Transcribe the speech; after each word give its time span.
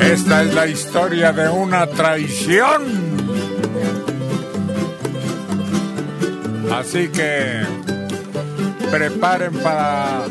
Esta 0.00 0.42
es 0.42 0.54
la 0.54 0.66
historia 0.66 1.32
de 1.32 1.48
una 1.48 1.86
traición. 1.86 2.82
Así 6.72 7.08
que 7.08 7.62
preparen 8.90 9.54
para 9.54 10.22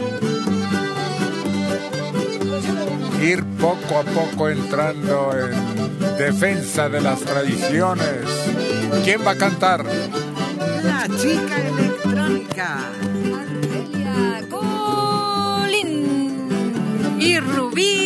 ir 3.21 3.43
poco 3.59 3.99
a 3.99 4.03
poco 4.03 4.49
entrando 4.49 5.31
en 5.37 6.17
defensa 6.17 6.87
de 6.89 7.01
las 7.01 7.19
tradiciones. 7.21 8.25
¿Quién 9.03 9.25
va 9.25 9.31
a 9.31 9.37
cantar? 9.37 9.85
La 10.83 11.07
chica 11.17 11.55
electrónica. 11.67 12.77
Y 17.25 17.39
Rubí. 17.39 18.02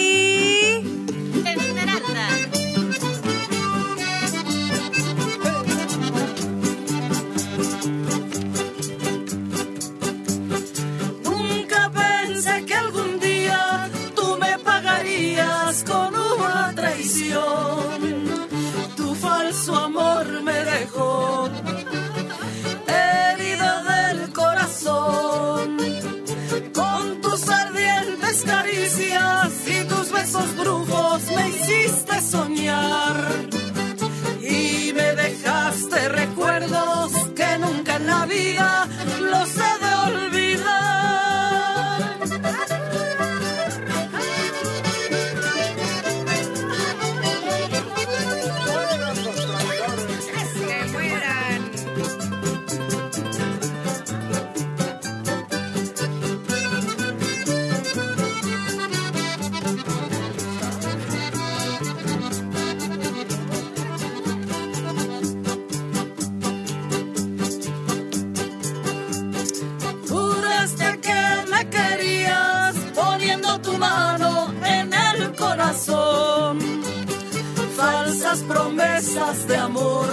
De 78.98 79.56
amor 79.56 80.08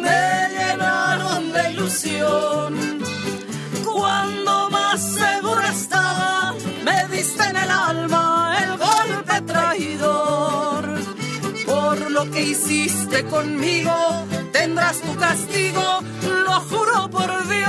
me 0.00 0.48
llenaron 0.56 1.52
de 1.52 1.72
ilusión. 1.72 3.02
Cuando 3.84 4.70
más 4.70 5.02
segura 5.02 5.68
estaba, 5.68 6.54
me 6.84 7.08
diste 7.16 7.42
en 7.42 7.56
el 7.56 7.70
alma 7.72 8.56
el 8.62 8.78
golpe 8.78 9.40
traidor. 9.52 10.84
Por 11.66 12.08
lo 12.12 12.30
que 12.30 12.42
hiciste 12.42 13.24
conmigo, 13.24 13.92
tendrás 14.52 15.00
tu 15.00 15.16
castigo, 15.16 16.04
lo 16.46 16.60
juro 16.60 17.10
por 17.10 17.48
Dios. 17.48 17.63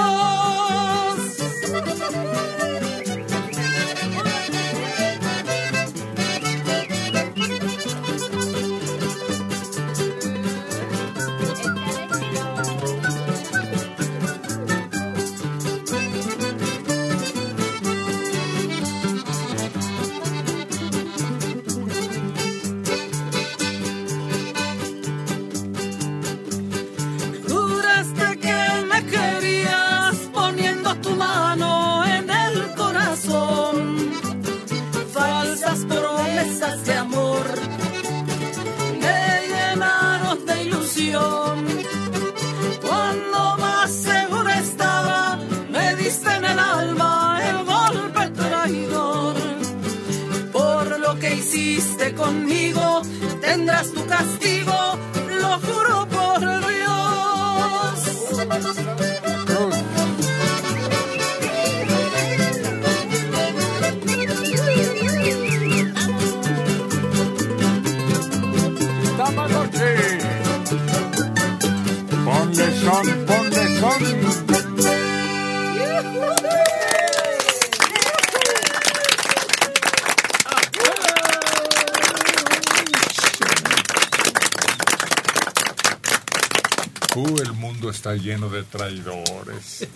El 87.16 87.54
mundo 87.54 87.90
está 87.90 88.16
lleno 88.16 88.50
de 88.50 88.64
traidores. 88.64 89.88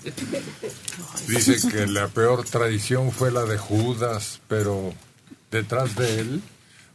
Dice 1.27 1.69
que 1.69 1.85
la 1.85 2.07
peor 2.07 2.45
traición 2.45 3.11
fue 3.11 3.29
la 3.29 3.43
de 3.43 3.57
Judas, 3.57 4.39
pero 4.47 4.93
detrás 5.51 5.97
de 5.97 6.21
él 6.21 6.41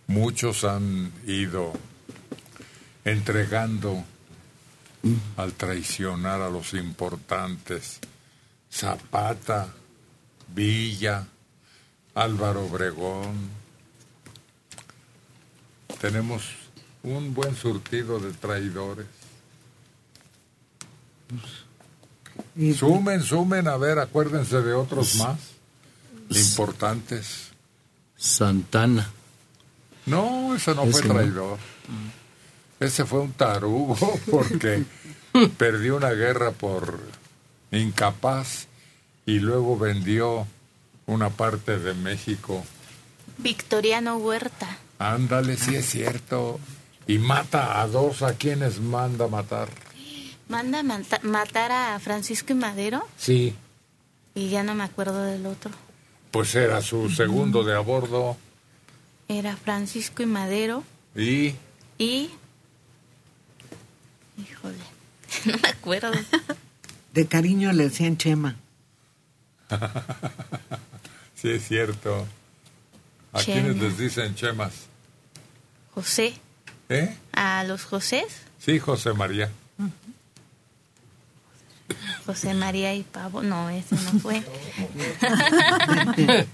muchos 0.07 0.65
han 0.65 1.13
ido 1.27 1.75
entregando 3.05 4.03
al 5.37 5.53
traicionar 5.53 6.41
a 6.41 6.49
los 6.49 6.73
importantes. 6.73 8.01
Zapata, 8.73 9.75
Villa, 10.55 11.27
Álvaro 12.15 12.65
Obregón. 12.65 13.51
Tenemos 16.01 16.45
un 17.03 17.35
buen 17.35 17.55
surtido 17.55 18.19
de 18.19 18.33
traidores. 18.33 19.24
Y 22.57 22.75
Sumen, 22.75 23.23
sumen, 23.23 23.69
a 23.69 23.77
ver, 23.77 23.99
acuérdense 23.99 24.61
de 24.63 24.73
otros 24.73 25.17
más 25.17 25.39
importantes. 26.31 27.51
Santana. 28.17 29.11
No, 30.07 30.55
ese 30.55 30.75
no 30.75 30.85
Ese 30.85 30.93
fue 30.93 31.09
no. 31.09 31.15
traidor. 31.15 31.59
Ese 32.81 33.05
fue 33.05 33.21
un 33.21 33.33
tarugo 33.33 33.97
porque 34.31 34.85
perdió 35.57 35.97
una 35.97 36.11
guerra 36.11 36.51
por 36.53 37.01
incapaz 37.71 38.67
y 39.27 39.39
luego 39.39 39.79
vendió 39.79 40.47
una 41.07 41.31
parte 41.31 41.79
de 41.79 41.95
México. 41.95 42.65
Victoriano 43.39 44.17
Huerta. 44.17 44.79
Ándale, 44.99 45.57
sí 45.57 45.75
es 45.75 45.87
cierto. 45.91 46.61
Y 47.07 47.19
mata 47.19 47.81
a 47.81 47.87
dos 47.89 48.23
a 48.23 48.35
quienes 48.35 48.81
manda 48.81 49.29
matar. 49.29 49.69
Manda 50.49 50.81
a 50.81 50.83
mata- 50.83 51.21
matar 51.23 51.73
a 51.73 51.99
Francisco 52.01 52.53
y 52.53 52.57
Madero 52.57 53.07
Sí, 53.17 53.55
y 54.35 54.49
ya 54.51 54.63
no 54.63 54.75
me 54.75 54.85
acuerdo 54.85 55.23
del 55.25 55.47
otro. 55.47 55.71
pues 56.31 56.55
era 56.55 56.81
su 56.83 57.09
segundo 57.11 57.65
de 57.65 57.75
a 57.75 57.81
bordo. 57.81 58.37
Era 59.29 59.57
Francisco 59.57 60.23
y 60.23 60.27
Madero 60.27 60.85
Y 61.15 61.55
y... 61.99 62.31
Híjole, 64.37 64.77
no 65.47 65.57
me 65.63 65.69
acuerdo. 65.69 66.13
de 67.13 67.27
cariño 67.27 67.73
le 67.73 67.85
decían 67.85 68.17
Chema. 68.17 68.57
Sí, 71.37 71.51
es 71.51 71.69
cierto. 71.69 72.27
¿A 73.35 73.41
Chema. 73.43 73.61
quiénes 73.63 73.83
les 73.83 73.99
dicen 73.99 74.35
chemas? 74.35 74.73
José. 75.93 76.33
¿Eh? 76.89 77.15
A 77.33 77.65
los 77.65 77.85
Josés, 77.85 78.25
Sí, 78.59 78.79
José 78.79 79.13
María. 79.13 79.51
José 82.27 82.55
María 82.55 82.95
y 82.95 83.03
Pavo. 83.03 83.43
No, 83.43 83.69
ese 83.71 83.95
no 83.97 84.21
fue. 84.21 84.43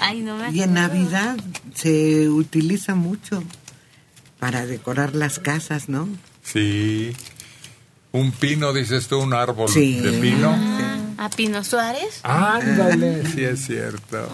Ay, 0.00 0.20
no 0.20 0.36
me 0.36 0.50
Y 0.50 0.62
en. 0.62 0.74
Navidad 0.74 1.36
se 1.74 2.28
utiliza 2.28 2.94
mucho 2.94 3.42
para 4.38 4.66
decorar 4.66 5.14
las 5.14 5.38
casas, 5.38 5.88
¿no? 5.88 6.08
Sí. 6.42 7.12
Un 8.12 8.32
pino, 8.32 8.72
dices 8.72 9.08
tú, 9.08 9.18
un 9.18 9.34
árbol 9.34 9.68
Sí. 9.68 10.00
de 10.00 10.12
pino. 10.12 10.54
Ah, 10.56 11.24
a 11.26 11.30
Pino 11.30 11.62
Suárez. 11.64 12.20
Ándale, 12.22 13.26
sí 13.26 13.42
es 13.44 13.66
cierto. 13.66 14.28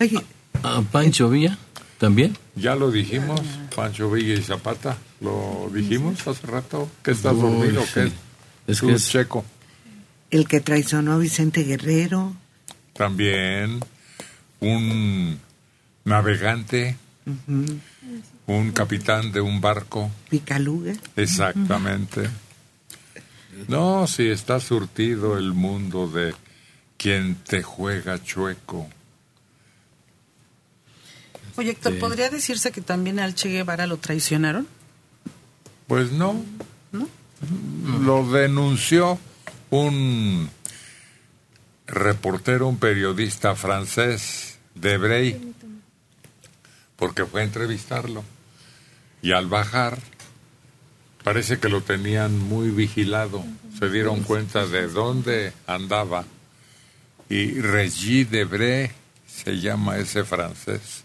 Oye, 0.00 0.20
¿A 0.62 0.82
Pancho 0.82 1.28
Villa 1.30 1.56
también? 1.98 2.36
Ya 2.56 2.74
lo 2.74 2.90
dijimos, 2.90 3.40
Pancho 3.74 4.10
Villa 4.10 4.34
y 4.34 4.42
Zapata. 4.42 4.96
Lo 5.24 5.70
dijimos 5.72 6.26
hace 6.28 6.46
rato. 6.46 6.88
¿Qué 7.02 7.10
estás 7.12 7.34
dormido? 7.36 7.80
Uy, 7.80 7.88
¿Qué? 7.94 8.06
sí. 8.08 8.12
Es 8.66 8.78
Tú, 8.78 8.86
que 8.88 8.92
es- 8.94 9.08
Checo. 9.08 9.44
el 10.30 10.46
que 10.46 10.60
traicionó 10.60 11.12
a 11.14 11.18
Vicente 11.18 11.62
Guerrero, 11.64 12.34
También 12.92 13.80
un 14.60 15.40
navegante, 16.04 16.96
un 18.46 18.72
capitán 18.72 19.32
de 19.32 19.40
un 19.40 19.60
barco. 19.60 20.10
Picaluga. 20.30 20.92
Exactamente. 21.16 22.28
No, 23.68 24.06
si 24.06 24.28
está 24.28 24.60
surtido 24.60 25.38
el 25.38 25.52
mundo 25.54 26.08
de 26.08 26.34
quien 26.96 27.34
te 27.36 27.62
juega 27.62 28.22
chueco. 28.22 28.88
Oye, 31.56 31.70
Héctor. 31.70 31.98
¿podría 31.98 32.30
decirse 32.30 32.72
que 32.72 32.80
también 32.80 33.18
al 33.20 33.34
Che 33.34 33.48
Guevara 33.48 33.86
lo 33.86 33.96
traicionaron? 33.98 34.66
Pues 35.86 36.12
no. 36.12 36.42
Lo 38.00 38.30
denunció 38.30 39.18
un 39.70 40.48
reportero, 41.86 42.68
un 42.68 42.78
periodista 42.78 43.54
francés 43.54 44.58
de 44.74 44.96
Brey, 44.96 45.54
porque 46.96 47.26
fue 47.26 47.42
a 47.42 47.44
entrevistarlo. 47.44 48.24
Y 49.22 49.32
al 49.32 49.46
bajar, 49.46 49.98
parece 51.22 51.58
que 51.58 51.68
lo 51.68 51.82
tenían 51.82 52.38
muy 52.38 52.70
vigilado. 52.70 53.44
Se 53.78 53.90
dieron 53.90 54.22
cuenta 54.22 54.66
de 54.66 54.88
dónde 54.88 55.52
andaba. 55.66 56.24
Y 57.28 57.60
Regis 57.60 58.30
Debré 58.30 58.92
se 59.26 59.58
llama 59.60 59.98
ese 59.98 60.24
francés 60.24 61.04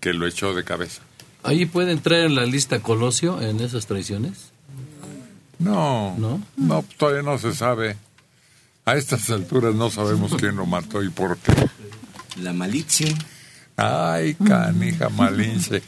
que 0.00 0.12
lo 0.12 0.26
echó 0.26 0.54
de 0.54 0.64
cabeza. 0.64 1.02
¿Ahí 1.42 1.66
puede 1.66 1.92
entrar 1.92 2.20
en 2.20 2.34
la 2.34 2.44
lista 2.44 2.80
Colosio 2.80 3.40
en 3.40 3.60
esas 3.60 3.86
traiciones? 3.86 4.50
No, 5.58 6.16
¿No? 6.18 6.42
no, 6.56 6.84
todavía 6.96 7.22
no 7.22 7.38
se 7.38 7.54
sabe. 7.54 7.96
A 8.84 8.96
estas 8.96 9.28
alturas 9.30 9.74
no 9.74 9.90
sabemos 9.90 10.34
quién 10.36 10.56
lo 10.56 10.66
mató 10.66 11.02
y 11.02 11.10
por 11.10 11.36
qué. 11.38 11.52
La 12.42 12.52
Malitzi. 12.52 13.14
Ay, 13.76 14.34
canija 14.34 15.08
malinche. 15.08 15.82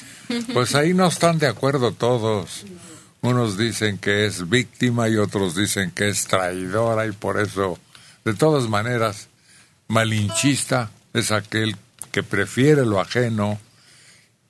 Pues 0.55 0.75
ahí 0.75 0.95
no 0.95 1.07
están 1.07 1.39
de 1.39 1.47
acuerdo 1.47 1.93
todos. 1.93 2.65
Unos 3.21 3.59
dicen 3.59 3.99
que 3.99 4.25
es 4.25 4.49
víctima 4.49 5.09
y 5.09 5.17
otros 5.17 5.55
dicen 5.55 5.91
que 5.91 6.09
es 6.09 6.27
traidora 6.27 7.07
y 7.07 7.13
por 7.13 7.39
eso, 7.39 7.79
de 8.25 8.33
todas 8.35 8.69
maneras, 8.69 9.29
malinchista 9.89 10.91
es 11.13 11.31
aquel 11.31 11.77
que 12.11 12.23
prefiere 12.23 12.87
lo 12.87 12.99
ajeno 12.99 13.59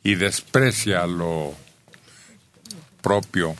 y 0.02 0.14
desprecia 0.14 1.06
lo 1.06 1.54
propio. 3.00 3.54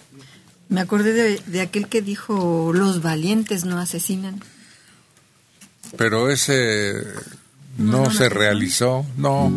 Me 0.69 0.81
acordé 0.81 1.13
de, 1.13 1.39
de 1.47 1.61
aquel 1.61 1.89
que 1.89 2.03
dijo, 2.03 2.73
los 2.73 3.03
valientes 3.03 3.65
no 3.65 3.79
asesinan. 3.79 4.41
Pero 5.97 6.31
ese 6.31 6.95
no, 7.77 8.11
se 8.11 8.29
realizó, 8.29 9.05
no, 9.17 9.53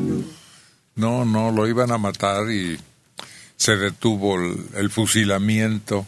no, 0.96 1.26
no, 1.26 1.52
lo 1.52 1.68
iban 1.68 1.92
a 1.92 1.98
matar 1.98 2.52
y 2.52 2.78
se 3.56 3.78
detuvo 3.78 4.36
el, 4.36 4.66
el 4.76 4.90
fusilamiento 4.90 6.06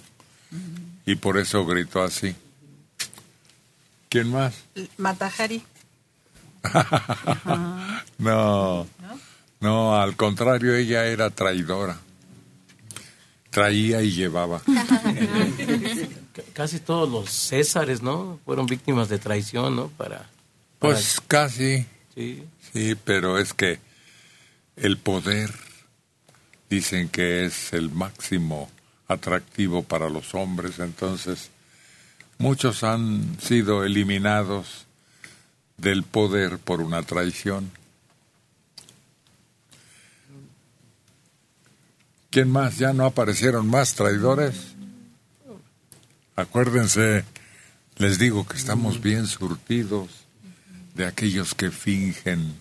y 1.06 1.16
por 1.16 1.38
eso 1.38 1.66
gritó 1.66 2.04
así. 2.04 2.36
¿Quién 4.10 4.32
más? 4.32 4.56
Matajari. 4.98 5.64
No, 8.20 8.88
no, 9.00 9.20
al 9.62 10.16
contrario, 10.16 10.76
ella 10.76 11.06
era 11.06 11.30
traidora. 11.30 12.00
Traía 13.50 14.02
y 14.02 14.12
llevaba. 14.12 14.62
Casi 16.54 16.80
todos 16.80 17.10
los 17.10 17.30
Césares, 17.32 18.02
¿no? 18.02 18.40
Fueron 18.46 18.66
víctimas 18.68 19.10
de 19.10 19.18
traición, 19.18 19.76
¿no? 19.76 19.88
Para, 19.90 20.18
para- 20.80 20.94
Pues 20.94 21.20
casi, 21.28 21.86
sí. 22.14 22.44
sí, 22.74 22.96
pero 23.04 23.40
es 23.40 23.54
que 23.54 23.80
el 24.76 24.98
poder 24.98 25.52
dicen 26.70 27.10
que 27.10 27.46
es 27.46 27.74
el 27.74 27.90
máximo 27.90 28.70
atractivo 29.08 29.84
para 29.84 30.10
los 30.10 30.36
hombres, 30.36 30.80
entonces 30.80 31.50
muchos 32.38 32.84
han 32.84 33.38
sido 33.42 33.84
eliminados 33.84 34.86
del 35.78 36.04
poder 36.04 36.60
por 36.60 36.82
una 36.82 37.02
traición. 37.04 37.72
¿Quién 42.30 42.50
más? 42.52 42.78
¿Ya 42.78 42.94
no 42.94 43.06
aparecieron 43.06 43.68
más 43.68 43.96
traidores? 43.96 44.76
Acuérdense, 46.36 47.26
les 47.98 48.20
digo 48.20 48.46
que 48.46 48.58
estamos 48.58 49.02
bien 49.02 49.26
surtidos 49.26 50.10
de 50.94 51.06
aquellos 51.06 51.56
que 51.56 51.72
fingen 51.72 52.56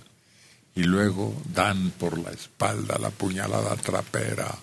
y 0.74 0.84
luego 0.84 1.34
dan 1.54 1.90
por 1.90 2.18
la 2.18 2.30
espalda 2.30 2.98
la 2.98 3.10
puñalada 3.10 3.76
trapera. 3.76 4.54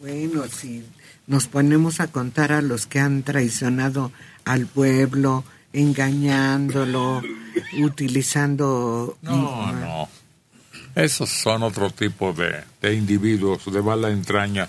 Bueno, 0.00 0.44
si 0.48 0.84
nos 1.26 1.46
ponemos 1.46 2.00
a 2.00 2.08
contar 2.08 2.52
a 2.52 2.62
los 2.62 2.86
que 2.86 2.98
han 2.98 3.22
traicionado 3.22 4.12
al 4.44 4.66
pueblo, 4.66 5.44
engañándolo, 5.72 7.22
utilizando... 7.80 9.16
No, 9.22 9.72
no. 9.72 10.08
Esos 10.94 11.30
son 11.30 11.62
otro 11.62 11.90
tipo 11.90 12.32
de, 12.32 12.64
de 12.80 12.94
individuos 12.94 13.72
de 13.72 13.82
mala 13.82 14.10
entraña. 14.10 14.68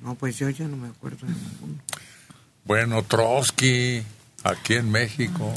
No, 0.00 0.14
pues 0.14 0.38
yo 0.38 0.48
ya 0.48 0.66
no 0.68 0.76
me 0.76 0.88
acuerdo 0.88 1.26
de 1.26 1.32
ninguno. 1.32 1.82
Bueno, 2.64 3.02
Trotsky, 3.02 4.02
aquí 4.44 4.74
en 4.74 4.90
México, 4.90 5.52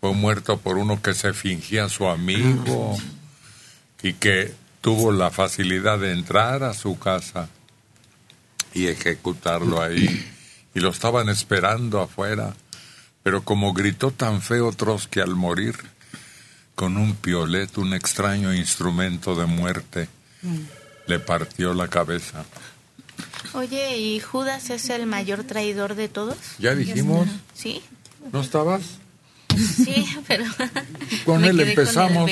fue 0.00 0.12
muerto 0.12 0.58
por 0.58 0.76
uno 0.76 1.00
que 1.00 1.14
se 1.14 1.32
fingía 1.32 1.88
su 1.88 2.08
amigo 2.08 2.96
y 4.02 4.12
que 4.14 4.52
tuvo 4.80 5.12
la 5.12 5.30
facilidad 5.30 5.98
de 5.98 6.12
entrar 6.12 6.62
a 6.62 6.74
su 6.74 6.98
casa 6.98 7.48
y 8.74 8.86
ejecutarlo 8.88 9.80
ahí. 9.80 10.24
Y 10.74 10.80
lo 10.80 10.90
estaban 10.90 11.28
esperando 11.28 12.02
afuera. 12.02 12.54
Pero 13.26 13.42
como 13.42 13.72
gritó 13.72 14.12
tan 14.12 14.40
feo 14.40 14.70
Trotsky 14.70 15.18
al 15.18 15.34
morir, 15.34 15.74
con 16.76 16.96
un 16.96 17.16
piolet, 17.16 17.76
un 17.76 17.92
extraño 17.92 18.54
instrumento 18.54 19.34
de 19.34 19.46
muerte, 19.46 20.08
le 21.08 21.18
partió 21.18 21.74
la 21.74 21.88
cabeza. 21.88 22.44
Oye, 23.54 23.98
¿y 23.98 24.20
Judas 24.20 24.70
es 24.70 24.88
el 24.90 25.06
mayor 25.06 25.42
traidor 25.42 25.96
de 25.96 26.06
todos? 26.08 26.36
¿Ya 26.60 26.76
dijimos? 26.76 27.26
Sí, 27.52 27.82
¿No 28.32 28.42
estabas? 28.42 28.82
sí, 29.56 30.06
pero... 30.28 30.44
Con 31.24 31.44
él 31.44 31.56
con 31.56 31.68
empezamos. 31.68 32.30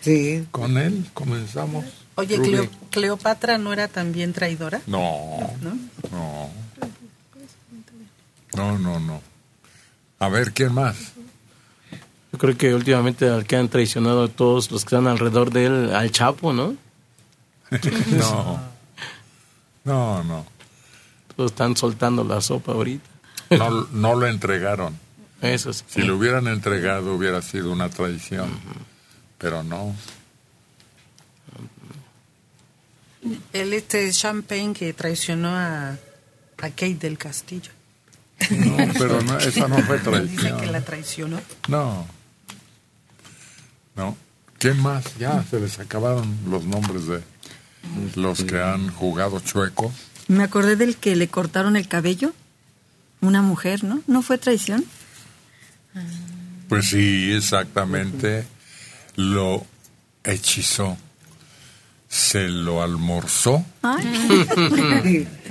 Sí, 0.00 0.46
Con 0.50 0.78
él 0.78 1.04
comenzamos. 1.12 1.84
Oye. 2.14 2.38
Cleo- 2.40 2.70
¿Cleopatra 2.90 3.58
no 3.58 3.74
era 3.74 3.88
también 3.88 4.32
traidora? 4.32 4.80
No, 4.86 5.54
¿No? 5.60 5.78
no. 6.10 6.50
No, 8.56 8.78
no, 8.78 8.98
no. 8.98 9.31
A 10.22 10.28
ver, 10.28 10.52
¿quién 10.52 10.72
más? 10.72 11.14
Yo 12.30 12.38
creo 12.38 12.56
que 12.56 12.72
últimamente 12.72 13.28
al 13.28 13.44
que 13.44 13.56
han 13.56 13.68
traicionado 13.68 14.22
a 14.22 14.28
todos 14.28 14.70
los 14.70 14.84
que 14.84 14.94
están 14.94 15.08
alrededor 15.08 15.50
de 15.50 15.66
él, 15.66 15.92
al 15.92 16.12
Chapo, 16.12 16.52
¿no? 16.52 16.76
No. 18.06 18.60
No, 19.82 20.22
no. 20.22 20.46
Todos 21.34 21.50
están 21.50 21.76
soltando 21.76 22.22
la 22.22 22.40
sopa 22.40 22.70
ahorita. 22.70 23.04
No, 23.50 23.88
no 23.90 24.14
lo 24.14 24.28
entregaron. 24.28 24.96
Eso 25.40 25.72
sí. 25.72 25.82
Si 25.88 26.02
lo 26.02 26.16
hubieran 26.16 26.46
entregado 26.46 27.16
hubiera 27.16 27.42
sido 27.42 27.72
una 27.72 27.88
traición. 27.88 28.48
Pero 29.38 29.64
no. 29.64 29.92
El 33.52 33.72
este 33.72 34.08
Champagne 34.12 34.72
que 34.72 34.92
traicionó 34.92 35.48
a, 35.48 35.88
a 35.90 36.70
Kate 36.70 36.94
del 36.94 37.18
Castillo. 37.18 37.72
No, 38.50 38.76
pero 38.98 39.22
no, 39.22 39.38
esa 39.38 39.68
no 39.68 39.78
fue 39.82 39.98
Dice 39.98 40.10
que 40.10 40.10
traición. 40.10 40.72
la 40.72 40.80
traicionó. 40.80 41.40
No. 41.68 42.06
No. 43.96 44.16
¿Quién 44.58 44.80
más? 44.80 45.04
Ya 45.18 45.44
se 45.50 45.60
les 45.60 45.78
acabaron 45.78 46.36
los 46.48 46.64
nombres 46.64 47.06
de 47.06 47.20
los 48.14 48.44
que 48.44 48.60
han 48.60 48.90
jugado 48.92 49.40
chueco. 49.40 49.92
Me 50.28 50.44
acordé 50.44 50.76
del 50.76 50.96
que 50.96 51.16
le 51.16 51.28
cortaron 51.28 51.76
el 51.76 51.88
cabello. 51.88 52.32
Una 53.20 53.42
mujer, 53.42 53.84
¿no? 53.84 54.00
¿No 54.06 54.22
fue 54.22 54.38
traición? 54.38 54.84
Pues 56.68 56.88
sí, 56.88 57.32
exactamente. 57.32 58.44
Lo 59.16 59.66
hechizó. 60.24 60.96
Se 62.08 62.48
lo 62.48 62.82
almorzó 62.82 63.64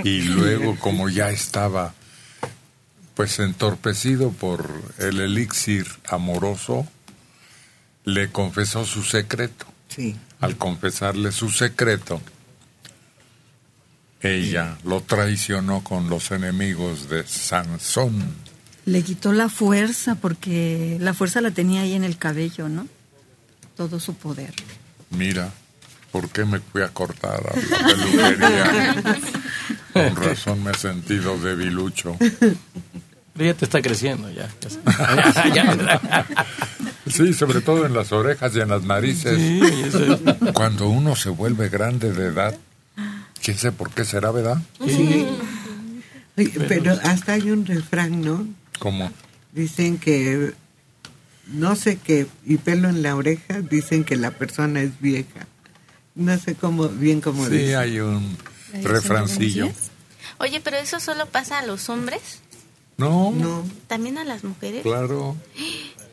y 0.03 0.21
luego 0.21 0.75
como 0.79 1.09
ya 1.09 1.31
estaba 1.31 1.93
pues 3.15 3.39
entorpecido 3.39 4.31
por 4.31 4.69
el 4.97 5.19
elixir 5.19 5.87
amoroso, 6.07 6.87
le 8.05 8.31
confesó 8.31 8.85
su 8.85 9.03
secreto. 9.03 9.65
Sí. 9.87 10.15
Al 10.39 10.57
confesarle 10.57 11.31
su 11.31 11.49
secreto, 11.49 12.21
ella 14.21 14.77
lo 14.83 15.01
traicionó 15.01 15.83
con 15.83 16.09
los 16.09 16.31
enemigos 16.31 17.09
de 17.09 17.25
Sansón. 17.27 18.23
Le 18.85 19.03
quitó 19.03 19.33
la 19.33 19.49
fuerza 19.49 20.15
porque 20.15 20.97
la 20.99 21.13
fuerza 21.13 21.41
la 21.41 21.51
tenía 21.51 21.81
ahí 21.81 21.93
en 21.93 22.03
el 22.03 22.17
cabello, 22.17 22.69
¿no? 22.69 22.87
Todo 23.75 23.99
su 23.99 24.15
poder. 24.15 24.53
Mira, 25.09 25.51
¿por 26.11 26.29
qué 26.29 26.45
me 26.45 26.59
fui 26.59 26.81
a 26.81 26.89
cortar 26.89 27.43
a 27.47 27.55
la 27.55 27.87
peluquería? 27.87 28.95
Con 29.93 30.15
razón 30.15 30.63
me 30.63 30.71
he 30.71 30.75
sentido 30.75 31.37
debilucho. 31.37 32.17
Pero 33.33 33.45
ya 33.45 33.53
te 33.53 33.65
está 33.65 33.81
creciendo, 33.81 34.29
ya. 34.31 34.49
ya. 35.53 35.75
Ya. 35.75 36.25
Sí, 37.07 37.33
sobre 37.33 37.61
todo 37.61 37.85
en 37.85 37.93
las 37.93 38.11
orejas 38.11 38.55
y 38.55 38.59
en 38.59 38.69
las 38.69 38.83
narices. 38.83 39.37
Sí, 39.37 39.61
eso 39.85 40.13
es. 40.13 40.53
Cuando 40.53 40.89
uno 40.89 41.15
se 41.15 41.29
vuelve 41.29 41.69
grande 41.69 42.11
de 42.11 42.27
edad, 42.27 42.57
quién 43.41 43.57
sabe 43.57 43.73
por 43.73 43.91
qué 43.91 44.05
será, 44.05 44.31
¿verdad? 44.31 44.57
Oye, 44.79 45.27
pero 46.67 46.97
hasta 47.03 47.33
hay 47.33 47.51
un 47.51 47.65
refrán, 47.65 48.21
¿no? 48.21 48.47
Como, 48.79 49.11
Dicen 49.53 49.97
que 49.97 50.53
no 51.47 51.75
sé 51.75 51.97
qué 51.97 52.27
y 52.45 52.57
pelo 52.57 52.87
en 52.89 53.03
la 53.03 53.15
oreja 53.15 53.61
dicen 53.61 54.03
que 54.03 54.15
la 54.15 54.31
persona 54.31 54.81
es 54.81 54.99
vieja. 55.01 55.47
No 56.15 56.37
sé 56.37 56.55
cómo 56.55 56.87
bien 56.87 57.21
cómo 57.21 57.45
sí, 57.45 57.51
dice. 57.51 57.75
hay 57.75 57.99
un 57.99 58.37
refrancillo. 58.81 59.69
Oye, 60.37 60.61
pero 60.61 60.77
eso 60.77 60.99
solo 60.99 61.25
pasa 61.25 61.59
a 61.59 61.65
los 61.65 61.89
hombres, 61.89 62.39
No, 62.97 63.31
No, 63.31 63.63
también 63.87 64.17
a 64.17 64.23
las 64.23 64.43
mujeres. 64.43 64.83
claro. 64.83 65.35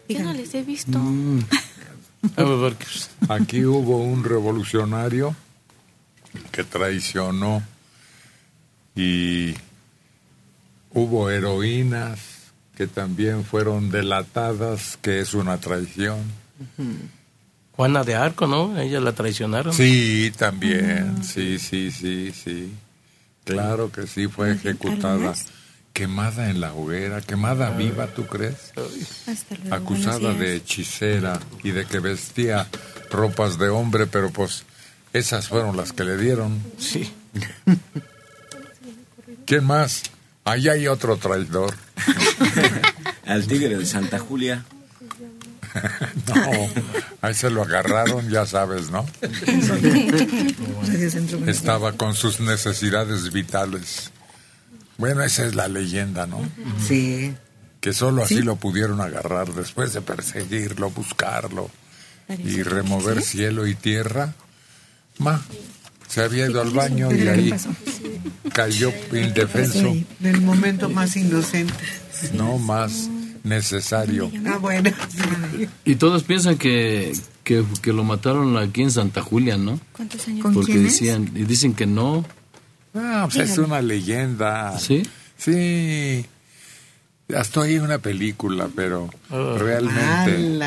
Yo 0.09 0.23
no 0.23 0.33
les 0.33 0.55
he 0.55 0.63
visto. 0.63 0.99
Pues, 2.35 3.11
Aquí 3.29 3.65
hubo 3.65 3.99
un 4.03 4.25
revolucionario 4.25 5.37
que 6.51 6.65
traicionó 6.65 7.63
y 8.97 9.55
hubo 10.93 11.31
heroínas 11.31 12.19
que 12.77 12.89
también 12.89 13.45
fueron 13.45 13.91
delatadas, 13.91 14.99
que 15.01 15.21
es 15.21 15.33
una 15.35 15.59
traición. 15.59 16.19
Juana 17.73 18.03
de 18.03 18.17
Arco, 18.17 18.49
¿no? 18.49 18.77
Ella 18.79 18.99
la 19.01 19.13
traicionaron. 19.13 19.73
Sí, 19.73 20.33
también, 20.37 21.23
sí, 21.23 21.59
sí, 21.61 21.93
sí, 21.93 22.33
sí. 22.33 22.73
Claro 23.45 23.93
que 23.93 24.09
sí, 24.09 24.27
fue 24.27 24.53
ejecutada. 24.53 25.35
Quemada 25.99 26.49
en 26.49 26.61
la 26.61 26.73
hoguera, 26.75 27.21
quemada 27.23 27.71
viva, 27.71 28.07
¿tú 28.07 28.25
crees? 28.29 28.73
Hasta 29.27 29.57
luego. 29.57 29.75
acusada 29.75 30.33
de 30.33 30.55
hechicera 30.55 31.41
y 31.65 31.73
de 31.73 31.87
que 31.87 31.99
vestía 31.99 32.69
ropas 33.11 33.59
de 33.59 33.69
hombre, 33.69 34.07
pero 34.07 34.31
pues 34.31 34.63
esas 35.13 35.49
fueron 35.49 35.77
las 35.77 35.93
que 35.93 36.05
le 36.05 36.17
dieron. 36.17 36.63
Sí. 36.79 37.13
¿Quién 39.45 39.65
más? 39.65 40.05
Ahí 40.45 40.69
hay 40.69 40.87
otro 40.87 41.17
traidor. 41.17 41.75
Al 43.27 43.49
tigre 43.49 43.77
de 43.77 43.85
Santa 43.85 44.21
Julia. 44.21 44.65
No, 46.29 46.45
ahí 47.23 47.35
se 47.35 47.51
lo 47.51 47.63
agarraron, 47.63 48.29
ya 48.31 48.47
sabes, 48.47 48.91
¿no? 48.91 49.05
Estaba 51.47 51.93
con 51.93 52.15
sus 52.15 52.41
necesidades 52.41 53.33
vitales. 53.33 54.11
Bueno, 54.99 55.23
esa 55.23 55.47
es 55.47 55.55
la 55.55 55.69
leyenda, 55.69 56.27
¿no? 56.27 56.41
sí. 56.87 57.33
Que 57.81 57.93
solo 57.93 58.25
así 58.25 58.43
lo 58.43 58.57
pudieron 58.57 59.01
agarrar 59.01 59.55
después 59.55 59.93
de 59.93 60.01
perseguirlo, 60.01 60.91
buscarlo 60.91 61.71
y 62.29 62.63
remover 62.65 63.23
cielo 63.23 63.69
y 63.69 63.77
tierra. 63.77 64.35
Ma, 65.19 65.41
se 66.09 66.23
había 66.23 66.51
ido 66.51 66.61
al 66.61 66.71
baño 66.71 67.15
y 67.15 67.29
ahí 67.29 67.55
cayó 68.53 68.93
indefenso. 69.13 69.87
En 69.89 70.07
el 70.23 70.41
momento 70.41 70.89
más 70.89 71.17
inocente. 71.17 71.73
no 72.33 72.59
más 72.59 73.09
necesario. 73.45 74.31
Ah, 74.47 74.59
bueno. 74.59 74.91
Y 75.85 75.95
todos 75.95 76.25
piensan 76.25 76.59
que, 76.59 77.13
que, 77.45 77.65
que 77.81 77.93
lo 77.93 78.05
mataron 78.05 78.57
aquí 78.57 78.83
en 78.83 78.91
Santa 78.91 79.23
Julia, 79.23 79.57
¿no? 79.57 79.79
¿Cuántos 79.93 80.27
años? 80.27 80.47
Porque 80.53 80.73
quién 80.73 80.87
es? 80.87 80.93
decían, 80.93 81.31
y 81.35 81.45
dicen 81.45 81.75
que 81.75 81.87
no. 81.87 82.25
Ah, 82.99 83.29
pues 83.33 83.51
es 83.51 83.59
una 83.59 83.81
leyenda. 83.81 84.79
¿Sí? 84.79 85.03
Sí. 85.37 86.27
Hasta 87.37 87.63
hay 87.63 87.79
una 87.79 87.99
película, 87.99 88.69
pero 88.75 89.11
Ah. 89.31 89.55
A 89.55 89.59
realmente 89.59 90.59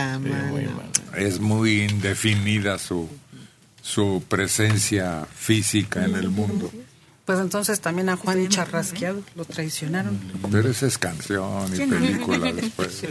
es 1.18 1.40
muy 1.40 1.82
indefinida 1.84 2.78
su, 2.78 3.10
su 3.82 4.24
presencia 4.28 5.26
física 5.36 6.06
en 6.06 6.16
el 6.16 6.30
mundo. 6.30 6.72
Pues 7.26 7.40
entonces 7.40 7.80
también 7.82 8.10
a 8.10 8.16
Juan 8.18 8.48
Charrasqueado 8.50 9.22
lo 9.36 9.46
traicionaron. 9.46 10.20
Pero 10.52 10.70
esa 10.70 10.88
es 10.88 10.98
canción 10.98 11.74
y 11.74 11.78
película 11.88 12.52
después. 12.54 13.04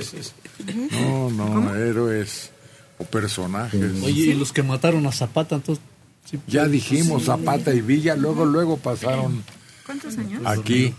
No, 0.92 1.30
no, 1.30 1.74
héroes 1.74 2.50
o 2.98 3.04
personajes. 3.04 3.80
Oye, 4.02 4.26
y 4.26 4.34
los 4.34 4.52
que 4.52 4.62
mataron 4.62 5.06
a 5.06 5.12
Zapata, 5.12 5.56
entonces. 5.56 5.82
Sí, 6.24 6.38
Ya 6.46 6.66
dijimos 6.66 7.24
Zapata 7.24 7.72
y 7.74 7.80
Villa, 7.80 8.16
luego, 8.16 8.44
luego 8.44 8.76
pasaron 8.76 9.42
¿Cuántos 9.86 10.16
años? 10.18 10.42
aquí. 10.46 10.94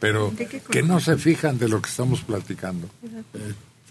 Pero 0.00 0.32
que 0.70 0.82
no 0.82 0.98
se 1.00 1.16
fijan 1.16 1.58
de 1.58 1.68
lo 1.68 1.80
que 1.82 1.90
estamos 1.90 2.22
platicando. 2.22 2.88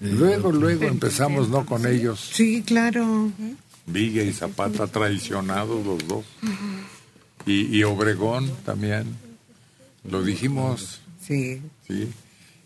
Luego, 0.01 0.51
luego 0.51 0.85
empezamos, 0.85 1.49
¿no? 1.49 1.65
Con 1.65 1.85
ellos. 1.85 2.31
Sí, 2.33 2.63
claro. 2.63 3.31
Villa 3.85 4.23
y 4.23 4.33
Zapata 4.33 4.87
traicionados 4.87 5.85
los 5.85 6.07
dos. 6.07 6.25
Y, 7.45 7.77
y 7.77 7.83
Obregón 7.83 8.51
también. 8.65 9.15
Lo 10.09 10.23
dijimos, 10.23 10.99
Sí. 11.25 11.61
¿sí? 11.87 12.09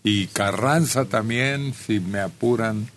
Y 0.03 0.27
Carranza 0.27 1.05
también, 1.05 1.73
si 1.73 1.99
me 1.99 2.19
apuran, 2.19 2.87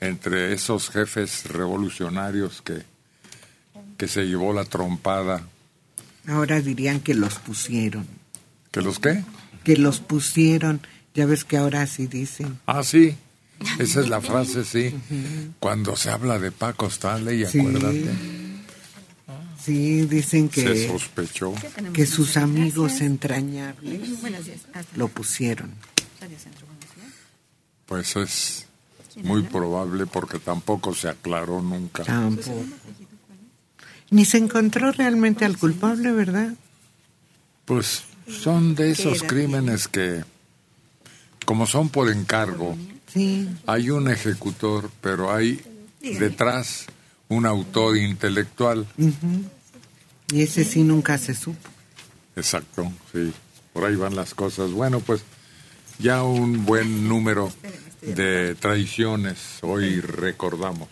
entre 0.00 0.52
esos 0.52 0.90
jefes 0.90 1.46
revolucionarios 1.46 2.60
que, 2.60 2.82
que 3.96 4.08
se 4.08 4.24
llevó 4.24 4.52
la 4.52 4.64
trompada. 4.64 5.42
Ahora 6.28 6.60
dirían 6.60 7.00
que 7.00 7.14
los 7.14 7.34
pusieron. 7.36 8.06
¿Que 8.72 8.80
los 8.82 8.98
qué? 8.98 9.22
Que 9.64 9.76
los 9.76 10.00
pusieron. 10.00 10.80
Ya 11.14 11.24
ves 11.26 11.44
que 11.44 11.56
ahora 11.56 11.86
sí 11.86 12.06
dicen. 12.06 12.58
Ah, 12.66 12.82
sí. 12.82 13.16
Esa 13.78 14.00
es 14.00 14.08
la 14.08 14.20
frase, 14.20 14.64
sí. 14.64 14.94
Cuando 15.60 15.96
se 15.96 16.10
habla 16.10 16.38
de 16.38 16.50
Paco 16.52 16.86
Stanley, 16.88 17.46
Sí. 17.46 17.58
acuérdate, 17.60 18.10
Sí, 19.64 20.02
dicen 20.02 20.50
se 20.52 20.62
que, 20.64 20.86
sospechó. 20.88 21.52
que 21.92 22.06
sus 22.06 22.36
amigos 22.36 23.00
entrañables 23.00 24.20
Buenos 24.20 24.44
días. 24.44 24.60
Hasta 24.74 24.96
lo 24.96 25.08
pusieron. 25.08 25.72
Pues 27.86 28.14
es 28.16 28.66
muy 29.22 29.42
probable 29.42 30.06
porque 30.06 30.38
tampoco 30.38 30.94
se 30.94 31.08
aclaró 31.08 31.62
nunca. 31.62 32.04
Tampoco. 32.04 32.64
Ni 34.10 34.24
se 34.24 34.38
encontró 34.38 34.92
realmente 34.92 35.44
al 35.44 35.56
culpable, 35.58 36.12
¿verdad? 36.12 36.54
Pues 37.64 38.04
son 38.28 38.74
de 38.74 38.90
esos 38.92 39.22
crímenes 39.22 39.88
que, 39.88 40.22
como 41.44 41.66
son 41.66 41.88
por 41.88 42.10
encargo, 42.10 42.76
Sí. 43.12 43.48
hay 43.66 43.90
un 43.90 44.08
ejecutor, 44.10 44.90
pero 45.00 45.32
hay 45.32 45.60
detrás 46.00 46.86
un 47.28 47.46
autor 47.46 47.96
intelectual. 47.96 48.86
Y 50.32 50.42
ese 50.42 50.64
sí 50.64 50.82
nunca 50.82 51.18
se 51.18 51.34
supo. 51.34 51.68
Exacto, 52.36 52.92
sí. 53.12 53.32
Por 53.72 53.84
ahí 53.84 53.96
van 53.96 54.14
las 54.16 54.34
cosas. 54.34 54.70
Bueno, 54.72 55.00
pues 55.00 55.22
ya 55.98 56.22
un 56.22 56.64
buen 56.66 57.08
número 57.08 57.52
de 58.02 58.54
traiciones 58.54 59.38
hoy 59.62 60.00
recordamos. 60.00 60.88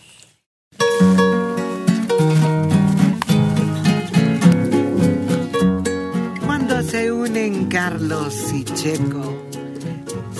Carlos 7.87 8.51
y 8.51 8.63
Checo 8.63 9.45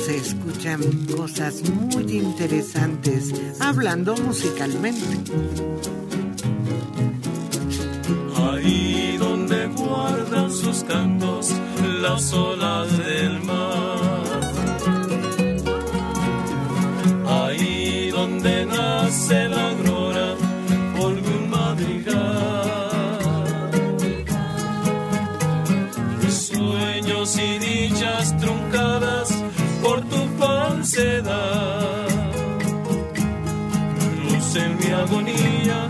se 0.04 0.18
escuchan 0.18 0.82
cosas 1.16 1.62
muy 1.70 2.18
interesantes 2.18 3.32
hablando 3.60 4.16
musicalmente. 4.18 5.32
Ahí 8.36 9.18
donde 9.20 9.68
guardan 9.68 10.52
sus 10.52 10.84
cantos 10.86 11.52
las 12.02 12.34
olas 12.34 12.98
del 12.98 13.40
mar. 13.44 13.85
Agonía, 35.16 35.90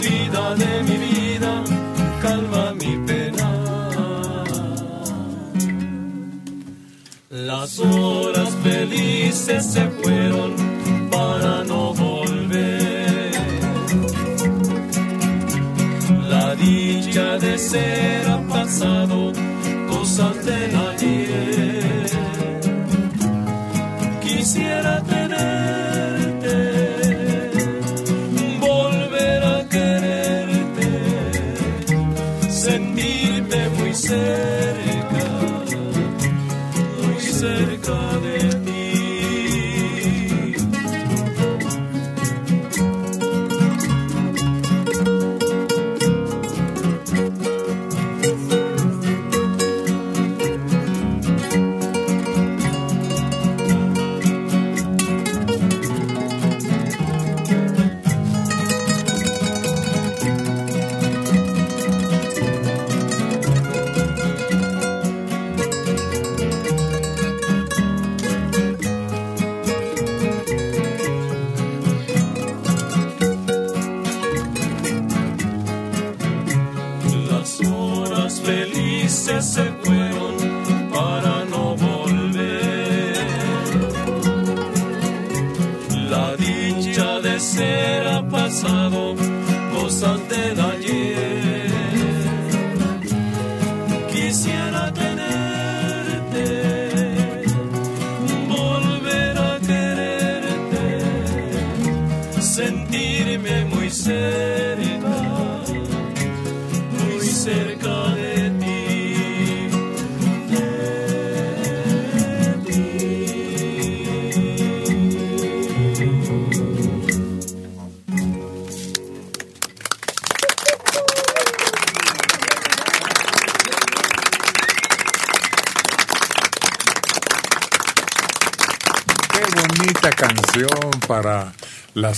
vida 0.00 0.54
de 0.54 0.82
mi 0.82 0.96
vida, 0.96 1.64
calma 2.22 2.74
mi 2.74 2.96
pena. 3.06 3.48
Las 7.30 7.78
horas 7.78 8.50
felices 8.62 9.64
se 9.72 9.88
fueron 10.02 10.54
para 11.10 11.64
no 11.64 11.94
volver. 11.94 13.32
La 16.28 16.54
dicha 16.54 17.38
de 17.38 17.58
ser 17.58 18.28
ha 18.28 18.40
pasado, 18.48 19.32
cosas 19.88 20.44
del 20.44 20.76
ayer. 20.76 20.87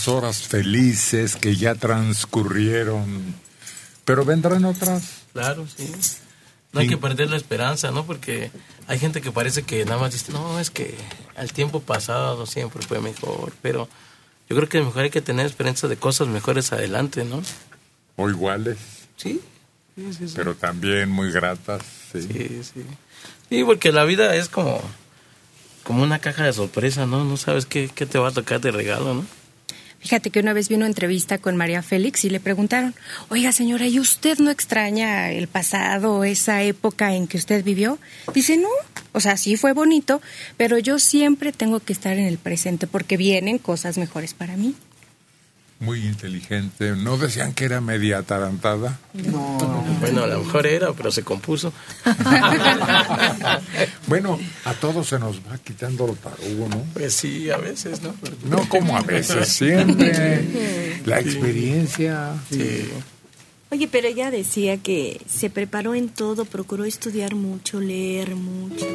Las 0.00 0.08
horas 0.08 0.48
felices 0.48 1.36
que 1.36 1.56
ya 1.56 1.74
transcurrieron. 1.74 3.34
Pero 4.06 4.24
vendrán 4.24 4.64
otras. 4.64 5.02
Claro, 5.34 5.66
sí. 5.66 5.92
No 6.72 6.80
hay 6.80 6.88
que 6.88 6.96
perder 6.96 7.28
la 7.28 7.36
esperanza, 7.36 7.90
¿no? 7.90 8.06
Porque 8.06 8.50
hay 8.86 8.98
gente 8.98 9.20
que 9.20 9.30
parece 9.30 9.62
que 9.62 9.84
nada 9.84 9.98
más 10.00 10.14
dice, 10.14 10.32
no, 10.32 10.58
es 10.58 10.70
que 10.70 10.94
el 11.36 11.52
tiempo 11.52 11.80
pasado 11.80 12.46
siempre 12.46 12.80
fue 12.80 13.02
mejor. 13.02 13.52
Pero 13.60 13.90
yo 14.48 14.56
creo 14.56 14.70
que 14.70 14.80
mejor 14.80 15.02
hay 15.02 15.10
que 15.10 15.20
tener 15.20 15.44
esperanza 15.44 15.86
de 15.86 15.98
cosas 15.98 16.28
mejores 16.28 16.72
adelante, 16.72 17.24
¿no? 17.24 17.42
O 18.16 18.30
iguales. 18.30 18.78
Sí. 19.18 19.42
Sí, 19.96 20.12
sí, 20.14 20.28
sí. 20.28 20.34
Pero 20.34 20.54
también 20.54 21.10
muy 21.10 21.30
gratas. 21.30 21.82
Sí. 22.10 22.22
Sí, 22.22 22.62
sí. 22.62 22.84
Sí, 23.50 23.64
porque 23.64 23.92
la 23.92 24.04
vida 24.04 24.34
es 24.34 24.48
como, 24.48 24.80
como 25.84 26.02
una 26.02 26.20
caja 26.20 26.44
de 26.44 26.54
sorpresa, 26.54 27.04
¿no? 27.04 27.22
No 27.22 27.36
sabes 27.36 27.66
qué, 27.66 27.90
qué 27.94 28.06
te 28.06 28.18
va 28.18 28.28
a 28.28 28.32
tocar 28.32 28.62
de 28.62 28.70
regalo, 28.70 29.12
¿no? 29.12 29.39
Fíjate 30.00 30.30
que 30.30 30.40
una 30.40 30.54
vez 30.54 30.70
vino 30.70 30.86
entrevista 30.86 31.36
con 31.36 31.56
María 31.56 31.82
Félix 31.82 32.24
y 32.24 32.30
le 32.30 32.40
preguntaron, 32.40 32.94
oiga 33.28 33.52
señora, 33.52 33.86
¿y 33.86 34.00
usted 34.00 34.38
no 34.38 34.50
extraña 34.50 35.30
el 35.30 35.46
pasado, 35.46 36.24
esa 36.24 36.62
época 36.62 37.14
en 37.14 37.26
que 37.26 37.36
usted 37.36 37.62
vivió? 37.62 37.98
Dice, 38.32 38.56
no, 38.56 38.70
o 39.12 39.20
sea, 39.20 39.36
sí 39.36 39.56
fue 39.56 39.74
bonito, 39.74 40.22
pero 40.56 40.78
yo 40.78 40.98
siempre 40.98 41.52
tengo 41.52 41.80
que 41.80 41.92
estar 41.92 42.16
en 42.16 42.24
el 42.24 42.38
presente 42.38 42.86
porque 42.86 43.18
vienen 43.18 43.58
cosas 43.58 43.98
mejores 43.98 44.32
para 44.32 44.56
mí. 44.56 44.74
Muy 45.80 46.06
inteligente. 46.06 46.94
¿No 46.94 47.16
decían 47.16 47.54
que 47.54 47.64
era 47.64 47.80
media 47.80 48.18
atarantada? 48.18 49.00
Bueno, 49.14 50.24
a 50.24 50.26
lo 50.26 50.40
mejor 50.40 50.66
era, 50.66 50.92
pero 50.92 51.10
se 51.10 51.22
compuso. 51.22 51.72
Bueno, 54.06 54.38
a 54.64 54.74
todos 54.74 55.06
se 55.06 55.18
nos 55.18 55.38
va 55.38 55.56
quitando 55.58 56.06
lo 56.06 56.14
tarugo, 56.14 56.68
¿no? 56.68 56.84
Pues 56.92 57.14
sí, 57.14 57.48
a 57.50 57.58
veces, 57.58 58.02
¿no? 58.02 58.12
No 58.44 58.68
como 58.68 58.96
a 58.96 59.02
veces, 59.02 59.48
siempre. 59.48 61.00
La 61.06 61.20
experiencia. 61.20 62.34
Oye, 63.70 63.86
pero 63.86 64.08
ella 64.08 64.32
decía 64.32 64.78
que 64.78 65.20
se 65.28 65.48
preparó 65.48 65.94
en 65.94 66.08
todo, 66.08 66.44
procuró 66.44 66.84
estudiar 66.84 67.36
mucho, 67.36 67.80
leer 67.80 68.34
mucho. 68.34 68.86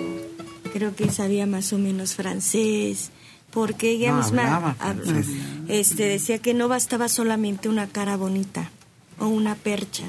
Creo 0.74 0.93
que 0.95 1.10
sabía 1.10 1.45
más 1.45 1.71
o 1.71 1.78
menos 1.78 2.13
francés, 2.13 3.12
porque 3.55 3.89
ella 3.89 4.11
No, 4.11 4.17
misma 4.21 4.43
hablaba 4.55 4.75
hab- 4.79 5.01
francés. 5.03 5.27
este, 5.67 6.03
decía 6.03 6.37
que 6.37 6.53
no 6.53 6.67
bastaba 6.67 7.07
solamente 7.09 7.69
una 7.69 7.87
cara 7.87 8.15
bonita 8.17 8.69
o 9.17 9.25
una 9.27 9.55
percha, 9.55 10.03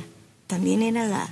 también 0.48 0.82
era 0.82 1.06
la 1.06 1.28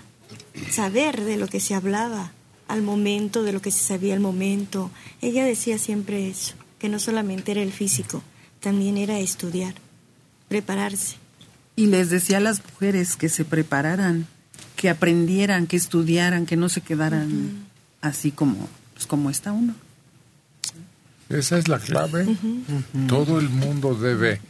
saber 0.71 1.21
de 1.25 1.37
lo 1.37 1.49
que 1.49 1.61
se 1.61 1.75
hablaba 1.75 2.33
al 2.69 2.81
momento, 2.83 3.43
de 3.43 3.53
lo 3.53 3.61
que 3.61 3.71
se 3.71 3.81
sabía 3.85 4.15
al 4.15 4.21
momento. 4.21 4.91
Ella 5.21 5.45
decía 5.45 5.77
siempre 5.77 6.29
eso, 6.29 6.55
que 6.79 6.89
no 6.89 6.99
solamente 6.99 7.51
era 7.53 7.63
el 7.63 7.73
físico, 7.73 8.23
también 8.61 8.97
era 8.97 9.19
estudiar, 9.19 9.75
prepararse. 10.49 11.17
Y 11.77 11.87
les 11.87 12.09
decía 12.11 12.37
a 12.37 12.41
las 12.41 12.63
mujeres 12.65 13.17
que 13.17 13.29
se 13.29 13.45
prepararan, 13.45 14.27
que 14.77 14.89
aprendieran, 14.89 15.67
que 15.67 15.77
estudiaran, 15.77 16.47
que 16.47 16.57
no 16.57 16.69
se 16.69 16.81
quedaran 16.81 17.67
así 18.01 18.31
como, 18.31 18.69
pues 18.95 19.07
como 19.07 19.29
está 19.31 19.53
uno. 19.53 19.75
Esa 21.35 21.59
es 21.59 21.67
la 21.67 21.81
clave. 21.81 22.27
Todo 23.09 23.41
el 23.41 23.49
mundo 23.49 23.97
debe 23.97 24.41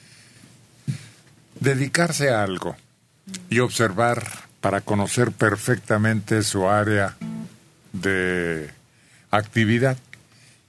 dedicarse 1.58 2.28
a 2.28 2.42
algo 2.42 2.76
y 3.48 3.60
observar 3.60 4.22
para 4.60 4.82
conocer 4.82 5.32
perfectamente 5.32 6.42
su 6.42 6.68
área 6.68 7.16
de 7.94 8.68
actividad 9.30 9.96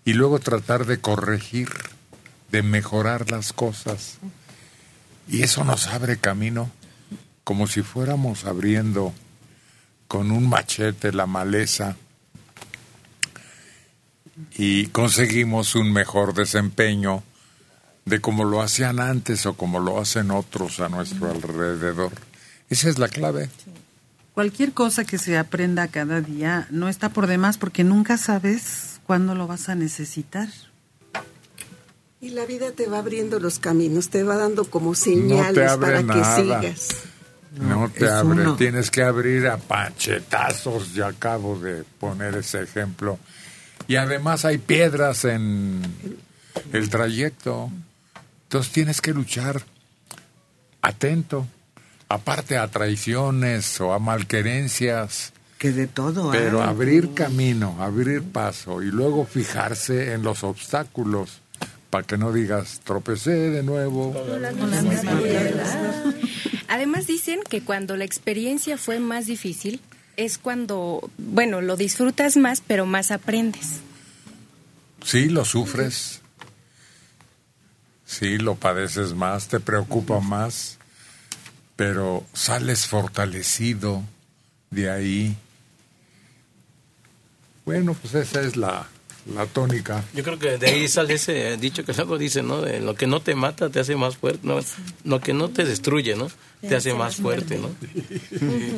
y 0.06 0.14
luego 0.14 0.40
tratar 0.40 0.86
de 0.86 1.02
corregir, 1.02 1.70
de 2.50 2.64
mejorar 2.64 3.30
las 3.30 3.52
cosas. 3.52 4.20
Y 5.28 5.44
eso 5.44 5.66
nos 5.66 5.88
abre 5.88 6.16
camino 6.16 6.72
como 7.44 7.68
si 7.68 7.82
fuéramos 7.82 8.46
abriendo 8.46 9.14
con 10.08 10.32
un 10.32 10.48
machete 10.48 11.12
la 11.12 11.26
maleza 11.26 11.98
y 14.58 14.88
conseguimos 14.88 15.76
un 15.76 15.92
mejor 15.94 16.34
desempeño 16.34 17.24
de 18.06 18.22
como 18.22 18.44
lo 18.44 18.62
hacían 18.62 19.00
antes 19.00 19.46
o 19.46 19.56
como 19.56 19.80
lo 19.80 20.00
hacen 20.00 20.32
otros 20.32 20.80
a 20.80 20.90
nuestro 20.90 21.32
alrededor. 21.32 22.12
Esa 22.70 22.90
es 22.90 23.00
la 23.00 23.08
clave. 23.08 23.50
Cualquier 24.34 24.74
cosa 24.74 25.06
que 25.06 25.18
se 25.18 25.38
aprenda 25.38 25.88
cada 25.88 26.22
día 26.22 26.68
no 26.70 26.90
está 26.90 27.10
por 27.10 27.28
demás 27.28 27.58
porque 27.58 27.84
nunca 27.84 28.18
sabes 28.18 29.00
cuándo 29.06 29.34
lo 29.34 29.48
vas 29.48 29.70
a 29.70 29.76
necesitar. 29.76 30.50
Y 32.22 32.30
la 32.30 32.46
vida 32.46 32.72
te 32.72 32.88
va 32.88 33.00
abriendo 33.00 33.40
los 33.40 33.60
caminos, 33.60 34.10
te 34.10 34.24
va 34.24 34.36
dando 34.36 34.66
como 34.66 34.96
señales 34.96 35.78
para 35.78 36.02
nada. 36.02 36.36
que 36.36 36.42
sigas. 36.42 36.90
No 37.60 37.90
te 37.90 38.10
abre, 38.10 38.42
uno. 38.42 38.56
tienes 38.56 38.92
que 38.92 39.04
abrir 39.04 39.48
a 39.48 39.58
pachetazos, 39.58 40.94
ya 40.94 41.08
acabo 41.08 41.58
de 41.58 41.84
poner 42.00 42.36
ese 42.36 42.64
ejemplo. 42.64 43.18
Y 43.88 43.96
además 43.98 44.46
hay 44.46 44.58
piedras 44.58 45.26
en 45.26 45.82
el 46.74 46.90
trayecto, 46.90 47.70
entonces 48.44 48.72
tienes 48.72 49.02
que 49.02 49.14
luchar 49.14 49.62
atento, 50.82 51.48
aparte 52.10 52.58
a 52.58 52.68
traiciones 52.68 53.80
o 53.82 53.94
a 53.94 54.00
malquerencias, 54.00 55.34
Que 55.58 55.72
de 55.72 55.88
todo 55.88 56.32
pero 56.32 56.62
hay. 56.62 56.70
abrir 56.70 57.14
camino, 57.14 57.78
abrir 57.80 58.24
paso 58.24 58.82
y 58.82 58.88
luego 58.88 59.26
fijarse 59.26 60.14
en 60.14 60.24
los 60.24 60.44
obstáculos 60.44 61.42
para 61.90 62.06
que 62.06 62.18
no 62.18 62.34
digas 62.34 62.82
tropecé 62.84 63.32
de 63.32 63.64
nuevo. 63.64 64.14
Además 66.68 67.08
dicen 67.08 67.40
que 67.50 67.62
cuando 67.62 67.96
la 67.96 68.04
experiencia 68.06 68.78
fue 68.78 69.00
más 69.00 69.28
difícil 69.28 69.80
es 70.18 70.38
cuando, 70.38 71.10
bueno, 71.18 71.62
lo 71.62 71.78
disfrutas 71.78 72.38
más, 72.38 72.62
pero 72.66 72.86
más 72.86 73.12
aprendes. 73.12 73.82
Sí, 75.04 75.30
lo 75.30 75.46
sufres. 75.46 76.22
Sí, 78.06 78.38
lo 78.38 78.56
padeces 78.56 79.14
más, 79.14 79.48
te 79.48 79.60
preocupa 79.60 80.20
más, 80.20 80.78
pero 81.76 82.24
sales 82.34 82.88
fortalecido 82.88 84.04
de 84.70 84.90
ahí. 84.92 85.38
Bueno, 87.66 87.96
pues 87.96 88.14
esa 88.14 88.42
es 88.42 88.56
la, 88.56 88.88
la 89.34 89.46
tónica. 89.48 90.04
Yo 90.14 90.24
creo 90.24 90.38
que 90.38 90.58
de 90.58 90.68
ahí 90.68 90.88
sale 90.88 91.16
ese 91.16 91.58
dicho 91.58 91.84
que 91.84 91.94
luego 91.94 92.18
dice, 92.18 92.44
¿no? 92.44 92.62
De 92.62 92.80
lo 92.80 92.94
que 92.96 93.08
no 93.08 93.22
te 93.22 93.34
mata 93.36 93.70
te 93.70 93.80
hace 93.80 93.96
más 93.96 94.18
fuerte, 94.18 94.40
no, 94.44 94.60
lo 95.04 95.20
que 95.22 95.34
no 95.34 95.50
te 95.50 95.66
destruye, 95.66 96.16
¿no? 96.16 96.28
Te 96.62 96.76
hace 96.76 96.94
más 96.94 97.16
fuerte, 97.18 97.58
¿no? 97.58 97.70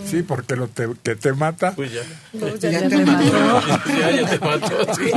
Sí, 0.10 0.24
porque 0.24 0.56
lo 0.56 0.68
te- 0.68 0.88
que 1.04 1.16
te 1.16 1.34
mata. 1.34 1.74
Pues 1.76 1.92
ya. 1.94 2.02
ya 2.34 2.54
Ya 2.70 2.80
te 2.82 2.90
te 2.90 3.06
mató. 3.06 3.34
mató. 3.34 3.82
Ya, 4.00 4.12
ya 4.12 4.30
te 4.30 4.40
mató, 4.40 4.94
sí. 4.96 5.12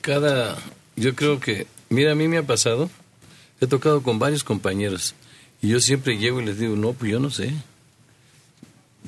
Cada, 0.00 0.56
yo 0.96 1.14
creo 1.14 1.40
que, 1.40 1.66
mira, 1.88 2.12
a 2.12 2.14
mí 2.14 2.28
me 2.28 2.38
ha 2.38 2.42
pasado, 2.42 2.90
he 3.60 3.66
tocado 3.66 4.02
con 4.02 4.18
varios 4.18 4.44
compañeros 4.44 5.14
y 5.62 5.68
yo 5.68 5.80
siempre 5.80 6.18
llego 6.18 6.40
y 6.40 6.44
les 6.44 6.58
digo, 6.58 6.76
no, 6.76 6.92
pues 6.92 7.10
yo 7.10 7.20
no 7.20 7.30
sé. 7.30 7.52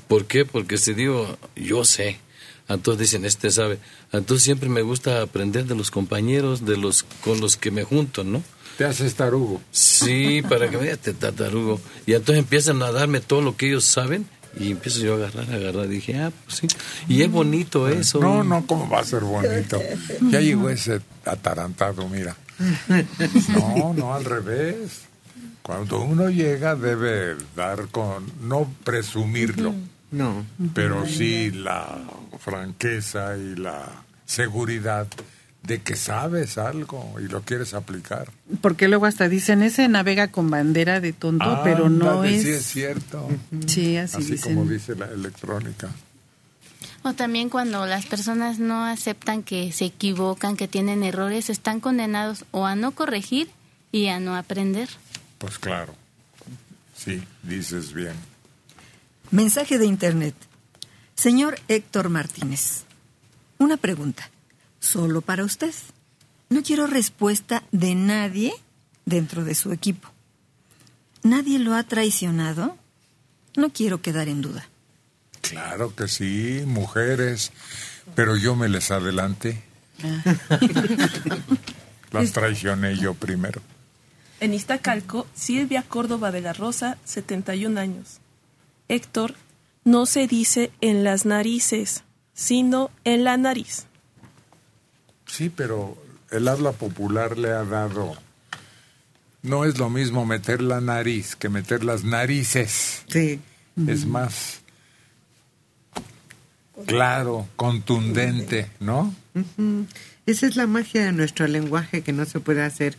¿Por 0.08 0.26
qué? 0.26 0.44
Porque 0.44 0.78
si 0.78 0.94
digo, 0.94 1.36
yo 1.54 1.84
sé. 1.84 2.18
Entonces 2.68 3.00
dicen, 3.00 3.24
este 3.24 3.50
sabe. 3.50 3.78
Entonces 4.12 4.42
siempre 4.44 4.68
me 4.68 4.82
gusta 4.82 5.22
aprender 5.22 5.66
de 5.66 5.74
los 5.74 5.90
compañeros, 5.90 6.64
de 6.64 6.76
los 6.76 7.04
con 7.22 7.40
los 7.40 7.56
que 7.56 7.70
me 7.70 7.84
junto, 7.84 8.24
¿no? 8.24 8.42
Te 8.76 8.84
haces 8.84 9.14
tarugo. 9.14 9.60
Sí, 9.70 10.42
para 10.42 10.68
que 10.68 10.76
me 10.76 10.82
digas, 10.84 10.98
te 10.98 11.14
tatarugo. 11.14 11.80
Y 12.06 12.12
entonces 12.12 12.42
empiezan 12.42 12.82
a 12.82 12.90
darme 12.90 13.20
todo 13.20 13.40
lo 13.40 13.56
que 13.56 13.68
ellos 13.68 13.84
saben 13.84 14.26
y 14.58 14.70
empiezo 14.72 15.00
yo 15.00 15.14
a 15.14 15.16
agarrar, 15.16 15.50
a 15.50 15.56
agarrar. 15.56 15.88
Dije, 15.88 16.18
ah, 16.18 16.32
pues 16.44 16.58
sí. 16.58 16.66
Y 17.08 17.22
es 17.22 17.30
bonito 17.30 17.88
eso. 17.88 18.20
No, 18.20 18.44
no, 18.44 18.66
¿cómo 18.66 18.88
va 18.88 19.00
a 19.00 19.04
ser 19.04 19.22
bonito? 19.22 19.80
Ya 20.30 20.40
llegó 20.40 20.68
ese 20.68 21.00
atarantado, 21.24 22.08
mira. 22.08 22.36
No, 23.54 23.94
no, 23.94 24.14
al 24.14 24.24
revés. 24.24 25.02
Cuando 25.62 26.00
uno 26.00 26.30
llega 26.30 26.74
debe 26.74 27.36
dar 27.56 27.88
con, 27.88 28.30
no 28.42 28.72
presumirlo, 28.84 29.74
No. 30.16 30.46
pero 30.74 31.06
sí 31.06 31.50
la 31.50 31.98
franqueza 32.38 33.36
y 33.36 33.54
la 33.56 33.86
seguridad 34.24 35.06
de 35.62 35.82
que 35.82 35.96
sabes 35.96 36.58
algo 36.58 37.16
y 37.20 37.28
lo 37.28 37.42
quieres 37.42 37.74
aplicar. 37.74 38.30
Porque 38.60 38.86
luego 38.88 39.06
hasta 39.06 39.28
dicen, 39.28 39.62
ese 39.62 39.88
navega 39.88 40.28
con 40.28 40.48
bandera 40.48 41.00
de 41.00 41.12
tonto, 41.12 41.60
pero 41.64 41.88
no 41.88 42.22
es... 42.24 42.42
Sí, 42.42 42.50
es 42.50 42.66
cierto. 42.66 43.28
Sí, 43.66 43.96
así, 43.96 44.18
Así 44.18 44.32
dicen. 44.32 44.54
como 44.54 44.70
dice 44.70 44.94
la 44.94 45.06
electrónica. 45.06 45.90
O 47.02 47.12
también 47.14 47.48
cuando 47.50 47.84
las 47.86 48.06
personas 48.06 48.58
no 48.58 48.84
aceptan 48.84 49.42
que 49.42 49.72
se 49.72 49.86
equivocan, 49.86 50.56
que 50.56 50.68
tienen 50.68 51.02
errores, 51.02 51.50
están 51.50 51.80
condenados 51.80 52.44
o 52.52 52.64
a 52.66 52.76
no 52.76 52.92
corregir 52.92 53.48
y 53.92 54.06
a 54.06 54.20
no 54.20 54.36
aprender. 54.36 54.88
Pues 55.38 55.58
claro. 55.58 55.94
Sí, 56.96 57.22
dices 57.42 57.92
bien. 57.92 58.14
Mensaje 59.30 59.78
de 59.78 59.86
Internet. 59.86 60.34
Señor 61.16 61.58
Héctor 61.68 62.10
Martínez, 62.10 62.84
una 63.58 63.76
pregunta, 63.76 64.30
solo 64.78 65.20
para 65.20 65.44
usted. 65.44 65.74
No 66.48 66.62
quiero 66.62 66.86
respuesta 66.86 67.64
de 67.72 67.94
nadie 67.94 68.52
dentro 69.04 69.44
de 69.44 69.54
su 69.54 69.72
equipo. 69.72 70.08
¿Nadie 71.22 71.58
lo 71.58 71.74
ha 71.74 71.82
traicionado? 71.82 72.76
No 73.56 73.70
quiero 73.70 74.00
quedar 74.00 74.28
en 74.28 74.42
duda. 74.42 74.68
Claro 75.40 75.94
que 75.94 76.06
sí, 76.06 76.62
mujeres, 76.66 77.52
pero 78.14 78.36
yo 78.36 78.54
me 78.54 78.68
les 78.68 78.90
adelanté. 78.90 79.62
Las 82.12 82.32
traicioné 82.32 82.96
yo 82.96 83.14
primero. 83.14 83.60
En 84.38 84.54
Iztacalco, 84.54 85.26
Silvia 85.34 85.82
Córdoba 85.82 86.30
de 86.30 86.42
la 86.42 86.52
Rosa, 86.52 86.98
71 87.04 87.80
años. 87.80 88.20
Héctor, 88.88 89.34
no 89.84 90.06
se 90.06 90.26
dice 90.26 90.70
en 90.80 91.04
las 91.04 91.26
narices, 91.26 92.04
sino 92.34 92.90
en 93.04 93.24
la 93.24 93.36
nariz. 93.36 93.86
Sí, 95.26 95.50
pero 95.50 95.96
el 96.30 96.48
habla 96.48 96.72
popular 96.72 97.38
le 97.38 97.50
ha 97.50 97.64
dado... 97.64 98.16
No 99.42 99.64
es 99.64 99.78
lo 99.78 99.90
mismo 99.90 100.26
meter 100.26 100.60
la 100.60 100.80
nariz 100.80 101.36
que 101.36 101.48
meter 101.48 101.84
las 101.84 102.02
narices. 102.02 103.04
Sí. 103.08 103.40
Es 103.86 104.06
más 104.06 104.60
claro, 106.86 107.48
contundente, 107.56 108.68
¿no? 108.80 109.14
Esa 110.26 110.46
es 110.46 110.56
la 110.56 110.66
magia 110.66 111.04
de 111.04 111.12
nuestro 111.12 111.46
lenguaje 111.46 112.02
que 112.02 112.12
no 112.12 112.24
se 112.24 112.40
puede 112.40 112.62
hacer 112.62 112.96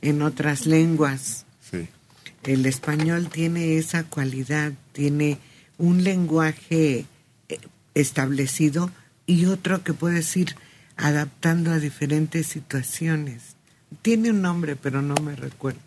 en 0.00 0.22
otras 0.22 0.66
lenguas. 0.66 1.44
El 2.44 2.66
español 2.66 3.28
tiene 3.28 3.78
esa 3.78 4.04
cualidad, 4.04 4.72
tiene 4.92 5.38
un 5.76 6.04
lenguaje 6.04 7.06
eh, 7.48 7.58
establecido 7.94 8.90
y 9.26 9.46
otro 9.46 9.82
que 9.82 9.92
puedes 9.92 10.36
ir 10.36 10.56
adaptando 10.96 11.70
a 11.70 11.78
diferentes 11.78 12.46
situaciones. 12.46 13.56
Tiene 14.02 14.30
un 14.30 14.42
nombre, 14.42 14.76
pero 14.76 15.02
no 15.02 15.14
me 15.22 15.36
recuerdo. 15.36 15.80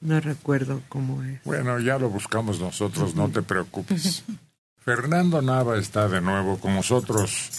No 0.00 0.20
recuerdo 0.20 0.82
cómo 0.88 1.22
es. 1.22 1.42
Bueno, 1.44 1.80
ya 1.80 1.98
lo 1.98 2.10
buscamos 2.10 2.60
nosotros, 2.60 3.14
no 3.14 3.28
te 3.28 3.42
preocupes. 3.42 4.24
Fernando 4.84 5.42
Nava 5.42 5.78
está 5.78 6.08
de 6.08 6.20
nuevo 6.20 6.58
con 6.60 6.74
nosotros 6.74 7.50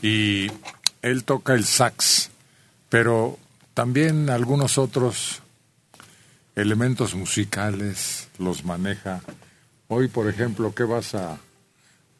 y 0.00 0.50
él 1.02 1.24
toca 1.24 1.52
el 1.52 1.64
sax, 1.64 2.30
pero 2.88 3.38
también 3.74 4.30
algunos 4.30 4.78
otros 4.78 5.41
elementos 6.56 7.14
musicales 7.14 8.28
los 8.38 8.64
maneja. 8.64 9.20
Hoy, 9.88 10.08
por 10.08 10.28
ejemplo, 10.28 10.74
¿qué 10.74 10.84
vas 10.84 11.14
a 11.14 11.38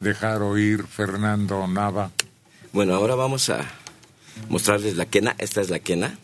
dejar 0.00 0.42
oír, 0.42 0.84
Fernando 0.86 1.66
Nava? 1.66 2.10
Bueno, 2.72 2.94
ahora 2.94 3.14
vamos 3.14 3.48
a 3.50 3.60
mostrarles 4.48 4.96
la 4.96 5.06
quena. 5.06 5.34
Esta 5.38 5.60
es 5.60 5.70
la 5.70 5.78
quena. 5.78 6.18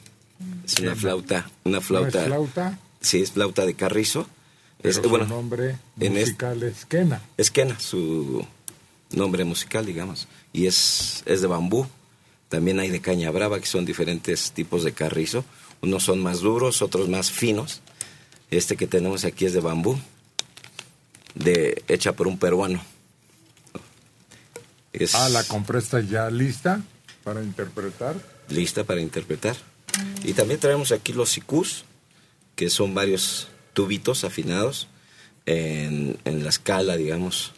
Es 0.64 0.79
una 0.81 0.94
flauta, 0.94 1.51
una 1.64 1.81
flauta. 1.81 2.18
¿No 2.18 2.23
es 2.23 2.27
flauta? 2.27 2.79
Sí, 3.01 3.21
es 3.23 3.33
flauta 3.33 3.64
de 3.66 3.75
carrizo. 3.75 4.27
Pero 4.81 4.90
Es, 4.90 4.97
su 5.03 5.09
bueno, 5.09 5.27
nombre 5.27 5.77
en 5.99 6.16
es- 6.16 6.29
musical 6.29 6.62
es 6.62 6.85
Quena. 6.87 7.21
es 7.37 7.51
quena, 7.51 7.81
su 7.81 8.47
nombre 9.11 9.44
musical, 9.44 9.85
digamos. 9.85 10.29
Y 10.53 10.66
es, 10.66 11.23
es 11.27 11.40
de 11.40 11.49
bambú. 11.49 11.87
También 12.49 12.79
hay 12.79 12.88
de 12.88 13.01
caña 13.01 13.31
brava, 13.33 13.59
que 13.59 13.66
son 13.66 13.85
diferentes 13.85 14.53
tipos 14.53 14.85
de 14.85 14.92
carrizo. 14.92 15.44
Unos 15.83 16.05
son 16.05 16.23
más 16.23 16.40
duros, 16.40 16.81
otros 16.81 17.09
más 17.09 17.31
finos. 17.31 17.83
Este 18.50 18.76
que 18.76 18.87
tenemos 18.87 19.24
aquí 19.24 19.44
es 19.44 19.52
de 19.52 19.61
bambú, 19.61 19.98
de, 21.34 21.82
hecha 21.88 22.12
por 22.12 22.26
un 22.26 22.38
peruano. 22.38 22.82
Es 24.92 25.14
Ah, 25.14 25.28
la 25.28 25.44
compré 25.44 25.78
está 25.78 26.00
ya 26.00 26.30
lista 26.30 26.82
para 27.24 27.42
interpretar. 27.42 28.16
lista 28.48 28.84
para 28.84 29.00
interpretar. 29.00 29.56
Y 30.24 30.32
también 30.32 30.61
traemos 30.61 30.92
aquí 30.92 31.12
los 31.12 31.28
sicus, 31.30 31.84
que 32.56 32.70
son 32.70 32.94
varios 32.94 33.48
tubitos 33.74 34.24
afinados 34.24 34.88
en, 35.46 36.16
en 36.24 36.42
la 36.42 36.50
escala, 36.50 36.96
digamos, 36.96 37.52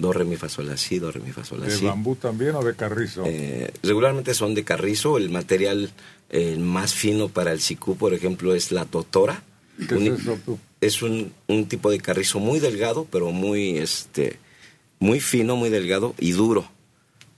Do, 0.00 0.14
re, 0.14 0.24
mi, 0.24 0.36
fa, 0.36 0.48
sol, 0.48 0.66
la, 0.66 0.78
si, 0.78 0.98
do, 0.98 1.12
re, 1.12 1.20
mi, 1.20 1.30
fa, 1.30 1.44
sol, 1.44 1.60
la, 1.60 1.66
¿De 1.66 1.76
bambú 1.76 2.16
también 2.16 2.54
o 2.54 2.64
de 2.64 2.74
carrizo? 2.74 3.22
Eh, 3.26 3.70
regularmente 3.82 4.32
son 4.32 4.54
de 4.54 4.64
carrizo. 4.64 5.18
El 5.18 5.28
material 5.28 5.90
eh, 6.30 6.56
más 6.56 6.94
fino 6.94 7.28
para 7.28 7.52
el 7.52 7.60
sicú, 7.60 7.96
por 7.96 8.14
ejemplo, 8.14 8.54
es 8.54 8.72
la 8.72 8.86
totora. 8.86 9.42
¿Qué 9.88 9.94
Un- 9.94 10.06
es 10.08 10.20
eso 10.20 10.38
tú? 10.44 10.58
es 10.80 11.02
un, 11.02 11.32
un 11.46 11.66
tipo 11.66 11.90
de 11.90 11.98
carrizo 12.00 12.38
muy 12.40 12.58
delgado, 12.60 13.06
pero 13.10 13.30
muy, 13.32 13.78
este, 13.78 14.38
muy 14.98 15.20
fino, 15.20 15.56
muy 15.56 15.70
delgado 15.70 16.14
y 16.18 16.32
duro. 16.32 16.70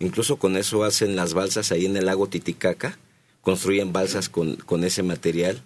Incluso 0.00 0.36
con 0.36 0.56
eso 0.56 0.82
hacen 0.84 1.14
las 1.16 1.32
balsas 1.34 1.70
ahí 1.72 1.86
en 1.86 1.96
el 1.96 2.06
lago 2.06 2.28
Titicaca, 2.28 2.98
construyen 3.40 3.92
balsas 3.92 4.28
con, 4.28 4.56
con 4.56 4.84
ese 4.84 5.02
material 5.02 5.62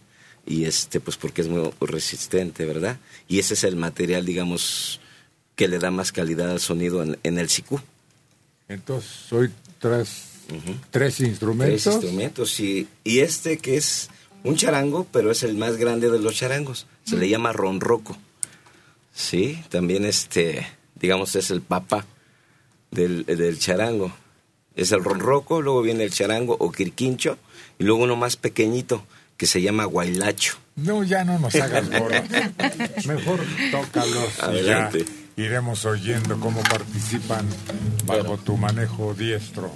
y 0.46 0.64
este, 0.64 1.00
pues 1.00 1.16
porque 1.16 1.42
es 1.42 1.48
muy 1.48 1.70
resistente, 1.80 2.64
¿verdad? 2.64 2.98
Y 3.28 3.38
ese 3.38 3.54
es 3.54 3.64
el 3.64 3.76
material, 3.76 4.24
digamos, 4.26 5.00
que 5.54 5.68
le 5.68 5.78
da 5.78 5.90
más 5.90 6.12
calidad 6.12 6.50
al 6.50 6.60
sonido 6.60 7.02
en, 7.02 7.18
en 7.22 7.38
el 7.38 7.48
sicú. 7.48 7.80
Entonces, 8.68 9.32
hoy 9.32 9.50
tres, 9.78 10.08
tres 10.90 11.20
instrumentos. 11.20 11.82
Tres 11.82 11.94
instrumentos 11.94 12.60
y, 12.60 12.88
y 13.04 13.20
este 13.20 13.58
que 13.58 13.76
es 13.76 14.08
un 14.46 14.56
charango, 14.56 15.06
pero 15.12 15.30
es 15.30 15.42
el 15.42 15.56
más 15.56 15.76
grande 15.76 16.10
de 16.10 16.18
los 16.18 16.34
charangos. 16.34 16.86
Se 17.04 17.16
le 17.16 17.28
llama 17.28 17.52
ronroco. 17.52 18.16
Sí, 19.14 19.62
también 19.70 20.04
este, 20.04 20.66
digamos, 20.94 21.34
es 21.36 21.50
el 21.50 21.62
papa 21.62 22.04
del, 22.90 23.24
del 23.26 23.58
charango. 23.58 24.12
Es 24.74 24.92
el 24.92 25.02
ronroco, 25.02 25.62
luego 25.62 25.82
viene 25.82 26.04
el 26.04 26.10
charango 26.12 26.56
o 26.60 26.70
quirquincho, 26.70 27.38
y 27.78 27.84
luego 27.84 28.02
uno 28.04 28.14
más 28.16 28.36
pequeñito 28.36 29.04
que 29.36 29.46
se 29.46 29.62
llama 29.62 29.84
guailacho. 29.84 30.58
No, 30.76 31.02
ya 31.02 31.24
no 31.24 31.38
nos 31.38 31.54
hagas 31.54 31.88
bola. 31.98 32.22
Mejor 33.06 33.40
tócalos 33.70 34.34
y 34.34 34.38
ya 34.38 34.44
Adelante. 34.88 35.04
iremos 35.36 35.84
oyendo 35.86 36.38
cómo 36.38 36.62
participan 36.62 37.46
bajo 38.04 38.36
tu 38.36 38.56
manejo 38.58 39.14
diestro. 39.14 39.72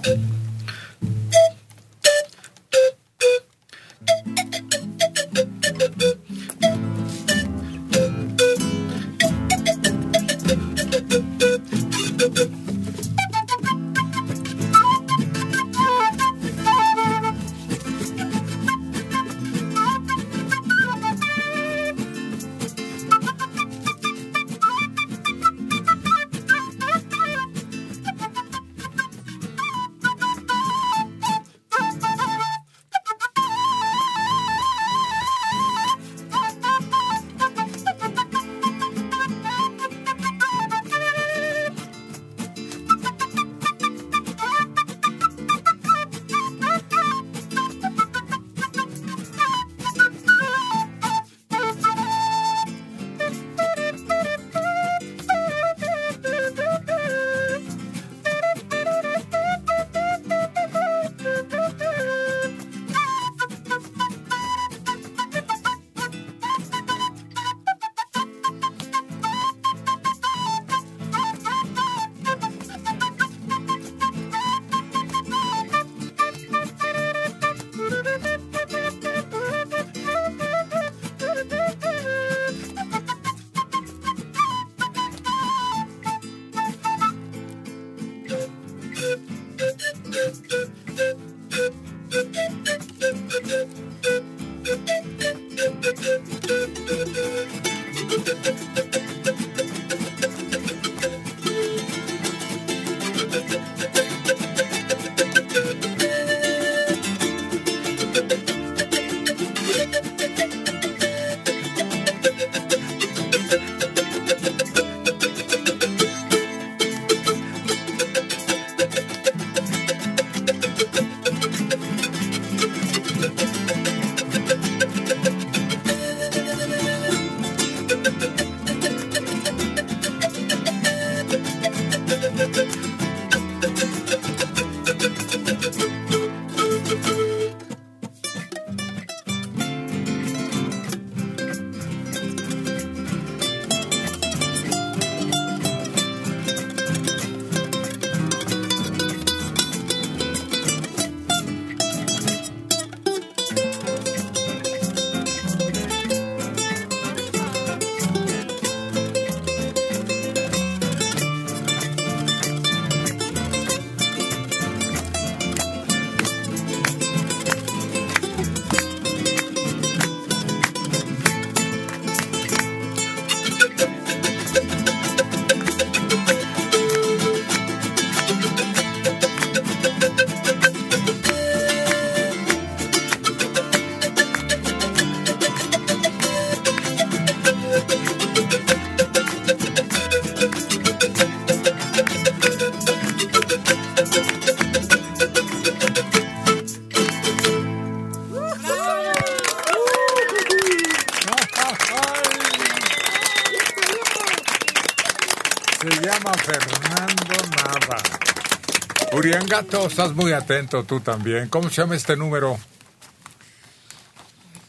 Estás 209.69 210.13
muy 210.13 210.31
atento 210.33 210.83
tú 210.83 210.99
también. 210.99 211.49
¿Cómo 211.49 211.69
se 211.69 211.81
llama 211.81 211.95
este 211.95 212.15
número? 212.15 212.57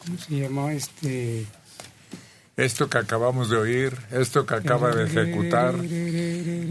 ¿Cómo 0.04 0.18
se 0.18 0.40
llama 0.40 0.72
este? 0.72 1.46
Esto 2.56 2.90
que 2.90 2.98
acabamos 2.98 3.48
de 3.48 3.56
oír, 3.56 3.96
esto 4.10 4.44
que 4.44 4.54
acaba 4.54 4.94
de 4.94 5.04
ejecutar, 5.04 5.74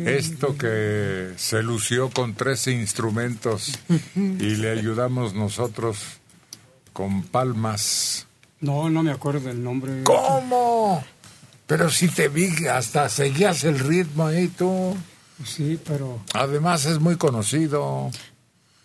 esto 0.05 0.55
que 0.55 1.33
se 1.37 1.63
lució 1.63 2.11
con 2.11 2.35
tres 2.35 2.67
instrumentos 2.67 3.79
y 4.15 4.55
le 4.57 4.69
ayudamos 4.69 5.33
nosotros 5.33 5.97
con 6.93 7.23
palmas. 7.23 8.27
No, 8.59 8.91
no 8.91 9.01
me 9.01 9.11
acuerdo 9.11 9.47
del 9.47 9.63
nombre. 9.63 10.03
¿Cómo? 10.03 11.03
Pero 11.65 11.89
si 11.89 12.09
te 12.09 12.27
vi, 12.27 12.67
hasta 12.67 13.09
seguías 13.09 13.63
el 13.63 13.79
ritmo 13.79 14.27
ahí 14.27 14.49
tú. 14.49 14.95
Sí, 15.45 15.79
pero 15.85 16.19
Además 16.33 16.85
es 16.85 16.99
muy 16.99 17.15
conocido. 17.17 18.11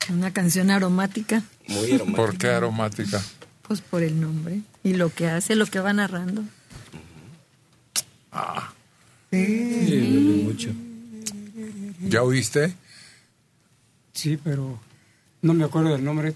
Una 0.09 0.33
canción 0.33 0.71
aromática, 0.71 1.43
Muy 1.69 1.87
aromático. 1.93 2.17
¿Por 2.17 2.39
qué 2.39 2.49
aromática? 2.49 3.23
pues 3.67 3.81
por 3.81 4.03
el 4.05 4.21
nombre 4.21 4.61
y 4.85 4.93
lo 4.95 5.13
que 5.13 5.27
hace, 5.29 5.57
lo 5.57 5.67
que 5.67 5.81
va 5.81 5.93
narrando. 5.93 6.43
Ah, 8.31 8.73
Sí, 9.33 10.43
mucho. 10.45 10.71
¿ya 12.09 12.23
oíste? 12.23 12.75
sí, 14.13 14.39
pero 14.43 14.79
no 15.43 15.53
me 15.53 15.65
acuerdo 15.65 15.91
del 15.91 16.05
nombre. 16.05 16.35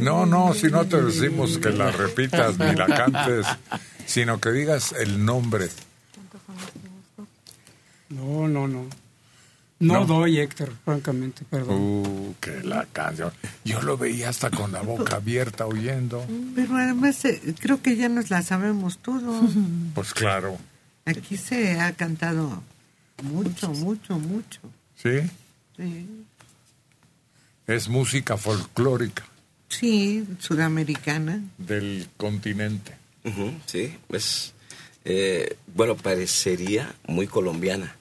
No, 0.00 0.26
no, 0.26 0.52
si 0.54 0.66
no 0.68 0.84
te 0.86 1.00
decimos 1.02 1.58
que 1.58 1.70
la 1.70 1.90
repitas 1.90 2.58
ni 2.58 2.74
la 2.74 2.86
cantes, 2.86 3.46
sino 4.04 4.38
que 4.40 4.50
digas 4.52 4.92
el 4.92 5.24
nombre. 5.24 5.68
No, 8.10 8.46
no, 8.48 8.68
no. 8.68 8.86
No, 9.78 10.00
No. 10.00 10.06
doy, 10.06 10.38
Héctor, 10.40 10.72
francamente, 10.84 11.44
perdón. 11.50 11.76
Uh, 11.76 12.34
que 12.40 12.62
la 12.62 12.86
canción. 12.86 13.30
Yo 13.64 13.82
lo 13.82 13.98
veía 13.98 14.30
hasta 14.30 14.50
con 14.50 14.72
la 14.72 14.80
boca 14.80 15.16
abierta 15.16 15.66
oyendo. 15.66 16.24
Pero 16.54 16.76
además 16.76 17.22
eh, 17.26 17.54
creo 17.60 17.82
que 17.82 17.94
ya 17.96 18.08
nos 18.08 18.30
la 18.30 18.42
sabemos 18.42 18.98
todo. 18.98 19.42
Pues 19.94 20.14
claro, 20.14 20.56
Aquí 21.04 21.36
se 21.36 21.78
ha 21.80 21.92
cantado 21.92 22.62
mucho, 23.22 23.70
mucho, 23.70 24.18
mucho. 24.18 24.60
¿sí? 24.96 25.20
Sí, 25.76 26.06
Es 27.66 27.88
música 27.88 28.36
folclórica 28.36 29.24
sí 29.68 30.24
sudamericana. 30.38 31.42
del 31.58 32.08
continente. 32.16 32.96
Sí, 33.66 33.94
es, 34.10 34.54
eh, 35.08 35.56
bueno, 35.74 35.96
parecería 35.96 36.94
muy 37.06 37.26
colombiana, 37.28 37.96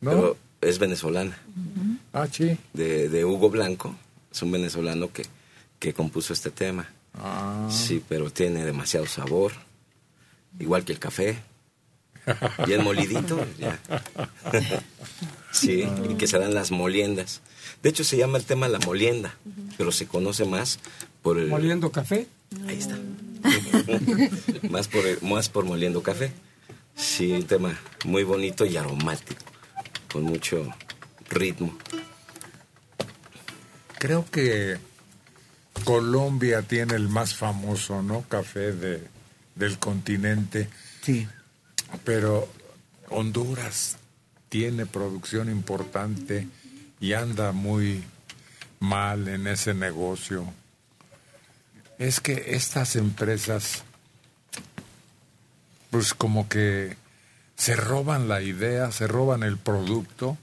¿No? 0.00 0.10
pero 0.10 0.36
es 0.60 0.78
venezolana, 0.78 1.38
Ah, 2.12 2.26
sí. 2.30 2.56
de, 2.72 3.08
de 3.08 3.24
Hugo 3.24 3.48
Blanco, 3.50 3.94
es 4.32 4.42
un 4.42 4.50
venezolano 4.50 5.12
que, 5.12 5.24
que 5.78 5.92
compuso 5.94 6.32
este 6.32 6.50
tema. 6.50 6.88
Ah. 7.14 7.68
Sí, 7.70 8.02
pero 8.08 8.30
tiene 8.30 8.64
demasiado 8.64 9.06
sabor, 9.06 9.52
igual 10.58 10.84
que 10.84 10.92
el 10.92 10.98
café, 10.98 11.38
bien 12.66 12.82
molidito, 12.82 13.38
ya. 13.58 13.78
sí, 15.52 15.84
y 16.10 16.14
que 16.16 16.26
se 16.26 16.38
dan 16.38 16.54
las 16.54 16.70
moliendas. 16.70 17.40
De 17.82 17.90
hecho, 17.90 18.02
se 18.04 18.16
llama 18.16 18.38
el 18.38 18.44
tema 18.44 18.66
la 18.68 18.78
molienda, 18.80 19.36
pero 19.76 19.92
se 19.92 20.06
conoce 20.06 20.44
más 20.44 20.78
por 21.22 21.38
el... 21.38 21.48
Moliendo 21.48 21.92
café. 21.92 22.26
Ahí 22.66 22.78
está. 22.78 22.96
más, 24.70 24.88
por, 24.88 25.22
más 25.22 25.48
por 25.48 25.64
moliendo 25.64 26.02
café. 26.02 26.32
Sí, 26.96 27.32
un 27.32 27.44
tema 27.44 27.78
muy 28.04 28.22
bonito 28.22 28.64
y 28.64 28.76
aromático, 28.76 29.44
con 30.12 30.24
mucho 30.24 30.68
ritmo. 31.28 31.76
Creo 33.98 34.24
que 34.30 34.78
Colombia 35.84 36.62
tiene 36.62 36.94
el 36.94 37.08
más 37.08 37.34
famoso, 37.34 38.02
¿no? 38.02 38.22
Café 38.28 38.72
de, 38.72 39.02
del 39.54 39.78
continente. 39.78 40.68
Sí. 41.02 41.26
Pero 42.04 42.48
Honduras 43.08 43.96
tiene 44.48 44.86
producción 44.86 45.50
importante 45.50 46.46
y 47.00 47.12
anda 47.12 47.52
muy 47.52 48.02
mal 48.80 49.28
en 49.28 49.46
ese 49.46 49.74
negocio. 49.74 50.46
Es 52.04 52.20
que 52.20 52.54
estas 52.54 52.96
empresas, 52.96 53.82
pues 55.90 56.12
como 56.12 56.50
que 56.50 56.98
se 57.56 57.76
roban 57.76 58.28
la 58.28 58.42
idea, 58.42 58.92
se 58.92 59.06
roban 59.06 59.42
el 59.42 59.56
producto, 59.56 60.36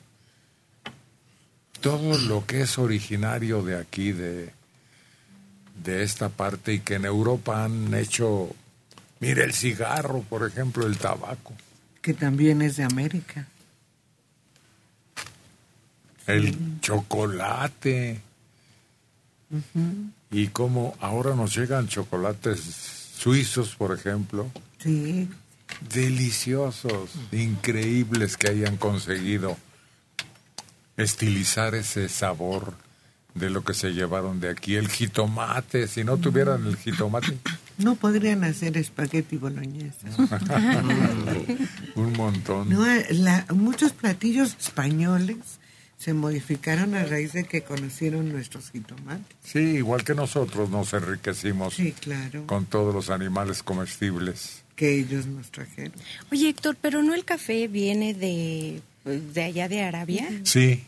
todo 1.80 2.17
lo 2.17 2.47
que 2.47 2.62
es 2.62 2.80
originario 2.80 3.62
de 3.62 3.78
aquí, 3.78 4.12
de, 4.12 4.52
de 5.84 6.02
esta 6.02 6.30
parte, 6.30 6.74
y 6.74 6.80
que 6.80 6.95
en 6.95 7.06
Europa 7.06 7.63
han 7.63 7.93
hecho, 7.93 8.50
mire 9.19 9.43
el 9.43 9.54
cigarro, 9.54 10.21
por 10.24 10.47
ejemplo, 10.47 10.88
el 10.88 10.97
tabaco. 10.97 11.54
que 12.02 12.15
también 12.15 12.63
es 12.63 12.78
de 12.78 12.86
América. 12.86 13.45
el 16.26 16.80
chocolate 16.82 18.19
y 20.32 20.48
como 20.48 20.96
ahora 21.02 21.36
nos 21.36 21.56
llegan 21.56 21.88
chocolates 21.88 22.60
suizos, 23.17 23.76
por 23.76 23.94
ejemplo, 23.98 24.50
Sí, 24.82 25.28
deliciosos, 25.94 27.12
increíbles 27.32 28.38
que 28.38 28.50
hayan 28.50 28.78
conseguido 28.78 29.58
estilizar 30.98 31.76
ese 31.76 32.10
sabor 32.10 32.74
de 33.34 33.50
lo 33.50 33.63
que 33.63 33.74
se 33.74 33.91
llevaron 33.94 34.39
de 34.39 34.50
aquí. 34.50 34.76
El 34.76 34.89
jitomate, 34.89 35.88
si 35.88 36.04
no 36.04 36.17
tuvieran 36.17 36.65
el 36.67 36.76
jitomate, 36.78 37.38
no 37.78 37.96
podrían 37.96 38.44
hacer 38.44 38.76
espagueti 38.78 39.38
boloñesa. 39.38 40.08
un 41.96 42.13
montón. 42.13 42.70
No, 42.70 42.86
la- 43.12 43.46
muchos 43.54 43.94
platillos 43.94 44.56
españoles 44.60 45.38
se 46.02 46.16
modificaron 46.16 46.96
a 46.96 47.06
raíz 47.06 47.34
de 47.34 47.44
que 47.44 47.62
conocieron 47.62 48.32
nuestros 48.32 48.72
jitomates. 48.72 49.36
Sí, 49.44 49.60
igual 49.60 50.04
que 50.04 50.16
nosotros 50.16 50.72
nos 50.72 50.92
enriquecimos 50.94 51.76
Sí, 51.76 51.92
claro, 51.92 52.48
con 52.48 52.66
todos 52.66 52.92
los 52.96 53.12
animales 53.12 53.62
comestibles. 53.62 54.64
que 54.76 54.98
ellos 54.98 55.28
nos 55.28 55.52
trajeron. 55.52 55.94
Oye, 56.32 56.50
Héctor, 56.50 56.76
¿pero 56.82 57.04
no 57.04 57.14
el 57.14 57.24
café 57.24 57.68
viene 57.68 58.16
de, 58.16 58.82
pues, 59.04 59.32
de 59.36 59.44
allá 59.44 59.70
de 59.70 59.84
Arabia? 59.84 60.28
Sí, 60.44 60.84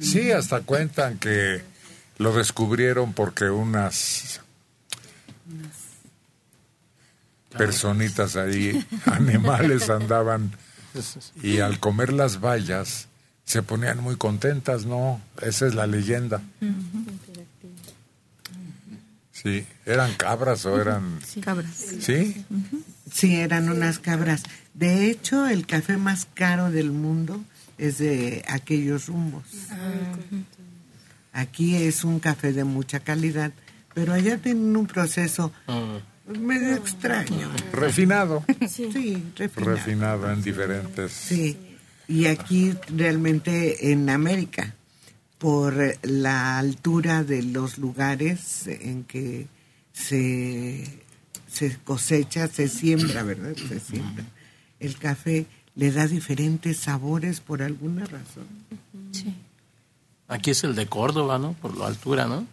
sí, 0.00 0.32
hasta 0.32 0.62
cuentan 0.62 1.18
que 1.18 1.62
lo 2.18 2.32
descubrieron 2.34 3.12
porque 3.12 3.44
unas 3.50 4.40
personitas 7.56 8.34
ahí, 8.34 8.84
animales 9.06 9.90
andaban 9.90 10.50
y 11.40 11.60
al 11.60 11.78
comer 11.78 12.12
las 12.12 12.40
bayas 12.40 13.06
se 13.50 13.64
ponían 13.64 13.98
muy 14.00 14.14
contentas, 14.14 14.86
¿no? 14.86 15.20
Esa 15.42 15.66
es 15.66 15.74
la 15.74 15.88
leyenda. 15.88 16.40
Sí, 19.32 19.66
¿eran 19.84 20.14
cabras 20.14 20.64
o 20.66 20.80
eran...? 20.80 21.18
Cabras. 21.40 21.74
¿Sí? 21.98 22.44
Sí, 23.12 23.34
eran 23.34 23.68
unas 23.68 23.98
cabras. 23.98 24.44
De 24.74 25.10
hecho, 25.10 25.48
el 25.48 25.66
café 25.66 25.96
más 25.96 26.28
caro 26.32 26.70
del 26.70 26.92
mundo 26.92 27.42
es 27.76 27.98
de 27.98 28.44
aquellos 28.46 29.08
rumbos. 29.08 29.42
Aquí 31.32 31.74
es 31.74 32.04
un 32.04 32.20
café 32.20 32.52
de 32.52 32.62
mucha 32.62 33.00
calidad, 33.00 33.50
pero 33.94 34.12
allá 34.12 34.38
tienen 34.38 34.76
un 34.76 34.86
proceso 34.86 35.52
medio 36.24 36.76
extraño. 36.76 37.50
Refinado. 37.72 38.44
Sí, 38.68 39.24
refinado. 39.34 39.74
Refinado 39.74 40.30
en 40.30 40.40
diferentes... 40.40 41.10
Sí, 41.10 41.69
y 42.10 42.26
aquí 42.26 42.74
realmente 42.88 43.92
en 43.92 44.10
América, 44.10 44.74
por 45.38 45.96
la 46.02 46.58
altura 46.58 47.22
de 47.22 47.44
los 47.44 47.78
lugares 47.78 48.66
en 48.66 49.04
que 49.04 49.46
se, 49.92 50.86
se 51.46 51.78
cosecha, 51.84 52.48
se 52.48 52.66
siembra, 52.66 53.22
¿verdad? 53.22 53.54
Se 53.54 53.78
siembra. 53.78 54.24
El 54.80 54.98
café 54.98 55.46
le 55.76 55.92
da 55.92 56.08
diferentes 56.08 56.78
sabores 56.78 57.40
por 57.40 57.62
alguna 57.62 58.04
razón. 58.06 58.48
Sí. 59.12 59.32
Aquí 60.26 60.50
es 60.50 60.64
el 60.64 60.74
de 60.74 60.86
Córdoba, 60.88 61.38
¿no? 61.38 61.52
Por 61.52 61.76
la 61.76 61.86
altura, 61.86 62.26
¿no? 62.26 62.44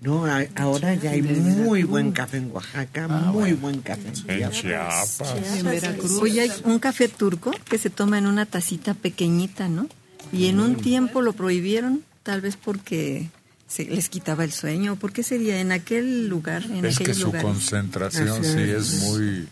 No, 0.00 0.26
a- 0.26 0.44
ahora 0.56 0.94
ya 0.94 1.12
hay 1.12 1.22
muy 1.22 1.82
buen 1.84 2.12
café 2.12 2.36
en 2.38 2.50
Oaxaca, 2.52 3.08
muy 3.08 3.52
buen 3.52 3.80
café 3.80 4.08
En 4.28 4.50
Chiapas. 4.50 5.20
En 5.56 5.64
Veracruz. 5.64 6.18
Oye, 6.20 6.42
hay 6.42 6.52
un 6.64 6.78
café 6.78 7.08
turco 7.08 7.52
que 7.68 7.78
se 7.78 7.88
toma 7.90 8.18
en 8.18 8.26
una 8.26 8.44
tacita 8.44 8.92
pequeñita, 8.94 9.68
¿no? 9.68 9.88
Y 10.32 10.46
en 10.48 10.60
un 10.60 10.76
tiempo 10.76 11.22
lo 11.22 11.32
prohibieron, 11.32 12.02
tal 12.22 12.40
vez 12.40 12.56
porque 12.56 13.28
se 13.66 13.84
les 13.84 14.08
quitaba 14.08 14.44
el 14.44 14.52
sueño. 14.52 14.96
¿Por 14.96 15.12
qué 15.12 15.22
sería 15.22 15.60
en 15.60 15.72
aquel 15.72 16.28
lugar? 16.28 16.64
En 16.64 16.84
Es 16.84 16.98
que 16.98 17.14
su 17.14 17.26
lugares? 17.26 17.42
concentración 17.44 18.28
Así 18.28 18.52
sí 18.52 18.60
es. 18.60 18.92
es 18.92 19.02
muy 19.04 19.48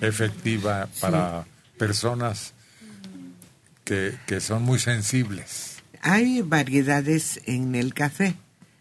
efectiva 0.00 0.88
para 1.00 1.46
personas 1.78 2.52
que, 3.84 4.14
que 4.26 4.40
son 4.40 4.62
muy 4.62 4.78
sensibles. 4.78 5.76
Hay 6.02 6.42
variedades 6.42 7.40
en 7.46 7.74
el 7.74 7.94
café. 7.94 8.34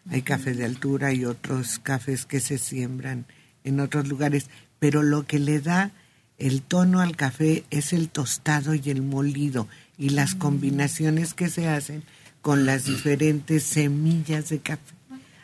Hay 0.10 0.22
café 0.24 0.54
de 0.54 0.66
altura 0.66 1.14
y 1.14 1.26
otros 1.26 1.80
cafés 1.80 2.26
que 2.26 2.40
se 2.40 2.58
siembran 2.58 3.26
en 3.64 3.80
otros 3.80 4.08
lugares. 4.08 4.48
Pero 4.80 5.04
lo 5.04 5.26
que 5.26 5.40
le 5.40 5.60
da 5.60 5.92
el 6.38 6.62
tono 6.62 7.02
al 7.02 7.16
café 7.16 7.64
es 7.70 7.94
el 7.94 8.10
tostado 8.10 8.74
y 8.74 8.90
el 8.90 9.02
molido 9.02 9.68
y 9.98 10.10
las 10.10 10.36
combinaciones 10.36 11.34
que 11.34 11.50
se 11.50 11.68
hacen 11.68 12.04
con 12.42 12.66
las 12.66 12.86
diferentes 12.86 13.64
semillas 13.64 14.50
de 14.50 14.60
café. 14.60 14.96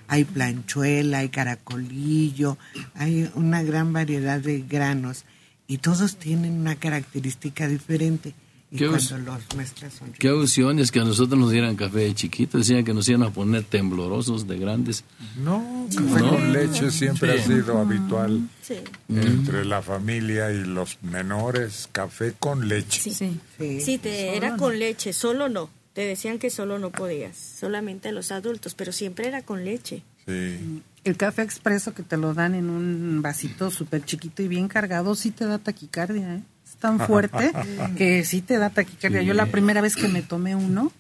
Hay 0.08 0.24
planchuela, 0.24 1.20
hay 1.20 1.30
caracolillo, 1.30 2.58
hay 2.94 3.30
una 3.34 3.64
gran 3.64 3.92
variedad 3.92 4.40
de 4.40 4.62
granos 4.62 5.26
y 5.68 5.80
todos 5.80 6.18
tienen 6.18 6.54
una 6.54 6.76
característica 6.76 7.68
diferente 7.68 8.34
Y 8.76 8.78
¿Qué 8.78 8.88
cuando 8.88 9.04
us- 9.04 9.12
los 9.12 9.56
mezclas 9.58 9.94
son 9.94 10.12
Qué 10.14 10.30
opciones 10.30 10.92
que 10.92 11.00
a 11.00 11.04
nosotros 11.04 11.40
nos 11.40 11.52
dieran 11.52 11.76
café 11.76 12.00
de 12.00 12.14
chiquito. 12.14 12.58
Decían 12.58 12.84
que 12.84 12.94
nos 12.94 13.08
iban 13.10 13.24
a 13.24 13.30
poner 13.32 13.64
temblorosos 13.64 14.48
de 14.48 14.58
grandes. 14.60 15.04
No, 15.38 15.88
café 15.96 16.22
¿No? 16.22 16.30
con 16.30 16.54
leche 16.54 16.92
siempre 16.92 17.34
Sí. 17.38 17.40
ha 17.40 17.46
sido 17.56 17.80
habitual 17.80 18.42
Sí. 18.62 18.76
entre 19.10 19.66
la 19.66 19.82
familia 19.82 20.52
y 20.52 20.64
los 20.66 20.98
menores. 21.02 21.90
Café 21.92 22.34
con 22.40 22.68
leche. 22.68 23.02
Sí. 23.12 23.40
Sí, 23.82 23.98
te, 23.98 24.36
era 24.36 24.58
con 24.58 24.78
leche, 24.78 25.14
solo 25.14 25.50
no. 25.50 25.70
Te 25.94 26.02
decían 26.02 26.40
que 26.40 26.50
solo 26.50 26.78
no 26.78 26.92
podías, 26.92 27.38
solamente 27.38 28.12
los 28.12 28.32
adultos, 28.34 28.76
pero 28.76 28.92
siempre 28.92 29.28
era 29.28 29.44
con 29.44 29.64
leche. 29.64 30.04
Sí. 30.28 30.82
El 31.06 31.16
café 31.18 31.44
expreso 31.44 31.94
que 31.94 32.04
te 32.04 32.18
lo 32.18 32.34
dan 32.34 32.56
en 32.56 32.70
un 32.70 33.22
vasito 33.22 33.72
súper 33.72 34.04
chiquito 34.04 34.42
y 34.44 34.48
bien 34.50 34.68
cargado, 34.68 35.16
sí 35.16 35.32
te 35.32 35.46
da 35.46 35.58
taquicardia, 35.60 36.36
¿eh? 36.36 36.42
Tan 36.86 37.00
fuerte 37.08 37.52
que 37.98 38.24
sí 38.24 38.42
te 38.42 38.58
da 38.58 38.70
taquicardia. 38.70 39.22
Yo 39.24 39.34
la 39.34 39.48
primera 39.48 39.82
vez 39.82 39.96
que 39.96 40.08
me 40.08 40.22
tomé 40.22 40.56
uno, 40.56 40.92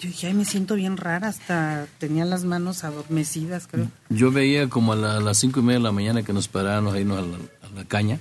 yo 0.00 0.08
dije, 0.08 0.26
ay, 0.28 0.34
me 0.34 0.44
siento 0.44 0.74
bien 0.74 0.96
rara, 0.96 1.28
hasta 1.28 1.86
tenía 1.98 2.24
las 2.24 2.44
manos 2.44 2.84
adormecidas, 2.84 3.66
creo. 3.66 3.88
Yo 4.08 4.30
veía 4.30 4.68
como 4.68 4.92
a, 4.92 4.96
la- 4.96 5.16
a 5.16 5.20
las 5.20 5.38
cinco 5.38 5.60
y 5.60 5.62
media 5.62 5.78
de 5.78 5.84
la 5.84 5.92
mañana 5.92 6.22
que 6.22 6.32
nos 6.32 6.48
parábamos 6.48 6.94
a 6.94 7.00
irnos 7.00 7.18
a 7.18 7.22
la, 7.22 7.36
a 7.36 7.74
la 7.74 7.84
caña. 7.84 8.20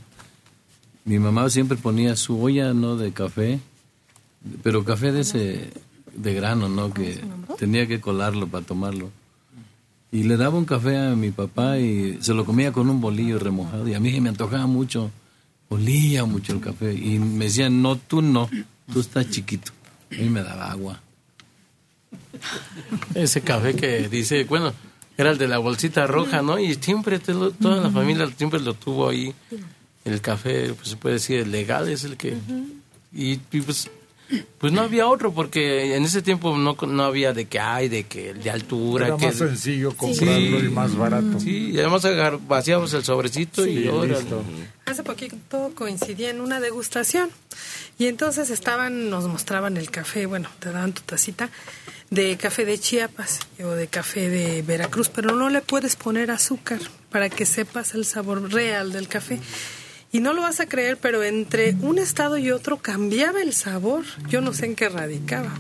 Mi 1.04 1.20
mamá 1.20 1.48
siempre 1.50 1.78
ponía 1.78 2.16
su 2.16 2.42
olla, 2.42 2.74
¿no? 2.74 2.96
De 2.98 3.12
café, 3.12 3.60
pero 4.64 4.84
café 4.84 5.12
de 5.12 5.22
ese, 5.22 5.70
de 6.16 6.34
grano, 6.34 6.70
¿no? 6.70 6.94
Que 6.94 7.20
tenía 7.60 7.88
que 7.88 8.02
colarlo 8.02 8.48
para 8.48 8.66
tomarlo. 8.66 9.12
Y 10.12 10.24
le 10.24 10.38
daba 10.38 10.58
un 10.58 10.66
café 10.66 10.98
a 10.98 11.16
mi 11.16 11.32
papá 11.32 11.78
y 11.78 12.18
se 12.22 12.34
lo 12.34 12.46
comía 12.46 12.72
con 12.72 12.90
un 12.90 13.02
bolillo 13.02 13.38
remojado. 13.38 13.88
Y 13.88 13.94
a 13.94 14.00
mí 14.00 14.20
me 14.22 14.30
antojaba 14.30 14.66
mucho, 14.66 15.12
olía 15.70 16.26
mucho 16.26 16.54
el 16.54 16.60
café. 16.62 16.94
Y 16.94 17.20
me 17.20 17.46
decían, 17.46 17.82
no, 17.82 17.98
tú 17.98 18.22
no, 18.22 18.50
tú 18.92 19.00
estás 19.00 19.30
chiquito. 19.30 19.72
A 20.12 20.16
mí 20.16 20.30
me 20.30 20.42
daba 20.44 20.72
agua. 20.72 21.02
Ese 23.14 23.42
café 23.42 23.76
que 23.76 24.08
dice, 24.10 24.44
bueno, 24.46 24.74
era 25.18 25.32
el 25.32 25.38
de 25.38 25.48
la 25.48 25.58
bolsita 25.58 26.06
roja, 26.08 26.42
¿no? 26.42 26.60
Y 26.60 26.76
siempre, 26.76 27.20
te 27.20 27.34
lo- 27.34 27.52
toda 27.52 27.78
la 27.82 27.90
familia 27.90 28.30
siempre 28.38 28.60
lo 28.60 28.74
tuvo 28.74 29.10
ahí. 29.10 29.34
El 30.04 30.22
café, 30.22 30.74
pues 30.74 30.90
se 30.90 30.98
puede 30.98 31.16
decir, 31.16 31.48
legal 31.48 31.90
es 31.90 32.04
el 32.04 32.16
que... 32.18 32.36
Y, 33.14 33.40
y, 33.52 33.62
pues, 33.62 33.90
pues 34.60 34.74
no 34.74 34.82
había 34.82 35.08
otro, 35.08 35.34
porque 35.34 35.96
en 35.96 36.04
ese 36.04 36.22
tiempo 36.22 36.56
no, 36.58 36.76
no 36.88 37.04
había 37.04 37.34
de 37.34 37.46
que 37.46 37.60
hay, 37.60 37.88
de 37.90 38.04
que 38.04 38.34
de 38.34 38.50
altura. 38.52 39.08
Era 39.08 39.18
que 39.18 39.28
más 39.28 39.36
sencillo 39.38 39.96
comprarlo 39.96 40.60
y 40.64 40.70
más 40.70 40.96
barato. 40.96 41.40
Sí, 41.40 41.72
y 41.72 41.80
además 41.80 42.04
agar- 42.06 42.40
vaciamos 42.48 42.94
el 42.94 43.04
sobrecito 43.04 43.66
y 43.66 43.84
Sí, 43.84 43.88
órale. 43.88 44.20
listo. 44.20 44.44
Hace 44.96 45.04
poquito 45.04 45.74
coincidí 45.76 46.24
en 46.24 46.40
una 46.40 46.62
degustación 46.62 47.30
y 47.98 48.08
entonces 48.08 48.50
estaban, 48.50 49.10
nos 49.10 49.28
mostraban 49.28 49.76
el 49.76 49.92
café, 49.92 50.26
bueno, 50.26 50.48
te 50.60 50.72
daban 50.72 50.94
tu 50.94 51.02
tacita 51.02 51.50
de 52.12 52.38
café 52.38 52.64
de 52.64 52.80
Chiapas 52.80 53.42
o 53.62 53.72
de 53.72 53.88
café 53.88 54.30
de 54.30 54.62
Veracruz, 54.62 55.10
pero 55.10 55.36
no 55.36 55.50
le 55.50 55.60
puedes 55.60 55.98
poner 55.98 56.32
azúcar 56.32 56.80
para 57.10 57.30
que 57.30 57.46
sepas 57.46 57.94
el 57.94 58.06
sabor 58.06 58.54
real 58.54 58.94
del 58.94 59.10
café. 59.10 59.42
Y 60.14 60.22
no 60.22 60.32
lo 60.32 60.44
vas 60.44 60.62
a 60.62 60.66
creer, 60.66 60.96
pero 60.96 61.24
entre 61.24 61.76
un 61.82 62.00
estado 62.00 62.38
y 62.38 62.52
otro 62.52 62.78
cambiaba 62.78 63.42
el 63.42 63.52
sabor. 63.52 64.06
Yo 64.30 64.40
no 64.40 64.54
sé 64.54 64.68
en 64.68 64.78
qué 64.78 64.88
radicaba. 64.88 65.52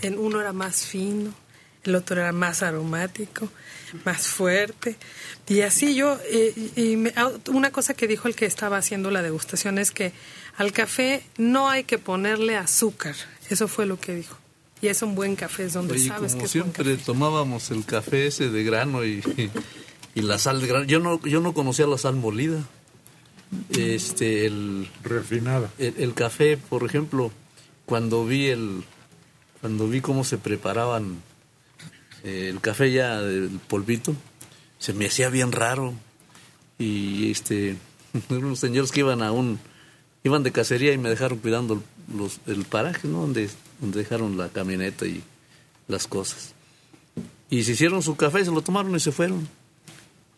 En 0.00 0.16
uno 0.16 0.40
era 0.40 0.52
más 0.52 0.86
fino, 0.86 1.34
el 1.84 1.94
otro 1.94 2.20
era 2.20 2.32
más 2.32 2.62
aromático, 2.62 3.48
más 4.04 4.26
fuerte. 4.26 4.96
Y 5.48 5.62
así 5.62 5.94
yo, 5.94 6.18
eh, 6.30 6.52
y 6.76 6.96
me- 6.96 7.12
ah, 7.16 7.30
una 7.48 7.70
cosa 7.72 7.94
que 7.94 8.06
dijo 8.06 8.28
el 8.28 8.34
que 8.34 8.46
estaba 8.46 8.76
haciendo 8.76 9.10
la 9.10 9.22
degustación 9.22 9.78
es 9.78 9.90
que 9.90 10.12
al 10.56 10.72
café 10.72 11.22
no 11.38 11.68
hay 11.70 11.84
que 11.84 11.98
ponerle 11.98 12.56
azúcar. 12.56 13.14
Eso 13.48 13.66
fue 13.68 13.86
lo 13.86 13.98
que 13.98 14.14
dijo. 14.14 14.36
Y 14.82 14.88
es 14.88 15.02
un 15.02 15.14
buen 15.14 15.36
café, 15.36 15.64
es 15.64 15.72
donde 15.74 15.94
Oye, 15.94 16.08
sabes 16.08 16.32
como 16.32 16.40
que 16.42 16.46
es 16.46 16.52
buen 16.54 16.72
siempre 16.72 16.96
tomábamos 16.96 17.70
el 17.70 17.84
café 17.84 18.26
ese 18.26 18.48
de 18.50 18.62
grano 18.64 19.04
y, 19.04 19.22
y 20.14 20.22
la 20.22 20.38
sal 20.38 20.60
de 20.60 20.66
grano. 20.68 20.84
Yo 20.84 21.00
no, 21.00 21.20
yo 21.22 21.40
no 21.40 21.52
conocía 21.54 21.86
la 21.86 21.98
sal 21.98 22.16
molida. 22.16 22.62
Este, 23.70 24.46
el 24.46 24.88
refinada. 25.02 25.70
El, 25.78 25.94
el 25.98 26.14
café, 26.14 26.56
por 26.56 26.84
ejemplo, 26.84 27.32
cuando 27.84 28.24
vi 28.24 28.46
el, 28.46 28.84
cuando 29.60 29.88
vi 29.88 30.00
cómo 30.00 30.22
se 30.24 30.38
preparaban 30.38 31.20
el 32.24 32.60
café 32.60 32.92
ya 32.92 33.20
del 33.20 33.48
polvito, 33.68 34.14
se 34.78 34.92
me 34.92 35.06
hacía 35.06 35.28
bien 35.28 35.52
raro 35.52 35.94
y 36.78 37.30
este, 37.30 37.76
unos 38.30 38.58
señores 38.58 38.92
que 38.92 39.00
iban 39.00 39.22
a 39.22 39.32
un, 39.32 39.58
iban 40.24 40.42
de 40.42 40.52
cacería 40.52 40.92
y 40.92 40.98
me 40.98 41.08
dejaron 41.10 41.38
cuidando 41.38 41.82
los, 42.14 42.40
el 42.46 42.64
paraje, 42.64 43.06
¿no? 43.08 43.20
Donde, 43.20 43.48
dejaron 43.80 44.36
la 44.36 44.48
camioneta 44.50 45.06
y 45.06 45.22
las 45.88 46.06
cosas. 46.06 46.54
Y 47.48 47.64
se 47.64 47.72
hicieron 47.72 48.02
su 48.02 48.14
café, 48.16 48.44
se 48.44 48.50
lo 48.50 48.62
tomaron 48.62 48.94
y 48.94 49.00
se 49.00 49.10
fueron. 49.12 49.48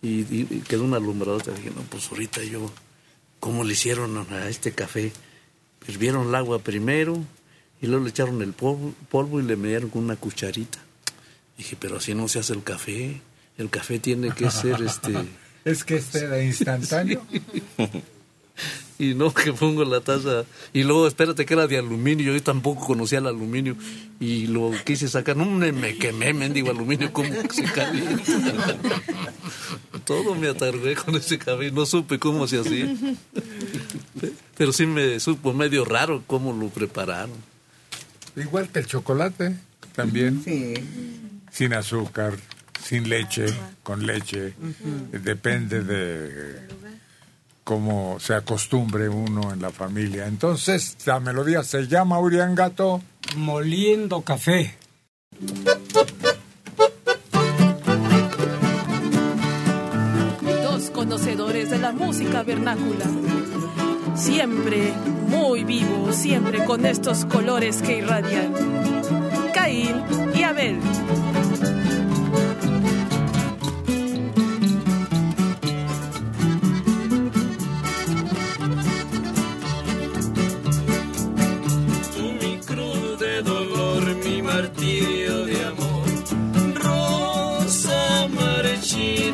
Y, 0.01 0.21
y- 0.21 0.47
y 0.51 0.61
quedó 0.67 0.85
una 0.85 0.97
alumbradora. 0.97 1.53
Dije, 1.53 1.71
no, 1.75 1.83
pues 1.83 2.09
ahorita 2.11 2.43
yo, 2.45 2.71
¿cómo 3.41 3.65
le 3.65 3.73
hicieron 3.73 4.17
a 4.31 4.49
este 4.49 4.73
café? 4.73 5.13
Hirvieron 5.89 6.29
el 6.29 6.35
agua 6.35 6.59
primero 6.61 7.19
y 7.81 7.87
luego 7.89 8.05
le 8.05 8.11
echaron 8.11 8.41
el 8.43 8.53
polvo, 8.53 9.41
y 9.41 9.43
le 9.43 9.57
medieron 9.57 9.91
con 9.91 10.05
una 10.05 10.17
cucharita. 10.17 10.79
Dije, 11.57 11.77
pero 11.79 11.97
así 11.97 12.15
no 12.15 12.29
se 12.29 12.39
hace 12.39 12.53
el 12.53 12.63
café. 12.63 13.21
El 13.59 13.71
café 13.71 13.99
tiene 13.99 14.31
que 14.31 14.51
ser 14.51 14.83
este. 14.83 15.13
Es 15.65 15.85
que 15.85 15.95
este 15.95 16.25
era 16.25 16.43
instantáneo. 16.43 17.25
Y 18.99 19.15
no, 19.15 19.35
que 19.35 19.53
pongo 19.53 19.85
la 19.85 20.01
taza. 20.01 20.45
Y 20.73 20.85
luego, 20.85 21.09
espérate 21.09 21.45
que 21.45 21.55
era 21.55 21.67
de 21.67 21.77
aluminio. 21.77 22.33
Yo 22.33 22.41
tampoco 22.41 22.87
conocía 22.87 23.19
el 23.19 23.27
aluminio. 23.27 23.75
Y 24.21 24.47
lo 24.47 24.71
quise 24.85 25.09
sacar. 25.09 25.37
No, 25.37 25.45
me, 25.45 25.73
me 25.73 25.97
quemé, 25.97 26.33
mendigo 26.33 26.71
aluminio, 26.71 27.13
como 27.13 27.29
se 27.51 27.65
calienta. 27.65 28.23
Todo 30.05 30.37
me 30.37 30.49
atargué 30.49 30.95
con 30.95 31.17
ese 31.17 31.37
café. 31.37 31.73
No 31.73 31.85
supe 31.85 32.21
cómo 32.21 32.47
se 32.47 32.61
hacía. 32.61 32.95
Pero 34.57 34.73
sí 34.73 34.87
me 34.87 35.19
supo 35.19 35.53
medio 35.53 35.85
raro 35.85 36.23
cómo 36.29 36.53
lo 36.53 36.69
prepararon. 36.69 37.35
Igual 38.37 38.69
que 38.69 38.79
el 38.79 38.87
chocolate, 38.87 39.57
también. 39.97 40.45
Sin 41.53 41.75
azúcar, 41.75 42.33
sin 42.83 43.09
leche, 43.09 43.45
con 43.83 44.07
leche. 44.07 44.55
Depende 45.13 45.83
de 45.83 46.67
cómo 47.63 48.19
se 48.19 48.35
acostumbre 48.35 49.09
uno 49.09 49.53
en 49.53 49.61
la 49.61 49.71
familia. 49.71 50.27
Entonces, 50.27 50.97
la 51.05 51.21
melodía 51.21 51.63
se 51.63 51.87
llama 51.87 52.19
Uriangato. 52.19 53.03
Moliendo 53.37 54.23
café. 54.23 54.77
Dos 60.63 60.91
conocedores 60.91 61.71
de 61.71 61.79
la 61.79 61.93
música 61.93 62.43
vernácula. 62.43 63.05
Siempre 64.17 64.93
muy 65.29 65.65
vivos, 65.65 66.17
siempre 66.17 66.65
con 66.65 66.85
estos 66.85 67.25
colores 67.27 67.83
que 67.83 67.99
irradian. 67.99 68.53
Caín 69.55 70.03
y 70.35 70.43
Abel. 70.43 70.79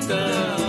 sister. 0.08 0.67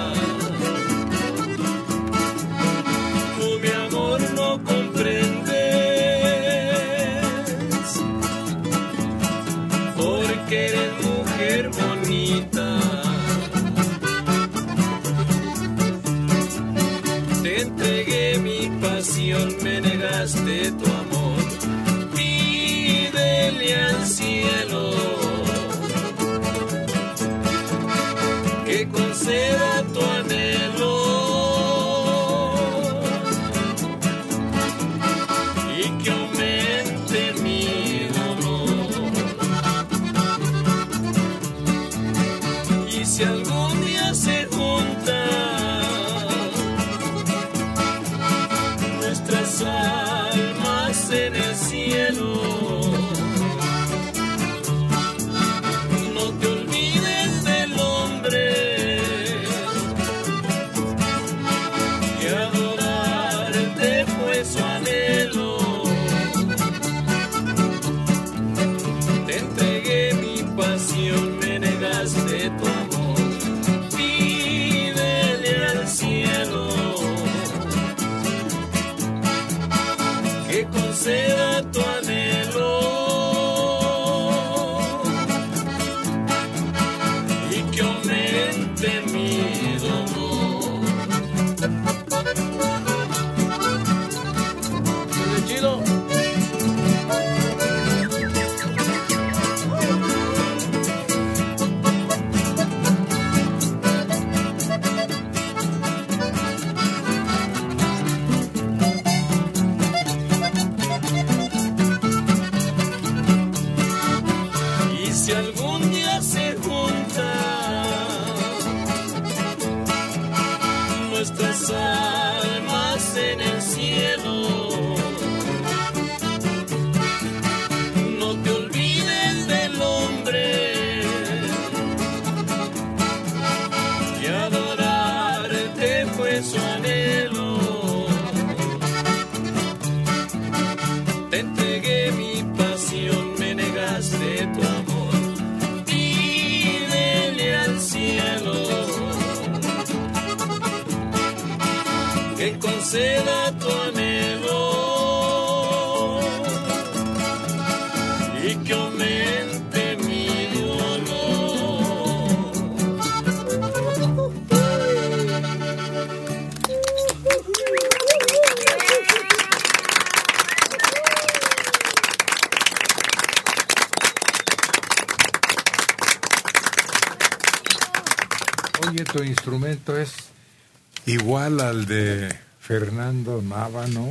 Al 181.70 181.86
de 181.86 182.36
Fernando 182.59 183.41
Nava, 183.41 183.88
¿no? 183.88 184.09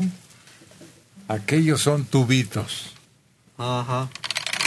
Aquellos 1.29 1.83
son 1.83 2.05
tubitos. 2.07 2.93
Ajá. 3.59 4.09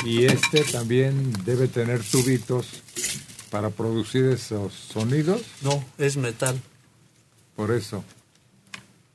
Y 0.05 0.25
este 0.25 0.63
también 0.63 1.33
debe 1.45 1.67
tener 1.67 2.03
tubitos 2.03 2.67
para 3.49 3.69
producir 3.69 4.25
esos 4.25 4.73
sonidos. 4.73 5.41
No, 5.61 5.83
es 5.97 6.17
metal. 6.17 6.61
Por 7.55 7.71
eso. 7.71 8.03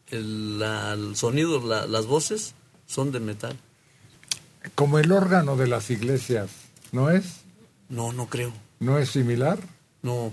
El, 0.08 0.58
la- 0.58 0.92
el 0.92 1.16
sonido, 1.16 1.64
la- 1.66 1.86
las 1.86 2.06
voces 2.06 2.54
son 2.86 3.12
de 3.12 3.20
metal. 3.20 3.56
Como 4.74 4.98
el 4.98 5.12
órgano 5.12 5.56
de 5.56 5.66
las 5.68 5.90
iglesias, 5.90 6.50
¿no 6.92 7.10
es? 7.10 7.24
No, 7.88 8.12
no 8.12 8.26
creo. 8.28 8.52
¿No 8.80 8.98
es 8.98 9.10
similar? 9.10 9.58
No. 10.02 10.32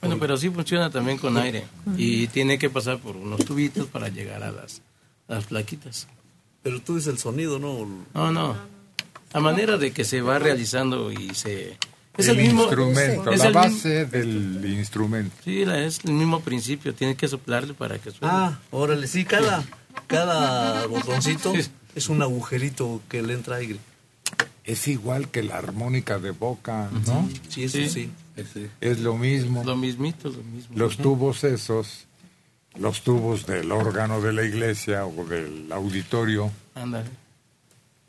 Bueno, 0.00 0.16
pero 0.20 0.36
sí 0.36 0.48
funciona 0.50 0.90
también 0.90 1.18
con 1.18 1.36
aire. 1.36 1.64
Y 1.96 2.28
tiene 2.28 2.58
que 2.58 2.70
pasar 2.70 2.98
por 2.98 3.16
unos 3.16 3.44
tubitos 3.44 3.86
para 3.86 4.08
llegar 4.08 4.42
a 4.42 4.52
las, 4.52 4.80
las 5.26 5.44
plaquitas. 5.46 6.06
Pero 6.62 6.80
tú 6.80 6.96
dices 6.96 7.12
el 7.12 7.18
sonido, 7.18 7.58
¿no? 7.58 7.86
No, 8.14 8.30
no. 8.32 8.56
A 9.32 9.40
manera 9.40 9.76
de 9.76 9.92
que 9.92 10.04
se 10.04 10.20
va 10.22 10.38
realizando 10.38 11.10
y 11.12 11.34
se... 11.34 11.76
Es 12.16 12.26
el, 12.28 12.38
el, 12.38 12.46
mismo... 12.46 12.62
instrumento, 12.62 13.30
es 13.30 13.38
la 13.40 13.46
el 13.46 13.54
mismo- 13.54 13.60
base 13.60 14.06
del 14.06 14.64
instrumento. 14.78 15.36
Sí, 15.44 15.64
la- 15.64 15.80
es 15.84 16.00
el 16.04 16.12
mismo 16.14 16.40
principio. 16.40 16.94
Tiene 16.94 17.14
que 17.14 17.28
soplarle 17.28 17.74
para 17.74 17.98
que 17.98 18.10
suene. 18.10 18.32
Ah, 18.34 18.58
órale, 18.70 19.06
sí, 19.06 19.24
cada, 19.24 19.64
cada 20.08 20.86
botoncito 20.86 21.52
es 21.94 22.08
un 22.08 22.22
agujerito 22.22 23.00
que 23.08 23.22
le 23.22 23.34
entra 23.34 23.56
aire. 23.56 23.78
Es 24.64 24.88
igual 24.88 25.28
que 25.30 25.42
la 25.42 25.56
armónica 25.58 26.18
de 26.18 26.30
boca, 26.32 26.90
¿no? 27.06 27.28
Sí, 27.48 27.64
eso 27.64 27.78
sí. 27.88 28.10
Es 28.80 29.00
lo 29.00 29.16
mismo. 29.16 29.64
Lo 29.64 29.76
mismito, 29.76 30.28
lo 30.30 30.42
mismo. 30.42 30.76
Los 30.76 30.96
tubos 30.96 31.44
esos, 31.44 32.06
los 32.78 33.02
tubos 33.02 33.46
del 33.46 33.72
órgano 33.72 34.20
de 34.20 34.32
la 34.32 34.44
iglesia 34.44 35.04
o 35.06 35.24
del 35.24 35.70
auditorio 35.72 36.50
Ándale. 36.74 37.08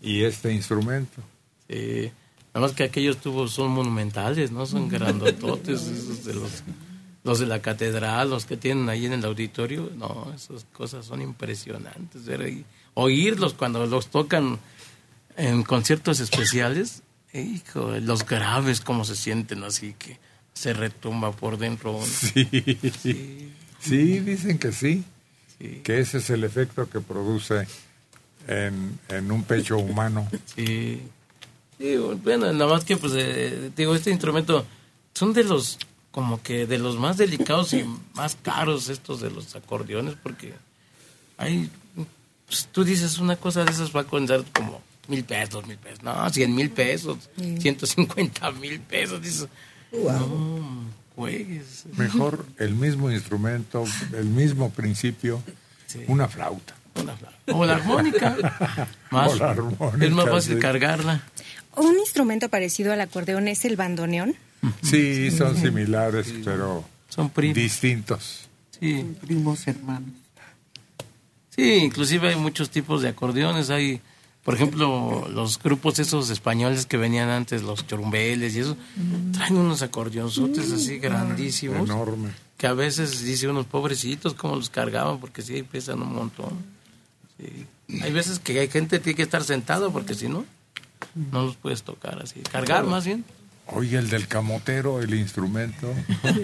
y 0.01 0.23
este 0.23 0.53
instrumento. 0.53 1.21
Sí. 1.69 2.11
Nada 2.53 2.65
más 2.67 2.75
que 2.75 2.83
aquellos 2.83 3.17
tubos 3.17 3.51
son 3.51 3.71
monumentales, 3.71 4.51
¿no? 4.51 4.65
Son 4.65 4.89
grandototes, 4.89 5.81
esos 5.83 6.25
de 6.25 6.33
los, 6.33 6.63
los 7.23 7.39
de 7.39 7.45
la 7.45 7.61
catedral, 7.61 8.29
los 8.31 8.45
que 8.45 8.57
tienen 8.57 8.89
ahí 8.89 9.05
en 9.05 9.13
el 9.13 9.23
auditorio. 9.25 9.91
No, 9.95 10.31
esas 10.35 10.65
cosas 10.73 11.05
son 11.05 11.21
impresionantes. 11.21 12.25
ver 12.25 12.41
ahí- 12.41 12.65
oírlos 12.95 13.53
cuando 13.53 13.85
los 13.85 14.07
tocan 14.07 14.57
en 15.37 15.63
conciertos 15.63 16.19
especiales. 16.19 17.03
Hijo, 17.33 17.91
los 18.01 18.25
graves, 18.25 18.81
cómo 18.81 19.05
se 19.05 19.15
sienten 19.15 19.63
así 19.63 19.93
que 19.97 20.17
se 20.53 20.73
retumba 20.73 21.31
por 21.31 21.57
dentro. 21.57 21.97
uno. 21.97 22.05
Sí. 22.05 23.53
Sí, 23.79 24.19
dicen 24.19 24.59
que 24.59 24.73
sí, 24.73 25.05
que 25.83 25.99
ese 25.99 26.17
es 26.17 26.29
el 26.31 26.43
efecto 26.43 26.89
que 26.89 26.99
produce 26.99 27.65
en, 28.47 28.99
en 29.07 29.31
un 29.31 29.43
pecho 29.43 29.77
humano. 29.77 30.27
Sí. 30.55 31.01
Sí, 31.77 31.95
bueno, 31.95 32.51
nada 32.51 32.69
más 32.69 32.83
que, 32.83 32.97
pues, 32.97 33.13
eh, 33.15 33.71
digo, 33.73 33.95
este 33.95 34.11
instrumento 34.11 34.65
son 35.13 35.31
de 35.31 35.45
los, 35.45 35.77
como 36.11 36.43
que 36.43 36.67
de 36.67 36.77
los 36.77 36.97
más 36.97 37.15
delicados 37.15 37.71
y 37.71 37.85
más 38.15 38.35
caros 38.35 38.89
estos 38.89 39.21
de 39.21 39.31
los 39.31 39.55
acordeones, 39.55 40.15
porque 40.21 40.53
hay, 41.37 41.69
pues, 42.47 42.67
tú 42.69 42.83
dices 42.83 43.17
una 43.19 43.37
cosa 43.37 43.63
de 43.63 43.71
esas 43.71 43.95
va 43.95 44.01
a 44.01 44.03
costar 44.03 44.43
como 44.53 44.81
mil 45.09 45.23
pesos, 45.23 45.65
mil 45.67 45.77
pesos, 45.77 46.03
no, 46.03 46.29
cien 46.29 46.53
mil 46.55 46.69
pesos, 46.69 47.29
ciento 47.59 47.85
cincuenta 47.85 48.51
mil 48.51 48.79
pesos, 48.79 49.21
dices, 49.21 49.47
no, 49.91 50.85
juegues. 51.15 51.85
Mejor 51.97 52.45
el 52.57 52.75
mismo 52.75 53.11
instrumento, 53.11 53.85
el 54.13 54.25
mismo 54.25 54.69
principio, 54.69 55.41
una 56.07 56.27
flauta. 56.27 56.75
Una 56.95 57.15
flauta. 57.15 57.37
O 57.53 57.65
la 57.65 57.75
armónica. 57.75 58.37
Más, 59.11 59.31
O 59.31 59.35
la 59.35 59.51
armónica, 59.51 60.05
es 60.05 60.11
más 60.11 60.29
fácil 60.29 60.55
sí. 60.55 60.59
cargarla. 60.59 61.23
Un 61.75 61.97
instrumento 61.97 62.49
parecido 62.49 62.93
al 62.93 63.01
acordeón 63.01 63.47
es 63.47 63.63
el 63.65 63.75
bandoneón. 63.75 64.35
Sí, 64.81 65.31
son 65.31 65.55
similares, 65.55 66.33
pero 66.43 66.83
son 67.07 67.31
distintos. 67.53 68.49
Sí. 68.79 69.15
Primos 69.21 69.67
hermanos. 69.67 70.09
Sí, 71.49 71.73
inclusive 71.75 72.29
hay 72.29 72.35
muchos 72.35 72.69
tipos 72.69 73.01
de 73.01 73.09
acordeones. 73.09 73.69
Hay, 73.69 74.01
por 74.49 74.55
ejemplo, 74.55 75.27
los 75.31 75.61
grupos 75.61 75.99
esos 75.99 76.31
españoles 76.31 76.87
que 76.87 76.97
venían 76.97 77.29
antes, 77.29 77.61
los 77.61 77.85
churumbeles 77.85 78.55
y 78.55 78.61
eso, 78.61 78.75
traen 79.31 79.57
unos 79.57 79.83
acordeonzotes 79.83 80.71
así 80.71 80.97
grandísimos. 80.97 81.87
Enorme. 81.87 82.31
Que 82.57 82.65
a 82.65 82.73
veces 82.73 83.23
dice 83.23 83.47
unos 83.47 83.67
pobrecitos 83.67 84.33
cómo 84.33 84.55
los 84.55 84.71
cargaban 84.71 85.19
porque 85.19 85.43
sí 85.43 85.61
pesan 85.61 86.01
un 86.01 86.15
montón. 86.15 86.49
Sí. 87.37 88.01
Hay 88.01 88.11
veces 88.11 88.39
que 88.39 88.59
hay 88.59 88.69
gente 88.69 88.97
que 88.97 89.03
tiene 89.03 89.17
que 89.17 89.21
estar 89.21 89.43
sentado 89.43 89.91
porque 89.91 90.15
si 90.15 90.27
no, 90.27 90.43
no 91.31 91.43
los 91.43 91.55
puedes 91.55 91.83
tocar 91.83 92.19
así. 92.19 92.39
Cargar 92.39 92.87
más 92.87 93.05
bien. 93.05 93.23
Oye, 93.71 93.97
el 93.97 94.09
del 94.09 94.27
camotero, 94.27 95.01
el 95.01 95.13
instrumento, 95.13 95.87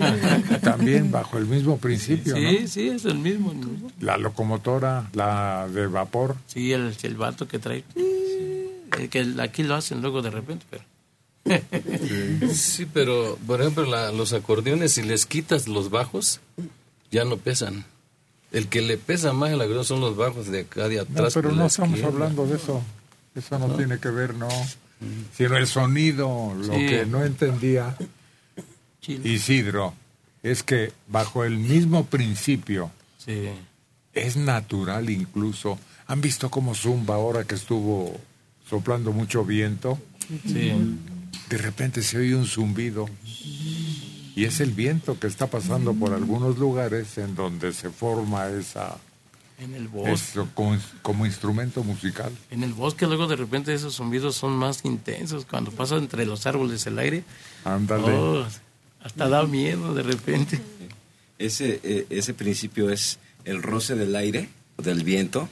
también 0.62 1.12
bajo 1.12 1.38
el 1.38 1.46
mismo 1.48 1.78
principio, 1.78 2.36
Sí, 2.36 2.42
¿no? 2.62 2.68
sí, 2.68 2.90
es 2.90 3.06
el 3.06 3.18
mismo. 3.18 3.52
el 3.52 3.58
mismo. 3.58 3.92
La 4.00 4.18
locomotora, 4.18 5.10
la 5.14 5.68
de 5.68 5.88
vapor. 5.88 6.36
Sí, 6.48 6.72
el, 6.72 6.96
el 7.02 7.16
vato 7.16 7.48
que 7.48 7.58
trae. 7.60 7.84
que 9.10 9.20
el- 9.20 9.40
aquí 9.40 9.64
lo 9.64 9.76
hacen 9.76 10.02
luego 10.02 10.22
de 10.22 10.30
repente, 10.30 10.66
pero. 10.70 10.84
Sí, 12.54 12.86
pero 12.92 13.38
por 13.46 13.62
ejemplo 13.62 13.86
la- 13.86 14.12
los 14.12 14.34
acordeones 14.34 14.94
si 14.94 15.04
les 15.04 15.26
quitas 15.26 15.68
los 15.68 15.90
bajos 15.90 16.40
ya 17.12 17.24
no 17.26 17.38
pesan. 17.38 17.86
El 18.52 18.68
que 18.68 18.82
le 18.82 18.98
pesa 18.98 19.34
más 19.34 19.52
el 19.52 19.60
acordeón 19.62 19.86
son 19.86 20.00
los 20.00 20.16
bajos 20.16 20.48
de 20.48 20.62
acá 20.62 20.88
de 20.88 20.96
No, 20.98 21.02
atrás. 21.02 21.34
pero 21.34 21.52
no 21.52 21.66
estamos 21.66 21.92
izquierda. 21.98 22.14
hablando 22.14 22.48
de 22.48 22.56
eso. 22.56 22.82
Eso 23.36 23.60
no, 23.60 23.68
No. 23.68 23.76
tiene 23.76 24.00
que 24.00 24.10
ver, 24.10 24.34
no. 24.36 24.48
Sino 25.36 25.58
el 25.58 25.68
sonido. 25.68 26.54
Lo 26.56 26.74
Sí. 26.74 26.86
que 26.88 27.06
no 27.06 27.24
entendía 27.24 27.96
Isidro 29.24 29.94
es 30.44 30.64
que 30.64 30.92
bajo 31.08 31.44
el 31.44 31.58
mismo 31.58 32.06
principio 32.06 32.92
Sí. 33.18 33.50
es 34.14 34.38
natural 34.38 35.10
incluso. 35.10 35.78
¿Han 36.08 36.22
visto 36.22 36.50
cómo 36.50 36.76
zumba 36.76 37.16
ahora 37.16 37.44
que 37.44 37.56
estuvo 37.56 38.20
soplando 38.68 39.12
mucho 39.12 39.44
viento? 39.46 40.00
Sí. 40.46 40.72
De 41.50 41.58
repente 41.58 42.02
se 42.02 42.18
oye 42.18 42.36
un 42.36 42.46
zumbido. 42.48 43.08
Y 44.36 44.44
es 44.44 44.60
el 44.60 44.72
viento 44.72 45.18
que 45.20 45.28
está 45.28 45.48
pasando 45.48 45.94
por 45.94 46.14
algunos 46.14 46.58
lugares 46.58 47.18
en 47.18 47.36
donde 47.36 47.72
se 47.74 47.90
forma 47.90 48.48
esa 48.50 48.98
En 49.58 49.74
el 49.74 49.88
bosque. 49.88 50.12
eso 50.12 50.48
como, 50.54 50.78
como 51.02 51.26
instrumento 51.26 51.84
musical. 51.84 52.32
En 52.52 52.64
el 52.64 52.74
bosque 52.74 53.08
luego 53.08 53.28
de 53.28 53.36
repente 53.38 53.74
esos 53.74 53.96
zumbidos 53.96 54.36
son 54.36 54.52
más 54.54 54.84
intensos. 54.84 55.46
Cuando 55.46 55.72
pasa 55.72 55.96
entre 55.98 56.26
los 56.26 56.46
árboles 56.46 56.86
el 56.88 57.00
aire. 57.00 57.24
Ándale. 57.64 58.12
oh, 58.12 58.46
hasta 59.02 59.30
da 59.30 59.44
miedo 59.46 59.94
de 59.94 60.04
repente. 60.04 60.60
Ese, 61.40 61.80
eh, 61.84 62.06
ese 62.10 62.34
principio 62.34 62.90
es 62.90 63.20
el 63.46 63.62
roce 63.64 63.96
del 63.96 64.16
aire, 64.16 64.50
del 64.78 65.04
viento, 65.04 65.48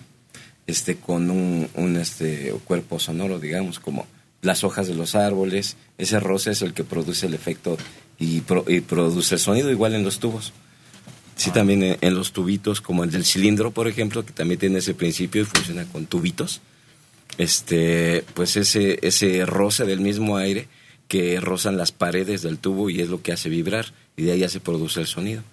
este, 0.67 0.95
con 0.97 1.29
un, 1.29 1.69
un, 1.75 1.95
este, 1.97 2.51
cuerpo 2.65 2.99
sonoro, 2.99 3.39
digamos, 3.39 3.79
como 3.79 4.07
las 4.41 4.63
hojas 4.63 4.87
de 4.87 4.95
los 4.95 5.15
árboles. 5.15 5.75
Ese 5.97 6.19
roce 6.19 6.51
es 6.51 6.61
el 6.61 6.73
que 6.73 6.83
produce 6.83 7.27
el 7.27 7.33
efecto 7.33 7.77
y, 8.19 8.41
pro- 8.41 8.65
y 8.67 8.81
produce 8.81 9.35
el 9.35 9.39
sonido, 9.41 9.71
igual 9.71 9.93
en 9.93 10.03
los 10.03 10.19
tubos. 10.19 10.51
Sí, 11.36 11.51
también 11.51 11.97
en, 11.99 12.15
los 12.15 12.31
tubitos, 12.31 12.79
como 12.81 13.03
el 13.03 13.11
del 13.11 13.25
cilindro, 13.25 13.71
por 13.71 13.88
ejemplo, 13.88 14.25
que 14.25 14.34
también 14.34 14.59
tiene 14.59 14.79
ese 14.79 14.93
principio 14.93 15.41
y 15.41 15.45
funciona 15.45 15.86
con 15.86 16.05
tubitos. 16.05 16.61
Este, 17.38 18.23
pues 18.36 18.55
ese, 18.57 18.99
ese 19.01 19.45
roce 19.45 19.86
del 19.86 19.99
mismo 19.99 20.38
aire 20.38 20.67
que 21.07 21.39
rozan 21.39 21.77
las 21.77 21.91
paredes 21.91 22.41
del 22.41 22.59
tubo 22.59 22.89
y 22.89 23.01
es 23.01 23.09
lo 23.09 23.21
que 23.21 23.31
hace 23.31 23.49
vibrar 23.49 23.88
y 24.15 24.23
de 24.23 24.34
ahí 24.34 24.39
ya 24.39 24.49
se 24.49 24.59
produce 24.59 24.99
el 24.99 25.07
sonido. 25.07 25.43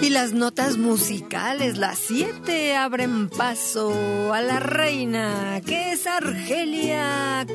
Y 0.00 0.10
las 0.10 0.32
notas 0.32 0.78
musicales, 0.78 1.78
las 1.78 1.98
siete, 1.98 2.76
abren 2.76 3.28
paso 3.28 4.32
a 4.32 4.40
la 4.40 4.58
reina, 4.58 5.60
que 5.64 5.92
es 5.92 6.06
Argelia. 6.06 7.46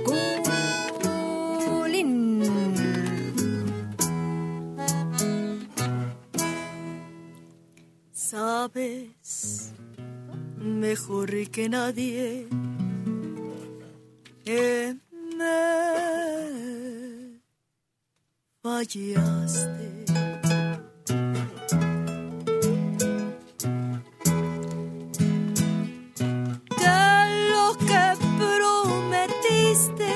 Sabes 8.29 9.71
mejor 10.57 11.29
que 11.49 11.69
nadie 11.69 12.45
que 14.43 14.97
me 15.37 15.55
fallaste. 18.61 20.05
Que 26.81 26.99
lo 27.49 27.65
que 27.87 28.05
prometiste 28.37 30.06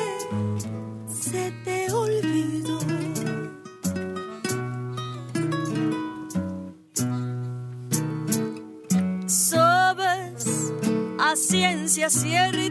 sierra 12.12 12.71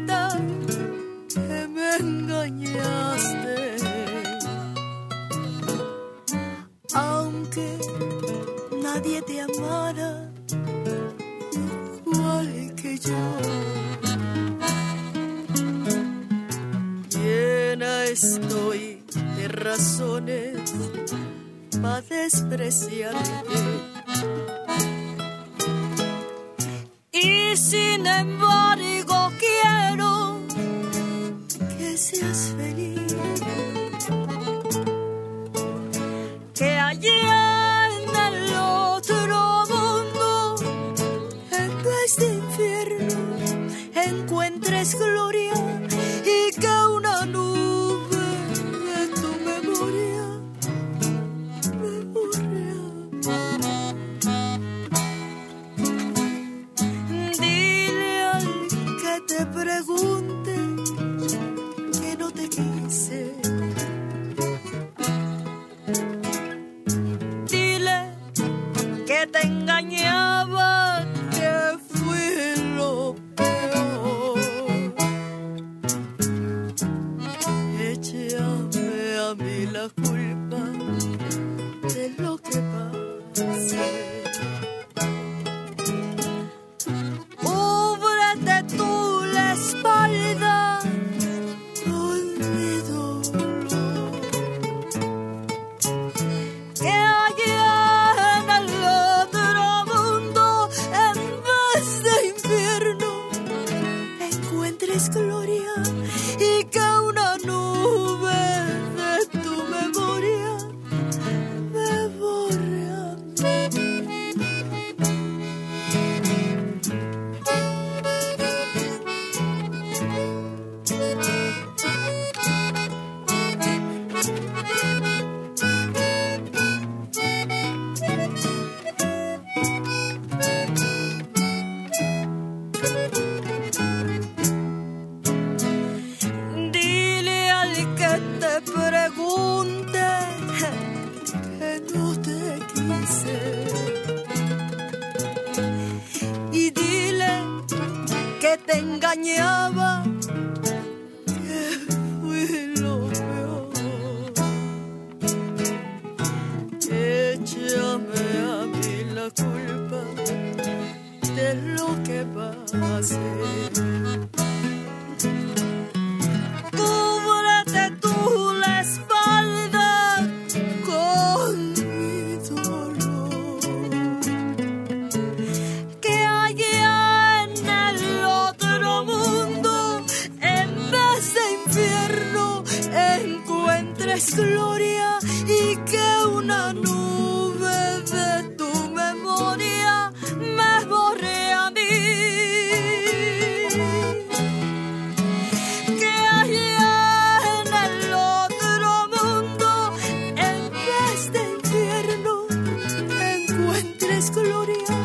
glorias 204.32 204.99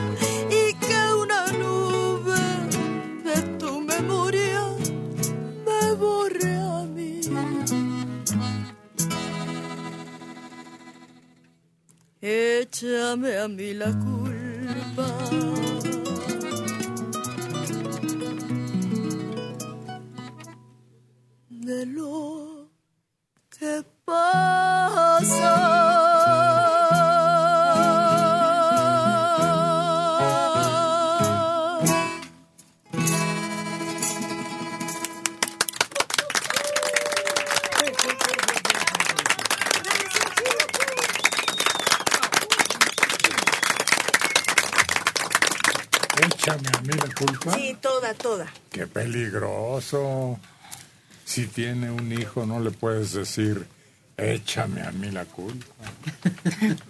Si 51.35 51.47
tiene 51.47 51.91
un 51.91 52.13
hijo, 52.13 52.45
no 52.45 52.61
le 52.61 52.71
puedes 52.71 53.11
decir, 53.11 53.67
échame 54.15 54.81
a 54.83 54.91
mí 54.93 55.11
la 55.11 55.25
culpa. 55.25 55.65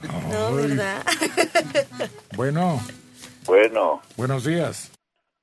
No. 0.32 0.54
¿verdad? 0.54 1.04
Bueno, 2.36 2.80
Bueno, 3.48 4.04
buenos 4.16 4.46
días. 4.46 4.92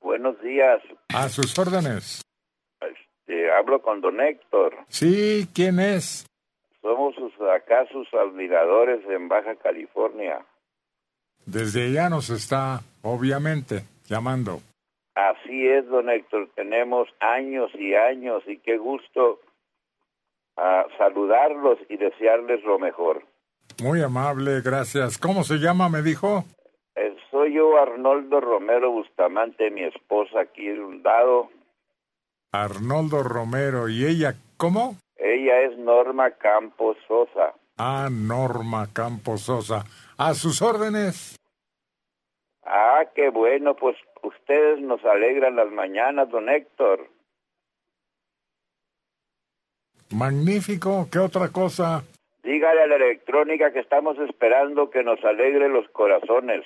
buenos 0.01 0.41
días. 0.41 0.81
A 1.09 1.29
sus 1.29 1.59
órdenes. 1.59 2.23
Este, 2.81 3.51
hablo 3.51 3.83
con 3.83 4.01
don 4.01 4.21
Héctor. 4.21 4.77
Sí, 4.89 5.49
¿quién 5.53 5.81
es? 5.81 6.25
Somos 6.81 7.17
sus, 7.17 7.33
acá 7.57 7.85
sus 7.91 8.07
admiradores 8.15 9.01
en 9.11 9.29
Baja 9.29 9.57
California. 9.57 10.47
Desde 11.45 11.87
allá 11.89 12.09
nos 12.09 12.31
está, 12.31 12.83
obviamente, 13.03 13.83
llamando. 14.07 14.63
Así 15.15 15.69
es, 15.69 15.87
don 15.89 16.09
Héctor. 16.09 16.51
Tenemos 16.55 17.09
años 17.21 17.71
y 17.75 17.95
años 17.95 18.43
y 18.47 18.59
qué 18.59 18.79
gusto 18.79 19.41
ah, 20.57 20.87
saludarlos 20.97 21.79
y 21.89 21.97
desearles 21.97 22.63
lo 22.65 22.79
mejor. 22.79 23.25
Muy 23.83 24.03
amable, 24.03 24.61
gracias. 24.63 25.19
¿Cómo 25.19 25.45
se 25.45 25.57
llama, 25.57 25.89
me 25.89 26.03
dijo? 26.03 26.45
Eh, 26.95 27.17
soy 27.31 27.55
yo, 27.55 27.77
Arnoldo 27.79 28.41
Romero 28.41 28.91
Bustamante, 28.91 29.71
mi 29.71 29.85
esposa 29.85 30.41
aquí 30.41 30.67
en 30.67 30.83
un 30.83 31.03
lado. 31.03 31.49
Arnoldo 32.53 33.23
Romero. 33.23 33.89
¿Y 33.89 34.05
ella 34.05 34.35
cómo? 34.57 34.97
Ella 35.17 35.63
es 35.63 35.79
Norma 35.79 36.33
Campos 36.33 36.97
Sosa. 37.09 37.55
Ah, 37.79 38.09
Norma 38.11 38.89
Campos 38.93 39.43
Sosa. 39.43 39.85
A 40.19 40.35
sus 40.35 40.61
órdenes. 40.61 41.37
Ah, 42.65 43.05
qué 43.15 43.31
bueno, 43.31 43.75
pues 43.75 43.97
ustedes 44.23 44.81
nos 44.81 45.05
alegran 45.05 45.57
las 45.57 45.71
mañanas, 45.71 46.31
don 46.31 46.49
Héctor. 46.49 47.09
Magnífico. 50.11 51.09
¿Qué 51.11 51.19
otra 51.19 51.49
cosa? 51.49 52.05
Dígale 52.43 52.83
a 52.83 52.87
la 52.87 52.97
electrónica 52.97 53.73
que 53.73 53.81
estamos 53.81 54.19
esperando 54.19 54.91
que 54.91 55.03
nos 55.03 55.23
alegre 55.25 55.69
los 55.69 55.89
corazones. 55.91 56.65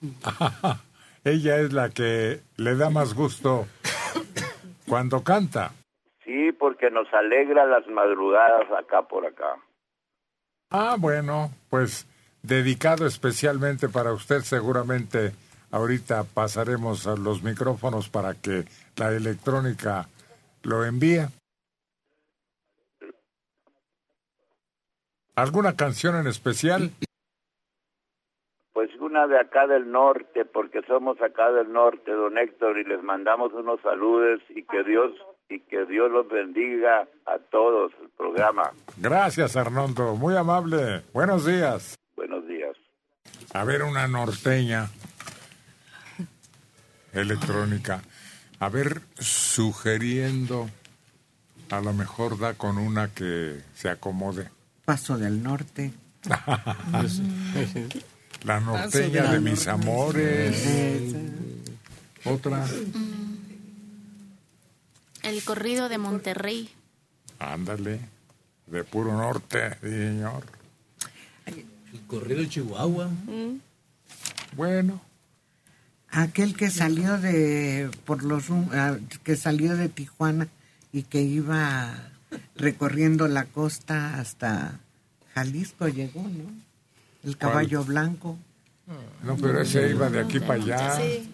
ella 1.24 1.58
es 1.58 1.72
la 1.72 1.90
que 1.90 2.40
le 2.56 2.76
da 2.76 2.90
más 2.90 3.14
gusto 3.14 3.66
cuando 4.88 5.24
canta. 5.24 5.72
Sí, 6.24 6.52
porque 6.52 6.90
nos 6.90 7.12
alegra 7.12 7.64
las 7.66 7.86
madrugadas 7.88 8.70
acá 8.72 9.02
por 9.02 9.26
acá. 9.26 9.56
Ah, 10.70 10.96
bueno, 10.98 11.50
pues 11.70 12.06
dedicado 12.42 13.06
especialmente 13.06 13.88
para 13.88 14.12
usted, 14.12 14.40
seguramente 14.40 15.32
ahorita 15.74 16.22
pasaremos 16.22 17.08
a 17.08 17.16
los 17.16 17.42
micrófonos 17.42 18.08
para 18.08 18.34
que 18.34 18.64
la 18.96 19.10
electrónica 19.10 20.06
lo 20.62 20.84
envíe. 20.84 21.26
¿Alguna 25.34 25.74
canción 25.74 26.14
en 26.14 26.28
especial? 26.28 26.92
Pues 28.72 28.88
una 29.00 29.26
de 29.26 29.40
acá 29.40 29.66
del 29.66 29.90
norte, 29.90 30.44
porque 30.44 30.80
somos 30.86 31.20
acá 31.20 31.50
del 31.50 31.72
norte, 31.72 32.12
don 32.12 32.38
Héctor, 32.38 32.78
y 32.78 32.84
les 32.84 33.02
mandamos 33.02 33.52
unos 33.52 33.80
saludos 33.80 34.40
y 34.50 34.62
que 34.62 34.84
Dios 34.84 35.10
y 35.48 35.58
que 35.58 35.84
Dios 35.86 36.10
los 36.10 36.28
bendiga 36.28 37.08
a 37.26 37.38
todos 37.50 37.92
el 38.00 38.10
programa. 38.10 38.70
Gracias, 38.96 39.56
Arnoldo. 39.56 40.14
Muy 40.14 40.36
amable. 40.36 41.02
Buenos 41.12 41.44
días. 41.44 41.96
Buenos 42.14 42.46
días. 42.46 42.76
A 43.52 43.64
ver, 43.64 43.82
una 43.82 44.06
norteña 44.06 44.88
electrónica. 47.14 48.02
A 48.60 48.68
ver, 48.68 49.02
sugiriendo, 49.18 50.70
a 51.70 51.80
lo 51.80 51.92
mejor 51.92 52.38
da 52.38 52.54
con 52.54 52.78
una 52.78 53.08
que 53.08 53.60
se 53.74 53.88
acomode. 53.88 54.48
Paso 54.84 55.18
del 55.18 55.42
Norte. 55.42 55.92
La 58.44 58.60
norteña 58.60 59.32
de 59.32 59.40
mis 59.40 59.66
amores. 59.66 61.14
Otra. 62.24 62.66
El 65.22 65.42
corrido 65.44 65.88
de 65.88 65.98
Monterrey. 65.98 66.70
Ándale. 67.38 68.00
De 68.66 68.84
puro 68.84 69.12
norte, 69.12 69.78
señor. 69.80 70.44
El 71.46 72.00
corrido 72.06 72.40
de 72.40 72.48
Chihuahua. 72.48 73.08
Bueno. 74.56 75.00
Aquel 76.14 76.54
que 76.54 76.70
salió 76.70 77.18
de 77.18 77.90
por 78.04 78.22
los 78.22 78.44
ah, 78.72 78.96
que 79.24 79.36
salió 79.36 79.76
de 79.76 79.88
Tijuana 79.88 80.46
y 80.92 81.02
que 81.02 81.22
iba 81.22 81.92
recorriendo 82.54 83.26
la 83.26 83.46
costa 83.46 84.20
hasta 84.20 84.78
Jalisco 85.34 85.88
llegó, 85.88 86.22
¿no? 86.22 86.44
El 87.24 87.36
¿Cuál? 87.36 87.38
caballo 87.38 87.84
blanco. 87.84 88.38
No, 89.24 89.36
pero 89.36 89.60
ese 89.60 89.90
iba 89.90 90.08
de 90.08 90.20
aquí 90.20 90.38
para 90.38 90.54
allá, 90.54 90.96
Sí, 90.96 91.28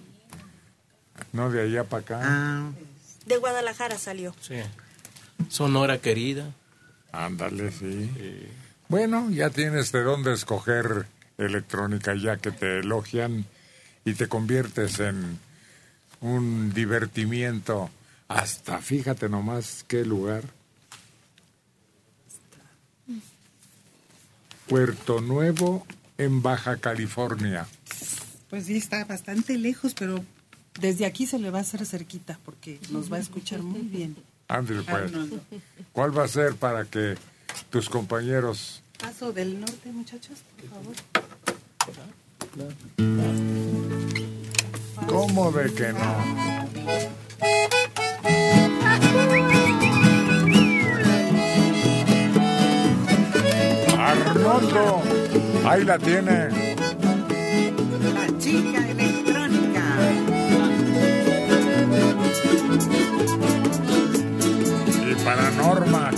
no 1.33 1.51
de 1.51 1.62
allá 1.62 1.85
para 1.85 2.03
acá. 2.03 2.20
Ah, 2.22 2.70
de 3.26 3.37
Guadalajara 3.37 3.99
salió. 3.99 4.35
Sí. 4.41 4.57
Sonora 5.49 5.99
querida. 5.99 6.55
Ándale, 7.12 7.70
sí. 7.70 8.49
Bueno, 8.89 9.28
ya 9.31 9.51
tienes 9.51 9.93
de 9.93 10.03
dónde 10.03 10.33
escoger 10.33 11.07
electrónica 11.37 12.14
ya 12.14 12.39
que 12.39 12.51
te 12.51 12.78
elogian 12.78 13.45
y 14.11 14.14
te 14.14 14.28
conviertes 14.28 14.98
en 15.00 15.38
un 16.20 16.72
divertimiento. 16.72 17.90
Hasta 18.28 18.78
fíjate 18.78 19.28
nomás 19.28 19.84
qué 19.86 20.04
lugar. 20.04 20.44
Puerto 24.68 25.20
Nuevo 25.20 25.86
en 26.18 26.42
Baja 26.42 26.76
California. 26.76 27.66
Pues 28.50 28.66
sí, 28.66 28.76
está 28.76 29.04
bastante 29.04 29.58
lejos, 29.58 29.94
pero 29.94 30.24
desde 30.80 31.06
aquí 31.06 31.26
se 31.26 31.38
le 31.38 31.50
va 31.50 31.58
a 31.58 31.62
hacer 31.62 31.84
cerquita 31.86 32.38
porque 32.44 32.78
nos 32.90 33.12
va 33.12 33.16
a 33.16 33.20
escuchar 33.20 33.62
muy 33.62 33.82
bien. 33.82 34.16
Ándale, 34.48 34.82
pues. 34.82 34.96
Arnoldo. 34.96 35.40
¿Cuál 35.92 36.16
va 36.16 36.24
a 36.24 36.28
ser 36.28 36.54
para 36.54 36.84
que 36.84 37.16
tus 37.70 37.88
compañeros 37.88 38.82
Paso 39.00 39.32
del 39.32 39.58
norte, 39.58 39.90
muchachos, 39.92 40.40
por 40.56 40.68
favor. 40.68 40.94
¿Cómo 45.07 45.53
de 45.53 45.72
que 45.72 45.92
no? 45.92 46.51
Arnoldo, 53.98 55.03
ahí 55.64 55.84
la 55.84 55.98
tiene. 55.98 56.48
la 58.14 58.38
chica 58.38 58.90
electrónica. 58.90 59.84
Y 65.09 65.14
para 65.24 65.51
Norma, 65.53 66.11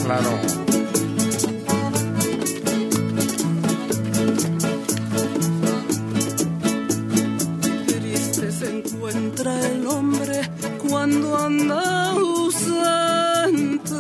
claro. 9.11 9.65
el 9.65 9.87
hombre 9.87 10.41
cuando 10.89 11.37
anda 11.37 12.11
ausente. 12.11 13.95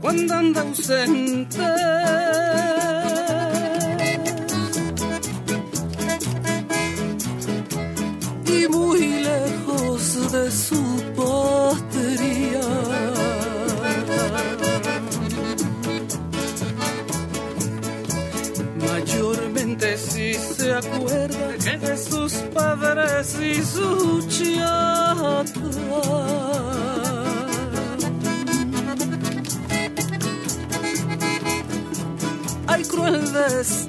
Cuando 0.00 0.34
anda 0.34 0.60
ausente. 0.62 2.17
Acuerda 20.78 21.78
de 21.78 21.96
sus 21.96 22.32
padres 22.54 23.36
y 23.40 23.54
su 23.62 24.26
chata. 24.28 25.44
Ay, 32.66 32.84
cruel 32.84 33.32
destino. 33.32 33.87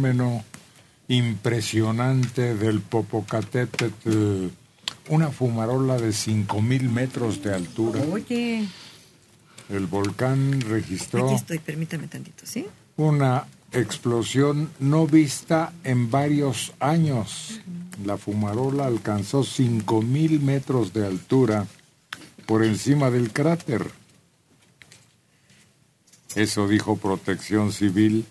Fenómeno 0.00 0.44
impresionante 1.08 2.54
del 2.54 2.80
Popocatépetl, 2.80 4.46
una 5.08 5.30
fumarola 5.30 5.98
de 5.98 6.12
5000 6.12 6.88
metros 6.88 7.42
de 7.42 7.54
altura. 7.54 8.00
Oye, 8.10 8.66
El 9.68 9.86
volcán 9.86 10.54
aquí 10.54 10.68
registró 10.68 11.30
estoy, 11.34 11.58
permítame 11.58 12.08
tantito, 12.08 12.46
¿sí? 12.46 12.66
una 12.96 13.46
explosión 13.72 14.70
no 14.78 15.06
vista 15.06 15.72
en 15.84 16.10
varios 16.10 16.72
años. 16.80 17.60
La 18.04 18.16
fumarola 18.16 18.86
alcanzó 18.86 19.44
5000 19.44 20.40
metros 20.40 20.92
de 20.92 21.06
altura 21.06 21.66
por 22.46 22.64
encima 22.64 23.10
del 23.10 23.32
cráter. 23.32 23.90
Eso 26.34 26.68
dijo 26.68 26.96
Protección 26.96 27.72
Civil 27.72 28.24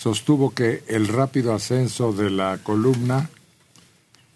sostuvo 0.00 0.54
que 0.54 0.82
el 0.88 1.08
rápido 1.08 1.52
ascenso 1.52 2.14
de 2.14 2.30
la 2.30 2.56
columna 2.62 3.28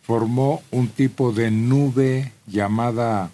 formó 0.02 0.62
un 0.70 0.88
tipo 0.88 1.32
de 1.32 1.50
nube 1.50 2.32
llamada 2.46 3.30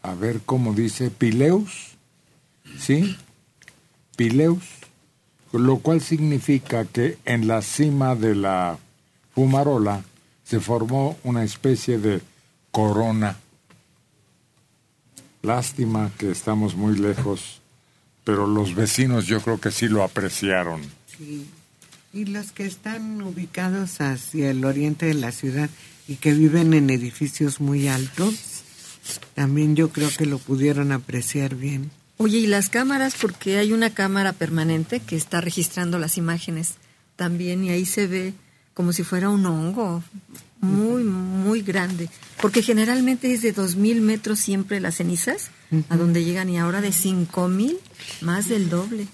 a 0.00 0.14
ver 0.14 0.42
cómo 0.46 0.74
dice 0.74 1.10
Pileus, 1.10 1.96
¿sí? 2.78 3.16
Pileus, 4.16 4.62
lo 5.50 5.78
cual 5.78 6.00
significa 6.00 6.84
que 6.84 7.18
en 7.24 7.48
la 7.48 7.62
cima 7.62 8.14
de 8.14 8.36
la 8.36 8.78
fumarola 9.34 10.04
se 10.44 10.60
formó 10.60 11.18
una 11.24 11.42
especie 11.42 11.98
de 11.98 12.20
corona 12.70 13.38
Lástima 15.46 16.10
que 16.18 16.32
estamos 16.32 16.74
muy 16.74 16.98
lejos, 16.98 17.60
pero 18.24 18.48
los 18.48 18.74
vecinos 18.74 19.26
yo 19.26 19.40
creo 19.40 19.60
que 19.60 19.70
sí 19.70 19.86
lo 19.86 20.02
apreciaron. 20.02 20.82
Sí. 21.16 21.46
Y 22.12 22.24
los 22.24 22.50
que 22.50 22.66
están 22.66 23.22
ubicados 23.22 24.00
hacia 24.00 24.50
el 24.50 24.64
oriente 24.64 25.06
de 25.06 25.14
la 25.14 25.30
ciudad 25.30 25.70
y 26.08 26.16
que 26.16 26.32
viven 26.32 26.74
en 26.74 26.90
edificios 26.90 27.60
muy 27.60 27.86
altos, 27.86 28.34
también 29.36 29.76
yo 29.76 29.90
creo 29.90 30.10
que 30.18 30.26
lo 30.26 30.38
pudieron 30.38 30.90
apreciar 30.90 31.54
bien. 31.54 31.92
Oye, 32.16 32.38
¿y 32.38 32.48
las 32.48 32.68
cámaras? 32.68 33.14
Porque 33.14 33.58
hay 33.58 33.72
una 33.72 33.90
cámara 33.90 34.32
permanente 34.32 34.98
que 34.98 35.14
está 35.14 35.40
registrando 35.40 36.00
las 36.00 36.16
imágenes 36.16 36.74
también 37.14 37.62
y 37.62 37.70
ahí 37.70 37.86
se 37.86 38.08
ve 38.08 38.34
como 38.74 38.92
si 38.92 39.04
fuera 39.04 39.30
un 39.30 39.46
hongo 39.46 40.02
muy, 40.66 41.04
muy 41.04 41.62
grande. 41.62 42.08
Porque 42.40 42.62
generalmente 42.62 43.32
es 43.32 43.42
de 43.42 43.54
2.000 43.54 44.00
metros 44.00 44.38
siempre 44.38 44.80
las 44.80 44.96
cenizas, 44.96 45.50
a 45.88 45.96
donde 45.96 46.24
llegan 46.24 46.50
y 46.50 46.58
ahora 46.58 46.80
de 46.80 46.90
5.000, 46.90 47.78
más 48.20 48.48
del 48.48 48.68
doble. 48.68 49.06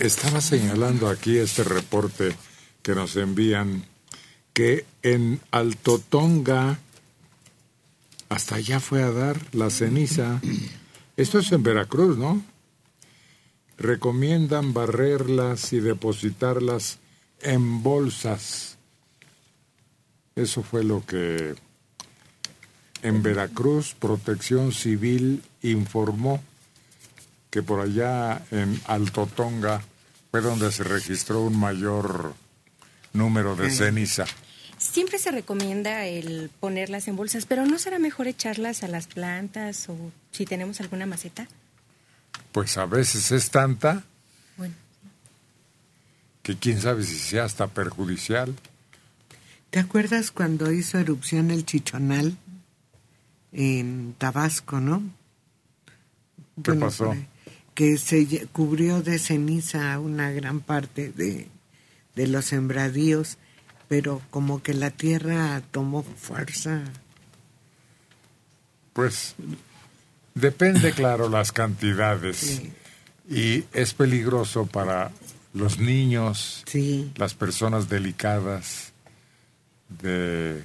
Estaba 0.00 0.40
señalando 0.40 1.08
aquí 1.08 1.36
este 1.36 1.64
reporte 1.64 2.34
que 2.82 2.94
nos 2.94 3.16
envían 3.16 3.84
que 4.52 4.84
en 5.02 5.40
Altotonga 5.50 6.78
hasta 8.28 8.56
allá 8.56 8.80
fue 8.80 9.02
a 9.02 9.10
dar 9.10 9.38
la 9.52 9.68
ceniza. 9.68 10.40
Esto 11.16 11.38
es 11.38 11.52
en 11.52 11.62
Veracruz, 11.62 12.16
¿no? 12.16 12.42
Recomiendan 13.76 14.72
barrerlas 14.72 15.72
y 15.72 15.80
depositarlas 15.80 16.98
en 17.42 17.82
bolsas. 17.82 18.78
Eso 20.34 20.62
fue 20.62 20.82
lo 20.84 21.04
que 21.04 21.54
en 23.02 23.22
Veracruz 23.22 23.94
Protección 23.98 24.72
Civil 24.72 25.42
informó 25.62 26.42
que 27.50 27.62
por 27.62 27.80
allá 27.80 28.42
en 28.50 28.80
Altotonga 28.86 29.82
fue 30.30 30.40
donde 30.40 30.72
se 30.72 30.84
registró 30.84 31.42
un 31.42 31.58
mayor 31.58 32.34
número 33.12 33.54
de 33.56 33.70
ceniza. 33.70 34.24
Siempre 34.78 35.18
se 35.18 35.30
recomienda 35.30 36.06
el 36.06 36.50
ponerlas 36.60 37.06
en 37.08 37.16
bolsas, 37.16 37.44
pero 37.46 37.66
¿no 37.66 37.78
será 37.78 37.98
mejor 37.98 38.26
echarlas 38.26 38.82
a 38.82 38.88
las 38.88 39.06
plantas 39.06 39.88
o 39.88 39.96
si 40.32 40.46
tenemos 40.46 40.80
alguna 40.80 41.04
maceta? 41.06 41.46
Pues 42.52 42.76
a 42.78 42.86
veces 42.86 43.30
es 43.32 43.50
tanta 43.50 44.02
Bueno. 44.56 44.74
que 46.42 46.56
quién 46.56 46.80
sabe 46.80 47.04
si 47.04 47.18
sea 47.18 47.44
hasta 47.44 47.66
perjudicial. 47.66 48.54
¿Te 49.72 49.78
acuerdas 49.78 50.30
cuando 50.32 50.70
hizo 50.70 50.98
erupción 50.98 51.50
el 51.50 51.64
chichonal 51.64 52.36
en 53.52 54.14
Tabasco, 54.18 54.80
no? 54.80 55.02
¿Qué 56.62 56.74
pasó? 56.74 57.16
Que 57.74 57.96
se 57.96 58.48
cubrió 58.52 59.00
de 59.00 59.18
ceniza 59.18 59.98
una 59.98 60.30
gran 60.30 60.60
parte 60.60 61.10
de, 61.10 61.48
de 62.14 62.26
los 62.26 62.44
sembradíos, 62.44 63.38
pero 63.88 64.20
como 64.28 64.62
que 64.62 64.74
la 64.74 64.90
tierra 64.90 65.62
tomó 65.70 66.02
fuerza. 66.02 66.84
Pues 68.92 69.36
depende, 70.34 70.92
claro, 70.92 71.30
las 71.30 71.50
cantidades. 71.50 72.60
Y 73.26 73.64
es 73.72 73.94
peligroso 73.94 74.66
para 74.66 75.12
los 75.54 75.78
niños, 75.78 76.62
las 77.16 77.32
personas 77.32 77.88
delicadas 77.88 78.91
de 80.00 80.62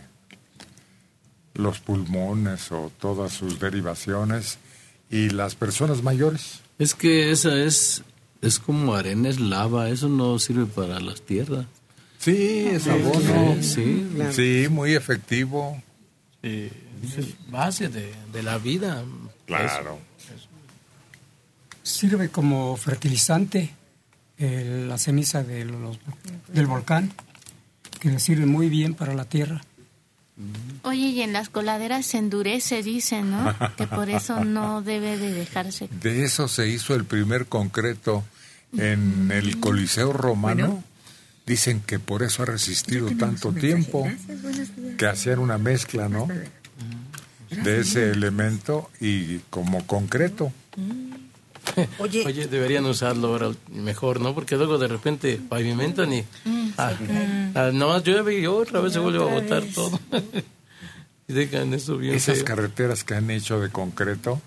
los 1.54 1.80
pulmones 1.80 2.72
o 2.72 2.92
todas 3.00 3.34
sus 3.34 3.60
derivaciones 3.60 4.58
y 5.10 5.30
las 5.30 5.56
personas 5.56 6.04
mayores. 6.04 6.62
Es 6.80 6.94
que 6.94 7.32
esa 7.32 7.56
es, 7.64 8.04
es 8.42 8.60
como 8.60 8.94
arena, 8.96 9.30
es 9.30 9.40
lava, 9.40 9.90
eso 9.90 10.08
no 10.10 10.38
sirve 10.40 10.66
para 10.66 11.00
las 11.00 11.22
tierras. 11.22 11.66
Sí, 12.20 12.68
es 12.72 12.88
abono. 12.88 13.58
Sí, 13.62 14.08
Sí, 14.34 14.68
muy 14.70 14.94
efectivo. 14.94 15.82
Es 16.44 17.50
base 17.50 17.90
de, 17.90 18.14
de 18.34 18.44
la 18.44 18.58
vida. 18.58 19.04
Claro. 19.46 20.00
Sirve 21.84 22.30
como 22.30 22.76
fertilizante 22.76 23.74
eh, 24.38 24.86
la 24.88 24.98
ceniza 24.98 25.42
de 25.44 25.66
los- 25.66 26.00
del 26.50 26.68
volcán, 26.68 27.12
que 27.98 28.10
le 28.10 28.20
sirve 28.20 28.46
muy 28.46 28.70
bien 28.70 28.94
para 28.94 29.14
la 29.14 29.26
tierra. 29.26 29.62
Oye, 30.84 31.08
y 31.08 31.22
en 31.22 31.34
las 31.34 31.50
coladeras 31.50 32.06
se 32.06 32.20
endurece, 32.20 32.84
dicen, 32.84 33.32
¿no? 33.32 33.56
Que 33.76 33.88
por 33.88 34.10
eso 34.10 34.44
no 34.44 34.84
debe 34.84 35.18
de 35.18 35.34
dejarse. 35.34 35.90
De 36.02 36.24
eso 36.24 36.48
se 36.48 36.68
hizo 36.68 36.94
el 36.94 37.06
primer 37.06 37.48
concreto 37.48 38.24
en 38.78 39.32
el 39.32 39.60
Coliseo 39.60 40.14
Romano. 40.14 40.84
Dicen 41.46 41.82
que 41.82 41.98
por 41.98 42.24
eso 42.24 42.44
ha 42.44 42.46
resistido 42.46 43.10
tanto 43.18 43.52
tiempo, 43.54 44.08
que 44.98 45.08
hacían 45.08 45.40
una 45.40 45.58
mezcla, 45.58 46.08
¿no? 46.08 46.28
De 47.50 47.80
ese 47.80 48.12
elemento 48.12 48.92
y 49.00 49.40
como 49.50 49.88
concreto. 49.88 50.52
Oye, 52.00 52.48
deberían 52.48 52.86
usarlo 52.86 53.28
ahora 53.30 53.52
mejor, 53.72 54.20
¿no? 54.22 54.34
Porque 54.34 54.56
luego 54.56 54.78
de 54.78 54.88
repente 54.88 55.40
pavimentan 55.50 56.14
y... 56.14 56.24
Ah, 56.78 56.94
ah, 57.56 57.72
no, 57.74 58.02
llueve 58.02 58.40
y 58.40 58.46
otra 58.46 58.80
vez 58.82 58.94
se 58.94 59.00
vuelve 59.00 59.20
a 59.20 59.34
botar 59.42 59.64
todo. 59.74 60.00
y 61.28 61.34
dejan 61.34 61.74
eso 61.74 61.98
bien 61.98 62.16
Esas 62.16 62.38
feo. 62.38 62.46
carreteras 62.46 63.04
que 63.04 63.16
han 63.16 63.30
hecho 63.32 63.60
de 63.60 63.70
concreto 63.70 64.42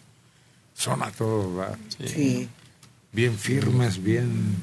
son 0.75 1.03
a 1.03 1.11
todo 1.11 1.57
dar. 1.57 1.79
Sí. 2.07 2.49
Bien 3.13 3.37
firmes, 3.37 4.03
bien 4.03 4.57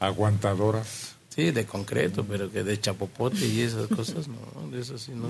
aguantadoras. 0.00 1.14
Sí, 1.30 1.50
de 1.50 1.66
concreto, 1.66 2.24
pero 2.24 2.50
que 2.50 2.62
de 2.62 2.80
chapopote 2.80 3.44
y 3.44 3.60
esas 3.62 3.88
cosas, 3.88 4.28
no, 4.28 4.70
de 4.70 4.80
esas 4.80 5.00
sí 5.00 5.12
no. 5.12 5.26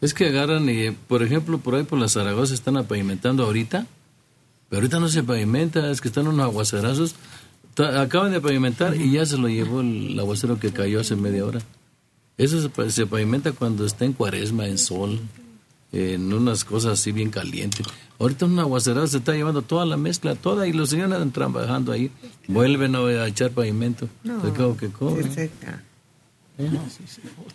Es 0.00 0.14
que 0.14 0.26
agarran 0.26 0.68
y, 0.68 0.90
por 0.92 1.22
ejemplo, 1.22 1.58
por 1.58 1.74
ahí 1.74 1.82
por 1.82 1.98
la 1.98 2.08
Zaragoza 2.08 2.54
están 2.54 2.84
pavimentando 2.84 3.44
ahorita, 3.44 3.86
pero 4.68 4.80
ahorita 4.82 5.00
no 5.00 5.08
se 5.08 5.22
pavimenta, 5.22 5.90
es 5.90 6.00
que 6.00 6.08
están 6.08 6.26
unos 6.28 6.44
aguacerazos. 6.44 7.14
Acaban 7.78 8.32
de 8.32 8.40
pavimentar 8.40 8.96
y 8.96 9.10
ya 9.12 9.26
se 9.26 9.36
lo 9.36 9.48
llevó 9.48 9.80
el 9.82 10.18
aguacero 10.18 10.58
que 10.58 10.72
cayó 10.72 11.00
hace 11.00 11.14
media 11.14 11.44
hora. 11.44 11.60
Eso 12.38 12.60
se, 12.62 12.68
pa- 12.70 12.88
se 12.90 13.06
pavimenta 13.06 13.52
cuando 13.52 13.84
está 13.84 14.04
en 14.06 14.12
cuaresma, 14.14 14.66
en 14.66 14.78
sol, 14.78 15.20
en 15.92 16.32
unas 16.32 16.64
cosas 16.64 16.98
así 16.98 17.12
bien 17.12 17.30
calientes. 17.30 17.86
Ahorita 18.18 18.46
un 18.46 18.58
aguacerazo 18.58 19.06
se 19.08 19.18
está 19.18 19.32
llevando 19.34 19.60
toda 19.60 19.84
la 19.84 19.98
mezcla, 19.98 20.34
toda, 20.34 20.66
y 20.66 20.72
los 20.72 20.88
señores 20.88 21.12
andan 21.14 21.32
trabajando 21.32 21.92
ahí. 21.92 22.10
Vuelven 22.48 22.96
a 22.96 23.26
echar 23.26 23.50
pavimento. 23.50 24.08
No, 24.24 24.40
que 25.22 25.22
se 25.24 25.32
seca. 25.34 25.82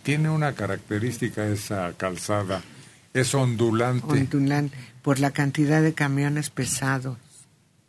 Tiene 0.04 0.30
una 0.30 0.52
característica 0.52 1.46
esa 1.48 1.92
calzada. 1.96 2.62
Es 3.12 3.34
ondulante. 3.34 4.06
Ondulante, 4.06 4.76
por 5.02 5.18
la 5.18 5.32
cantidad 5.32 5.82
de 5.82 5.92
camiones 5.94 6.50
pesados. 6.50 7.18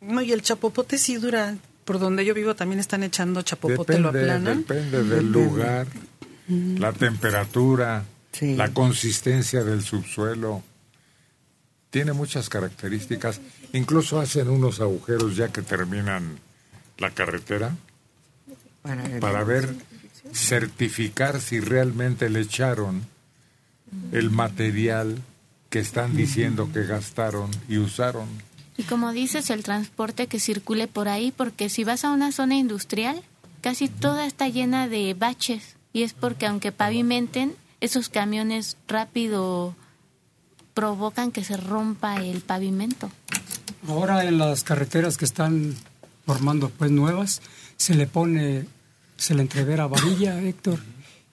No, 0.01 0.22
y 0.22 0.32
el 0.32 0.41
chapopote 0.41 0.97
sí 0.97 1.16
dura. 1.18 1.55
Por 1.86 1.99
donde 1.99 2.24
yo 2.26 2.34
vivo 2.34 2.55
también 2.55 2.80
están 2.80 3.03
echando 3.03 3.41
chapopote, 3.41 3.99
lo 3.99 4.11
Depende, 4.11 4.32
aplanan. 4.32 4.57
depende 4.59 5.03
del 5.03 5.32
lugar, 5.32 5.88
la 6.47 6.93
temperatura, 6.93 8.05
la 8.41 8.74
consistencia 8.74 9.64
del 9.64 9.84
subsuelo. 9.84 10.64
Tiene 11.89 12.14
muchas 12.14 12.49
características. 12.49 13.41
Incluso 13.74 14.20
hacen 14.20 14.49
unos 14.49 14.80
agujeros 14.80 15.36
ya 15.36 15.49
que 15.49 15.61
terminan 15.61 16.39
la 16.97 17.11
carretera 17.11 17.76
Para 18.82 19.07
ver, 19.07 19.20
para 19.20 19.43
ver, 19.43 19.76
certificar 20.32 21.41
si 21.41 21.59
realmente 21.59 22.30
le 22.30 22.41
echaron 22.41 23.05
el 24.11 24.32
material 24.32 25.22
que 25.74 25.80
están 25.80 26.16
diciendo 26.16 26.70
que 26.72 26.86
gastaron 26.86 27.50
y 27.68 27.80
usaron. 27.80 28.28
Y 28.78 28.84
como 28.84 29.12
dices, 29.12 29.50
el 29.50 29.64
transporte 29.64 30.28
que 30.28 30.40
circule 30.40 30.88
por 30.88 31.08
ahí, 31.08 31.34
porque 31.36 31.68
si 31.68 31.84
vas 31.84 32.06
a 32.06 32.12
una 32.12 32.32
zona 32.32 32.58
industrial, 32.58 33.24
casi 33.62 33.88
toda 33.88 34.28
está 34.28 34.48
llena 34.50 34.88
de 34.88 35.16
baches. 35.16 35.76
Y 35.92 36.04
es 36.04 36.14
porque 36.14 36.46
aunque 36.46 36.72
pavimenten, 36.72 37.56
esos 37.82 38.10
camiones 38.10 38.78
rápido 38.88 39.76
provocan 40.76 41.32
que 41.32 41.44
se 41.44 41.58
rompa 41.58 42.18
el 42.18 42.42
pavimento. 42.42 43.10
Ahora 43.88 44.24
en 44.26 44.38
las 44.38 44.64
carreteras 44.64 45.18
que 45.18 45.26
están 45.26 45.74
formando 46.24 46.70
pues 46.70 46.92
nuevas, 46.92 47.42
se 47.78 47.96
le 47.96 48.06
pone, 48.06 48.68
se 49.18 49.34
le 49.34 49.42
entrevera 49.42 49.88
varilla, 49.88 50.40
Héctor, 50.40 50.78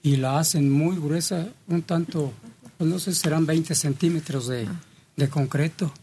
y 0.01 0.15
la 0.15 0.39
hacen 0.39 0.71
muy 0.71 0.95
gruesa, 0.95 1.49
un 1.67 1.83
tanto, 1.83 2.33
pues 2.81 2.89
no 2.91 2.97
sé, 2.97 3.13
serán 3.13 3.45
20 3.45 3.75
centímetros 3.75 4.47
de, 4.47 4.67
de 5.15 5.29
concreto 5.29 5.93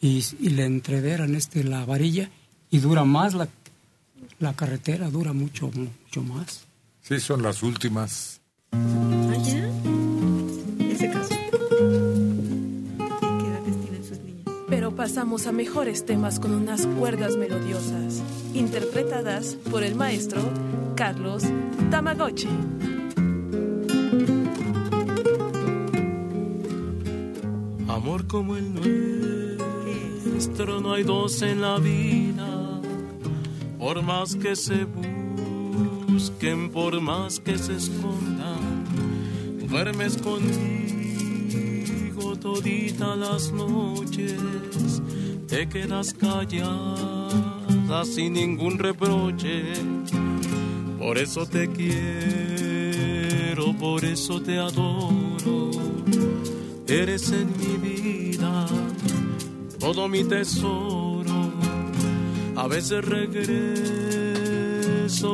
y, 0.00 0.24
y 0.38 0.50
le 0.50 0.66
entreveran 0.66 1.34
este 1.34 1.64
la 1.64 1.84
varilla 1.84 2.30
y 2.70 2.78
dura 2.78 3.02
más 3.02 3.34
la, 3.34 3.48
la 4.38 4.54
carretera, 4.54 5.10
dura 5.10 5.32
mucho, 5.32 5.68
mucho 5.74 6.22
más. 6.22 6.60
Sí, 7.02 7.18
son 7.18 7.42
las 7.42 7.64
últimas. 7.64 8.40
Ah, 8.70 9.34
ya. 9.44 9.68
Ese 10.86 11.10
caso. 11.10 11.34
¿Qué 11.50 11.56
edades 13.48 13.80
tienen 13.82 14.04
sus 14.06 14.20
niños? 14.20 14.44
Pero 14.68 14.94
pasamos 14.94 15.48
a 15.48 15.50
mejores 15.50 16.06
temas 16.06 16.38
con 16.38 16.54
unas 16.54 16.86
cuerdas 16.86 17.36
melodiosas, 17.36 18.22
interpretadas 18.54 19.56
por 19.72 19.82
el 19.82 19.96
maestro 19.96 20.40
Carlos 20.94 21.42
Tamagotchi. 21.90 22.46
Como 28.26 28.56
el 28.56 29.58
nuestro 30.32 30.80
no 30.80 30.94
hay 30.94 31.04
dos 31.04 31.42
en 31.42 31.60
la 31.60 31.78
vida, 31.78 32.80
por 33.78 34.02
más 34.02 34.34
que 34.34 34.56
se 34.56 34.84
busquen, 34.84 36.70
por 36.70 37.00
más 37.00 37.38
que 37.40 37.56
se 37.56 37.76
escondan, 37.76 38.84
duermes 39.68 40.16
conmigo 40.18 40.88
todita 42.36 43.16
las 43.16 43.50
noches, 43.52 44.34
te 45.46 45.68
quedas 45.68 46.14
callada 46.14 48.04
sin 48.04 48.32
ningún 48.34 48.78
reproche, 48.78 49.72
por 50.98 51.16
eso 51.18 51.46
te 51.46 51.68
quiero, 51.68 53.72
por 53.78 54.04
eso 54.04 54.42
te 54.42 54.58
adoro, 54.58 55.70
eres 56.88 57.30
en 57.30 57.52
mi 57.58 57.76
vida 57.76 58.66
todo 59.78 60.08
mi 60.08 60.24
tesoro. 60.24 61.52
A 62.56 62.66
veces 62.66 63.04
regreso 63.04 63.76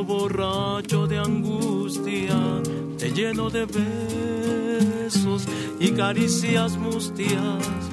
borracho 0.03 1.07
de 1.07 1.17
angustia, 1.17 2.61
te 2.97 3.11
lleno 3.11 3.49
de 3.49 3.65
besos 3.65 5.45
y 5.79 5.91
caricias 5.91 6.77
mustias, 6.77 7.89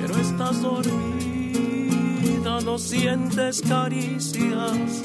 pero 0.00 0.16
estás 0.16 0.62
dormida, 0.62 2.60
no 2.64 2.78
sientes 2.78 3.60
caricias. 3.62 5.02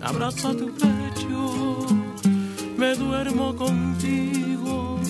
Abrazo 0.00 0.54
tu 0.56 0.70
pecho, 0.72 1.86
me 2.78 2.94
duermo 2.94 3.54
contigo, 3.56 5.00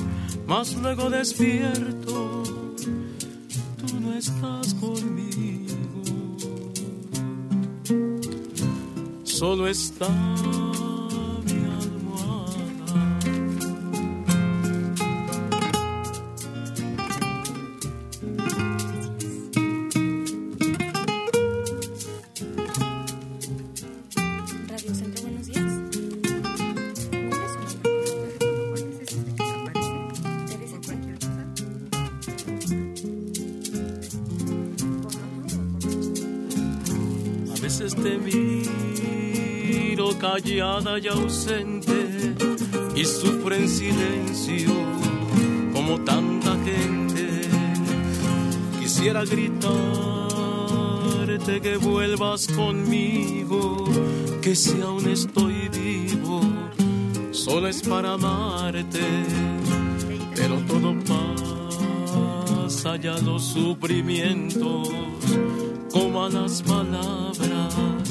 mas 0.47 0.75
luego 0.75 1.11
despierto 1.11 2.12
estás 4.23 4.75
conmigo. 4.75 5.73
Solo 9.25 9.67
está 9.67 10.09
y 40.81 41.07
ausente 41.09 42.35
y 42.97 43.05
sufro 43.05 43.55
en 43.55 43.69
silencio 43.69 44.73
como 45.75 46.01
tanta 46.01 46.57
gente. 46.65 47.43
Quisiera 48.81 49.23
gritarte 49.27 49.61
que 51.61 51.77
vuelvas 51.77 52.49
conmigo, 52.49 53.85
que 54.41 54.57
si 54.57 54.81
aún 54.81 55.07
estoy 55.11 55.69
vivo, 55.69 56.41
solo 57.33 57.69
es 57.69 57.83
para 57.83 58.15
amarte, 58.15 59.05
pero 60.35 60.57
todo 60.67 60.95
pasa 62.65 62.97
ya 62.97 63.19
los 63.19 63.45
sufrimientos 63.45 64.89
como 65.93 66.25
a 66.25 66.31
las 66.31 66.63
palabras 66.63 68.02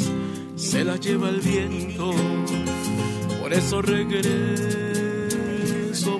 se 0.71 0.83
las 0.85 1.01
lleva 1.01 1.27
el 1.27 1.41
viento. 1.41 2.13
Por 3.41 3.51
eso 3.51 3.81
regreso 3.81 4.61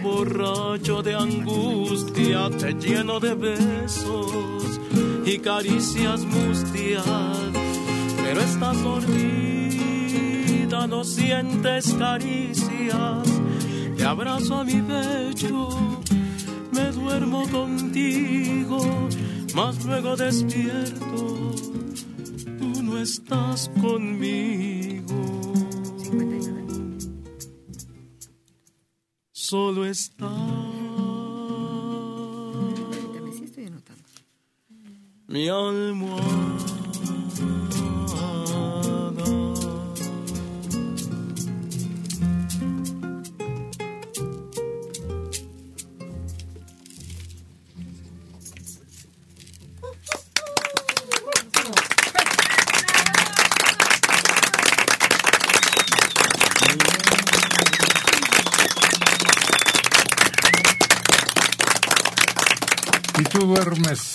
borracho 0.02 1.02
de 1.02 1.16
angustia, 1.16 2.50
te 2.60 2.74
lleno 2.74 3.22
de 3.22 3.34
besos 3.34 4.82
y 5.26 5.40
caricias 5.40 6.26
mustias. 6.26 7.06
Pero 8.18 8.42
estás 8.42 8.84
dormida, 8.84 10.86
no 10.86 11.06
sientes 11.06 11.94
caricias. 11.94 13.26
Te 13.96 14.04
abrazo 14.04 14.56
a 14.56 14.66
mi 14.66 14.82
pecho, 14.82 15.70
me 16.74 16.92
duermo 16.92 17.48
contigo, 17.50 19.08
mas 19.56 19.86
luego 19.86 20.18
despierto 20.18 21.41
estás 23.02 23.70
conmigo. 23.82 25.16
Solo 29.32 29.86
está 29.86 30.30
mi 35.28 35.48
almohada. 35.48 36.52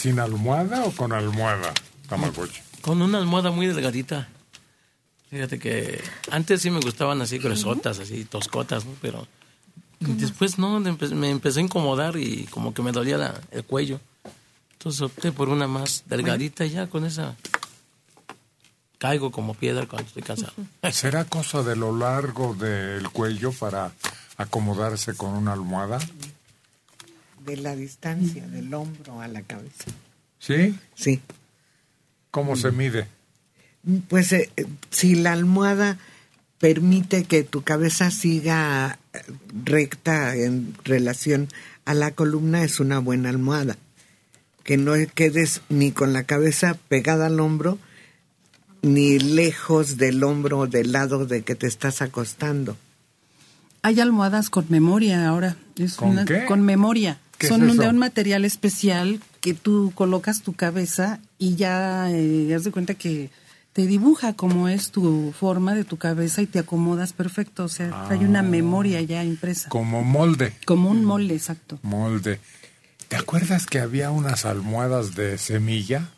Sin 0.06 0.20
almohada 0.20 0.84
o 0.84 0.92
con 0.92 1.12
almohada, 1.12 1.74
Tamagotchi? 2.08 2.60
Con 2.80 3.02
una 3.02 3.18
almohada 3.18 3.50
muy 3.50 3.66
delgadita. 3.66 4.28
Fíjate 5.30 5.58
que 5.58 6.00
antes 6.30 6.62
sí 6.62 6.70
me 6.70 6.78
gustaban 6.78 7.20
así 7.22 7.38
gruesotas, 7.38 7.98
así 7.98 8.24
toscotas, 8.24 8.84
¿no? 8.84 8.92
Pero 9.02 9.26
después 9.98 10.60
no, 10.60 10.78
me 10.78 10.92
empe- 10.92 11.10
me 11.12 11.28
empecé 11.30 11.58
a 11.58 11.64
incomodar 11.64 12.16
y 12.16 12.44
como 12.44 12.72
que 12.72 12.82
me 12.82 12.92
dolía 12.92 13.18
la- 13.18 13.40
el 13.50 13.64
cuello. 13.64 13.98
Entonces 14.74 15.02
opté 15.02 15.32
por 15.32 15.48
una 15.48 15.66
más 15.66 16.04
delgadita 16.06 16.64
y 16.64 16.70
ya 16.70 16.86
con 16.86 17.04
esa 17.04 17.34
caigo 18.98 19.32
como 19.32 19.54
piedra 19.54 19.86
cuando 19.86 20.06
estoy 20.06 20.22
cansado. 20.22 20.52
¿Será 20.92 21.24
cosa 21.24 21.64
de 21.64 21.74
lo 21.74 21.96
largo 21.98 22.54
del 22.54 23.08
cuello 23.10 23.50
para 23.50 23.90
acomodarse 24.36 25.14
con 25.16 25.30
una 25.30 25.52
almohada? 25.54 25.98
De 27.46 27.56
la 27.56 27.76
distancia 27.76 28.46
del 28.48 28.72
hombro 28.74 29.20
a 29.20 29.28
la 29.28 29.42
cabeza. 29.42 29.84
¿Sí? 30.38 30.76
Sí. 30.94 31.20
¿Cómo 32.30 32.56
se 32.56 32.72
mide? 32.72 33.06
Pues 34.08 34.32
eh, 34.32 34.50
eh, 34.56 34.66
si 34.90 35.14
la 35.14 35.32
almohada 35.32 35.96
permite 36.58 37.24
que 37.24 37.44
tu 37.44 37.62
cabeza 37.62 38.10
siga 38.10 38.98
eh, 39.12 39.20
recta 39.64 40.34
en 40.34 40.74
relación 40.84 41.48
a 41.84 41.94
la 41.94 42.10
columna, 42.10 42.64
es 42.64 42.80
una 42.80 42.98
buena 42.98 43.28
almohada. 43.28 43.76
Que 44.64 44.76
no 44.76 44.94
quedes 45.14 45.62
ni 45.68 45.92
con 45.92 46.12
la 46.12 46.24
cabeza 46.24 46.76
pegada 46.88 47.26
al 47.26 47.38
hombro, 47.38 47.78
ni 48.82 49.20
lejos 49.20 49.96
del 49.96 50.24
hombro 50.24 50.58
o 50.60 50.66
del 50.66 50.90
lado 50.90 51.26
de 51.26 51.42
que 51.42 51.54
te 51.54 51.68
estás 51.68 52.02
acostando. 52.02 52.76
Hay 53.82 54.00
almohadas 54.00 54.50
con 54.50 54.66
memoria 54.68 55.28
ahora. 55.28 55.56
Es 55.76 55.94
¿Con 55.94 56.08
una- 56.10 56.24
qué? 56.24 56.44
Con 56.46 56.62
memoria. 56.62 57.20
¿Qué 57.38 57.48
Son 57.48 57.62
es 57.64 57.74
eso? 57.74 57.82
de 57.82 57.88
un 57.88 57.98
material 57.98 58.44
especial 58.44 59.20
que 59.40 59.54
tú 59.54 59.92
colocas 59.94 60.42
tu 60.42 60.54
cabeza 60.54 61.20
y 61.38 61.54
ya 61.56 62.10
eh, 62.10 62.52
haz 62.54 62.64
de 62.64 62.70
cuenta 62.72 62.94
que 62.94 63.30
te 63.72 63.86
dibuja 63.86 64.32
cómo 64.34 64.68
es 64.68 64.90
tu 64.90 65.34
forma 65.38 65.74
de 65.74 65.84
tu 65.84 65.98
cabeza 65.98 66.40
y 66.40 66.46
te 66.46 66.58
acomodas 66.58 67.12
perfecto. 67.12 67.64
O 67.64 67.68
sea, 67.68 68.08
hay 68.08 68.20
una 68.24 68.38
Ah. 68.40 68.42
memoria 68.42 69.02
ya 69.02 69.22
impresa. 69.22 69.68
Como 69.68 70.02
molde. 70.02 70.54
Como 70.64 70.90
un 70.90 71.04
molde, 71.04 71.34
exacto. 71.34 71.78
Molde. 71.82 72.40
¿Te 73.08 73.16
acuerdas 73.16 73.66
que 73.66 73.78
había 73.80 74.10
unas 74.10 74.46
almohadas 74.46 75.14
de 75.14 75.36
semilla? 75.38 76.08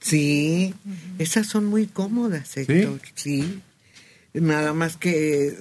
Sí, 0.00 0.74
esas 1.18 1.48
son 1.48 1.66
muy 1.66 1.86
cómodas, 1.88 2.56
Héctor. 2.56 3.00
¿Sí? 3.16 3.60
Nada 4.32 4.72
más 4.72 4.96
que 4.96 5.58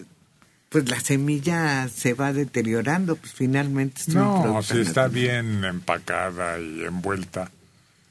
pues 0.70 0.90
la 0.90 1.00
semilla 1.00 1.88
se 1.90 2.14
va 2.14 2.34
deteriorando, 2.34 3.16
pues 3.16 3.32
finalmente 3.34 4.02
es 4.02 4.08
un 4.10 4.16
No, 4.16 4.62
si 4.64 4.80
está 4.80 5.04
natural. 5.04 5.10
bien 5.12 5.64
empacada 5.64 6.60
y 6.60 6.82
envuelta. 6.84 7.50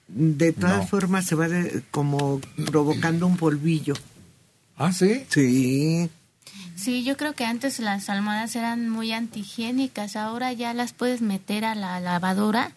De 0.09 0.53
todas 0.53 0.79
No. 0.83 0.87
formas 0.87 1.27
se 1.27 1.35
va 1.35 1.49
de- 1.49 1.83
como 1.91 2.41
provocando 2.67 3.27
un 3.27 3.37
polvillo. 3.37 3.95
¿Ah, 4.79 4.93
sí? 4.93 5.25
Sí. 5.29 6.09
Sí, 6.77 7.05
yo 7.05 7.17
creo 7.17 7.33
que 7.35 7.45
antes 7.45 7.79
las 7.81 8.09
almohadas 8.11 8.55
eran 8.57 8.89
muy 8.89 9.13
antihigiénicas, 9.13 10.15
ahora 10.17 10.53
ya 10.53 10.75
las 10.75 10.93
puedes 10.93 11.23
meter 11.23 11.65
a 11.65 11.75
la 11.75 11.99
lavadora 12.01 12.73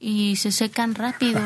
y 0.00 0.36
se 0.36 0.50
secan 0.52 0.94
rápido. 0.94 1.40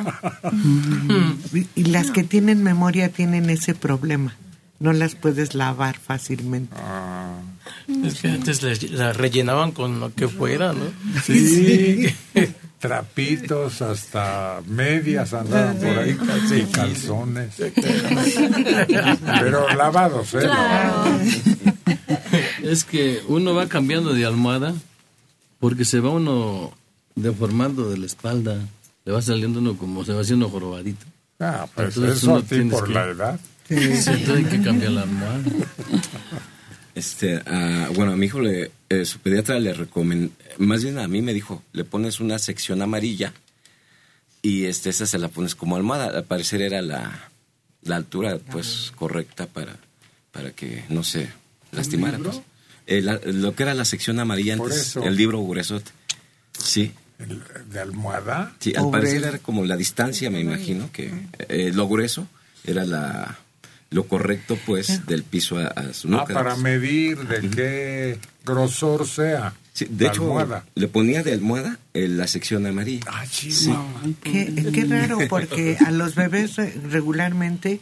Y, 1.53 1.67
y 1.75 1.85
las 1.85 2.11
que 2.11 2.25
tienen 2.25 2.63
memoria 2.63 3.09
tienen 3.11 3.51
ese 3.51 3.75
problema. 3.75 4.35
No 4.81 4.93
las 4.93 5.15
puedes 5.15 5.55
lavar 5.55 5.99
fácilmente. 5.99 6.75
Ah. 6.79 7.37
Es 8.05 8.21
que 8.21 8.29
antes 8.29 8.63
la, 8.63 8.73
la 8.91 9.13
rellenaban 9.13 9.73
con 9.73 10.01
lo 10.01 10.13
que 10.15 10.29
fuera, 10.29 10.73
¿no? 10.73 10.85
Sí. 11.25 12.07
Trapitos 12.81 13.81
hasta 13.81 14.61
medias 14.67 15.33
andaban 15.33 15.77
por 15.79 15.99
ahí, 15.99 16.19
y 16.55 16.63
calzones. 16.65 17.55
Pero 19.41 19.69
lavados, 19.75 20.35
¿eh? 20.35 20.43
Es 22.63 22.85
que 22.85 23.23
uno 23.29 23.55
va 23.55 23.69
cambiando 23.69 24.13
de 24.13 24.25
almohada 24.27 24.75
porque 25.61 25.85
se 25.85 26.01
va 26.01 26.11
uno 26.11 26.73
deformando 27.15 27.89
de 27.91 27.99
la 27.99 28.07
espalda. 28.07 28.59
Le 29.05 29.13
va 29.13 29.23
saliendo 29.23 29.61
uno 29.61 29.77
como 29.77 30.05
se 30.05 30.13
va 30.13 30.23
haciendo 30.23 30.49
jorobadito. 30.49 31.05
Ah, 31.41 31.67
pues 31.75 31.97
Entonces 31.97 32.19
eso 32.19 32.31
uno 32.33 32.41
a 32.41 32.43
ti 32.43 32.61
por 32.71 32.87
que- 32.89 32.93
la 32.95 33.05
edad. 33.07 33.41
Sí, 33.69 33.75
entonces 33.77 34.29
hay 34.29 34.45
que 34.45 34.63
cambiar 34.63 34.93
la 34.93 35.03
almohada. 35.03 35.41
Este, 36.95 37.43
ah, 37.47 37.89
bueno, 37.95 38.13
a 38.13 38.17
mi 38.17 38.27
hijo, 38.27 38.41
le, 38.41 38.71
eh, 38.89 39.05
su 39.05 39.19
pediatra 39.19 39.59
le 39.59 39.73
recomendó, 39.73 40.33
más 40.59 40.83
bien 40.85 40.99
a 40.99 41.09
mí 41.09 41.23
me 41.23 41.35
dijo, 41.35 41.63
le 41.73 41.85
pones 41.85 42.21
una 42.21 42.39
sección 42.39 42.83
amarilla 42.83 43.33
y 44.43 44.67
este, 44.67 44.91
esa 44.91 45.07
se 45.07 45.19
la 45.19 45.29
pones 45.29 45.55
como 45.57 45.77
almohada. 45.77 46.17
Al 46.17 46.25
parecer 46.25 46.63
era 46.63 46.83
la, 46.83 47.31
la 47.83 47.97
altura 47.97 48.39
pues 48.39 48.93
correcta 48.95 49.47
para, 49.47 49.77
para 50.31 50.53
que 50.53 50.85
no 50.89 51.03
se 51.03 51.29
lastimara. 51.73 52.19
pues. 52.19 52.41
Eh, 52.87 53.01
la- 53.03 53.19
lo 53.25 53.55
que 53.57 53.63
era 53.65 53.75
la 53.75 53.85
sección 53.87 54.21
amarilla 54.21 54.57
Por 54.57 54.71
antes, 54.71 54.89
eso. 54.89 55.03
el 55.03 55.17
libro 55.17 55.43
gruesote. 55.45 55.91
Sí. 56.57 56.93
¿De 57.71 57.81
almohada? 57.81 58.55
Sí, 58.61 58.71
al 58.77 58.83
Pobre. 58.85 59.01
parecer 59.01 59.25
era 59.25 59.39
como 59.39 59.65
la 59.65 59.77
distancia, 59.77 60.31
me 60.31 60.41
imagino, 60.41 60.91
que 60.93 61.11
eh, 61.49 61.73
lo 61.75 61.89
grueso 61.89 62.29
era 62.65 62.85
la 62.85 63.39
lo 63.95 64.09
correcto, 64.09 64.59
pues, 64.67 65.07
del 65.07 65.23
piso 65.23 65.57
a, 65.59 65.69
a 65.69 65.93
su 65.95 66.09
Ah, 66.09 66.11
nuca. 66.11 66.35
para 66.35 66.57
medir 66.57 67.17
de 67.29 67.49
qué 67.51 68.19
grosor 68.45 69.07
sea. 69.07 69.55
Sí, 69.73 69.87
de 69.91 70.05
la 70.07 70.11
hecho, 70.11 70.23
almohada. 70.23 70.65
le 70.75 70.89
ponía 70.89 71.23
de 71.23 71.33
almohada 71.33 71.79
eh, 71.95 72.07
la 72.09 72.27
sección 72.27 72.67
amarilla. 72.67 73.05
Ah, 73.09 73.25
sí. 73.31 73.73
Qué, 74.23 74.53
qué 74.73 74.85
raro, 74.85 75.19
porque 75.29 75.77
a 75.85 75.91
los 75.91 76.15
bebés 76.15 76.57
re- 76.57 76.75
regularmente 76.91 77.81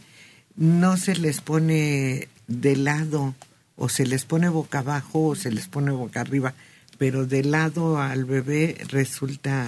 no 0.57 0.97
se 0.97 1.17
les 1.17 1.41
pone 1.41 2.29
de 2.47 2.77
lado, 2.77 3.35
o 3.77 3.89
se 3.89 4.07
les 4.07 4.25
pone 4.25 4.49
boca 4.51 4.81
abajo, 4.81 5.29
o 5.29 5.35
se 5.35 5.51
les 5.51 5.67
pone 5.69 5.91
boca 5.93 6.21
arriba, 6.21 6.55
pero 6.99 7.27
de 7.27 7.43
lado 7.45 8.01
al 8.01 8.25
bebé 8.27 8.77
resulta 8.89 9.67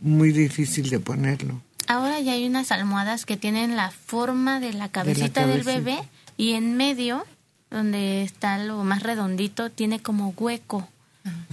muy 0.00 0.30
difícil 0.32 0.90
de 0.90 1.00
ponerlo. 1.00 1.60
Ahora 1.88 2.20
ya 2.20 2.32
hay 2.32 2.46
unas 2.46 2.70
almohadas 2.70 3.24
que 3.24 3.38
tienen 3.38 3.74
la 3.74 3.90
forma 3.90 4.60
de 4.60 4.74
la 4.74 4.90
cabecita 4.90 5.46
del 5.46 5.64
cabecita. 5.64 5.92
bebé 5.94 6.08
y 6.36 6.52
en 6.52 6.76
medio, 6.76 7.24
donde 7.70 8.22
está 8.22 8.58
lo 8.58 8.84
más 8.84 9.02
redondito, 9.02 9.70
tiene 9.70 10.00
como 10.00 10.34
hueco. 10.36 10.86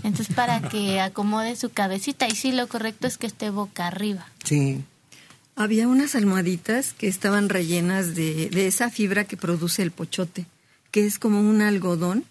Entonces 0.03 0.35
para 0.35 0.61
que 0.69 0.99
acomode 0.99 1.55
su 1.55 1.69
cabecita 1.69 2.27
y 2.27 2.35
sí, 2.35 2.51
lo 2.51 2.67
correcto 2.67 3.07
es 3.07 3.17
que 3.17 3.27
esté 3.27 3.49
boca 3.49 3.87
arriba. 3.87 4.27
Sí. 4.43 4.83
Había 5.55 5.87
unas 5.87 6.15
almohaditas 6.15 6.91
que 6.91 7.07
estaban 7.07 7.47
rellenas 7.47 8.13
de, 8.13 8.49
de 8.49 8.67
esa 8.67 8.89
fibra 8.89 9.23
que 9.23 9.37
produce 9.37 9.83
el 9.83 9.91
pochote, 9.91 10.47
que 10.91 11.05
es 11.05 11.17
como 11.17 11.39
un 11.39 11.61
algodón 11.61 12.25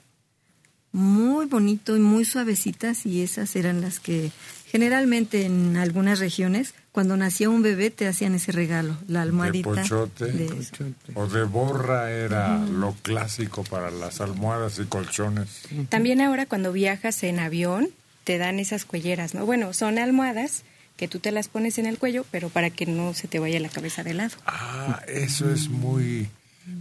muy 0.92 1.46
bonito 1.46 1.96
y 1.96 2.00
muy 2.00 2.26
suavecitas 2.26 3.06
y 3.06 3.22
esas 3.22 3.56
eran 3.56 3.80
las 3.80 3.98
que 3.98 4.30
generalmente 4.66 5.46
en 5.46 5.78
algunas 5.78 6.18
regiones 6.18 6.74
cuando 6.94 7.16
nacía 7.16 7.50
un 7.50 7.60
bebé 7.62 7.90
te 7.90 8.06
hacían 8.06 8.36
ese 8.36 8.52
regalo, 8.52 8.96
la 9.08 9.18
De 9.18 9.22
almohadita. 9.24 9.68
pochote 9.68 10.26
de 10.26 10.46
eso. 10.46 10.84
o 11.14 11.26
de 11.26 11.42
borra 11.42 12.12
era 12.12 12.56
lo 12.58 12.92
clásico 13.02 13.64
para 13.64 13.90
las 13.90 14.20
almohadas 14.20 14.78
y 14.78 14.84
colchones. 14.84 15.62
También 15.88 16.20
ahora 16.20 16.46
cuando 16.46 16.70
viajas 16.72 17.24
en 17.24 17.40
avión 17.40 17.88
te 18.22 18.38
dan 18.38 18.60
esas 18.60 18.84
cuelleras, 18.84 19.34
¿no? 19.34 19.44
Bueno, 19.44 19.72
son 19.72 19.98
almohadas 19.98 20.62
que 20.96 21.08
tú 21.08 21.18
te 21.18 21.32
las 21.32 21.48
pones 21.48 21.78
en 21.78 21.86
el 21.86 21.98
cuello, 21.98 22.24
pero 22.30 22.48
para 22.48 22.70
que 22.70 22.86
no 22.86 23.12
se 23.12 23.26
te 23.26 23.40
vaya 23.40 23.58
la 23.58 23.68
cabeza 23.70 24.04
de 24.04 24.14
lado. 24.14 24.36
Ah, 24.46 25.02
eso 25.08 25.50
es 25.50 25.68
muy 25.68 26.28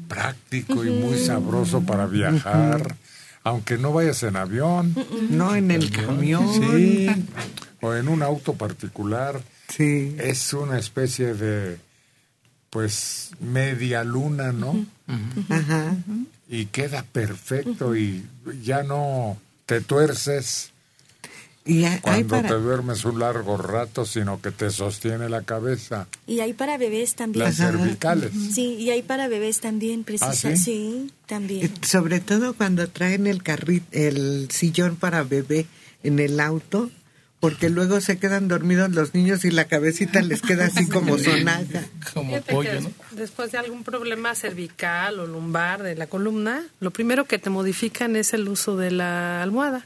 práctico 0.07 0.85
y 0.85 0.91
muy 0.91 1.17
sabroso 1.17 1.81
para 1.81 2.05
viajar. 2.05 2.95
Aunque 3.43 3.77
no 3.79 3.91
vayas 3.91 4.21
en 4.23 4.35
avión. 4.35 4.95
No, 5.31 5.55
en 5.55 5.71
el 5.71 5.89
camión. 5.89 6.47
Sí. 6.77 7.07
O 7.81 7.93
en 7.95 8.07
un 8.07 8.21
auto 8.21 8.53
particular. 8.53 9.41
Sí. 9.69 10.15
Es 10.19 10.53
una 10.53 10.77
especie 10.77 11.33
de, 11.33 11.77
pues, 12.69 13.31
media 13.39 14.03
luna, 14.03 14.51
¿no? 14.51 14.85
Ajá. 15.49 15.95
Y 16.47 16.65
queda 16.67 17.03
perfecto 17.03 17.95
y 17.95 18.25
ya 18.61 18.83
no 18.83 19.37
te 19.65 19.81
tuerces 19.81 20.71
Y 21.65 21.85
hay, 21.85 21.93
hay 21.93 21.99
cuando 22.01 22.27
para, 22.27 22.49
te 22.49 22.55
duermes 22.55 23.05
un 23.05 23.19
largo 23.19 23.57
rato, 23.57 24.05
sino 24.05 24.41
que 24.41 24.51
te 24.51 24.69
sostiene 24.69 25.29
la 25.29 25.43
cabeza. 25.43 26.07
Y 26.27 26.41
hay 26.41 26.53
para 26.53 26.77
bebés 26.77 27.15
también. 27.15 27.45
Las 27.45 27.55
cervicales. 27.55 28.31
Sí, 28.53 28.75
y 28.75 28.89
hay 28.89 29.01
para 29.01 29.27
bebés 29.27 29.61
también, 29.61 30.03
precisa. 30.03 30.31
¿Ah, 30.31 30.55
sí? 30.55 30.57
sí? 30.57 31.11
también. 31.25 31.71
sobre 31.81 32.19
todo 32.19 32.53
cuando 32.53 32.87
traen 32.89 33.27
el 33.27 33.41
carrito, 33.43 33.87
el 33.91 34.49
sillón 34.51 34.97
para 34.97 35.23
bebé 35.23 35.65
en 36.03 36.19
el 36.19 36.39
auto, 36.39 36.91
porque 37.43 37.69
luego 37.69 37.99
se 37.99 38.17
quedan 38.19 38.47
dormidos 38.47 38.91
los 38.91 39.13
niños 39.13 39.43
y 39.43 39.51
la 39.51 39.65
cabecita 39.65 40.21
les 40.21 40.41
queda 40.41 40.67
así 40.67 40.87
como 40.87 41.17
sonaja. 41.17 41.83
Como 42.13 42.41
pollo, 42.41 42.79
¿no? 42.79 42.89
Después 43.11 43.51
de 43.51 43.57
algún 43.57 43.83
problema 43.83 44.33
cervical 44.33 45.19
o 45.19 45.27
lumbar 45.27 45.83
de 45.83 45.93
la 45.95 46.07
columna, 46.07 46.65
lo 46.79 46.91
primero 46.91 47.25
que 47.25 47.39
te 47.39 47.49
modifican 47.49 48.15
es 48.15 48.33
el 48.33 48.47
uso 48.47 48.77
de 48.77 48.91
la 48.91 49.43
almohada. 49.43 49.85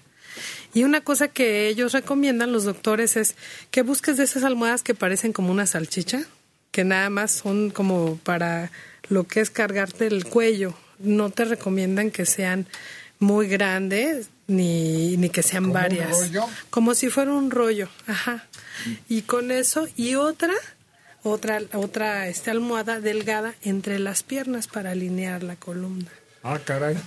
Y 0.76 0.84
una 0.84 1.02
cosa 1.02 1.30
que 1.30 1.68
ellos 1.68 1.94
recomiendan, 1.94 2.52
los 2.52 2.66
doctores, 2.66 3.18
es 3.18 3.36
que 3.72 3.82
busques 3.82 4.18
de 4.18 4.26
esas 4.26 4.44
almohadas 4.44 4.84
que 4.84 4.94
parecen 4.94 5.34
como 5.34 5.52
una 5.52 5.66
salchicha, 5.66 6.26
que 6.70 6.84
nada 6.84 7.10
más 7.10 7.32
son 7.32 7.72
como 7.72 8.18
para 8.18 8.70
lo 9.10 9.24
que 9.24 9.40
es 9.40 9.50
cargarte 9.50 10.06
el 10.06 10.26
cuello. 10.26 10.76
No 11.00 11.32
te 11.32 11.44
recomiendan 11.44 12.12
que 12.12 12.28
sean 12.28 12.68
muy 13.18 13.48
grandes 13.48 14.30
ni, 14.48 15.18
ni 15.18 15.30
que 15.30 15.44
sean 15.44 15.64
¿Como 15.66 15.74
un 15.76 15.82
varias. 15.82 16.12
rollo? 16.12 16.46
Como 16.70 16.96
si 16.96 17.10
fuera 17.10 17.34
un 17.34 17.52
rollo, 17.52 17.90
ajá. 18.08 18.46
Y 19.10 19.24
con 19.24 19.52
eso, 19.52 19.88
y 19.96 20.16
otra, 20.16 20.54
otra, 21.24 21.60
otra 21.74 22.28
este, 22.28 22.52
almohada 22.52 23.00
delgada 23.00 23.54
entre 23.62 24.00
las 24.00 24.24
piernas 24.24 24.68
para 24.68 24.92
alinear 24.92 25.44
la 25.44 25.56
columna. 25.56 26.10
Ah, 26.44 26.60
caray. 26.64 26.98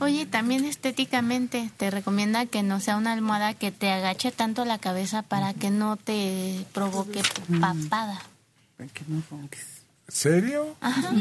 Oye, 0.00 0.26
también 0.26 0.64
estéticamente 0.64 1.70
te 1.78 1.90
recomienda 1.90 2.44
que 2.44 2.62
no 2.62 2.80
sea 2.80 2.96
una 2.96 3.12
almohada 3.12 3.54
que 3.54 3.72
te 3.72 3.90
agache 3.90 4.30
tanto 4.30 4.64
la 4.66 4.78
cabeza 4.78 5.22
para 5.22 5.54
que 5.54 5.70
no 5.70 5.96
te 5.96 6.66
provoque 6.72 7.22
papada. 7.60 8.20
¿Serio? 10.08 10.76
Ajá. 10.80 11.12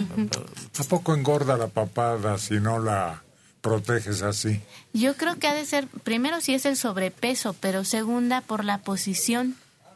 ¿A 0.77 0.83
poco 0.83 1.13
engorda 1.13 1.55
la 1.55 1.67
papada 1.67 2.37
si 2.37 2.55
no 2.59 2.79
la 2.79 3.22
proteges 3.63 4.21
así? 4.21 4.59
Yo 4.93 5.15
creo 5.15 5.39
que 5.39 5.47
ha 5.47 5.53
de 5.55 5.65
ser, 5.65 5.87
primero 5.87 6.39
sí 6.41 6.53
es 6.53 6.65
el 6.67 6.75
sobrepeso, 6.77 7.55
pero 7.59 7.83
segunda 7.85 8.41
por 8.41 8.63
la 8.65 8.79
posición 8.79 9.55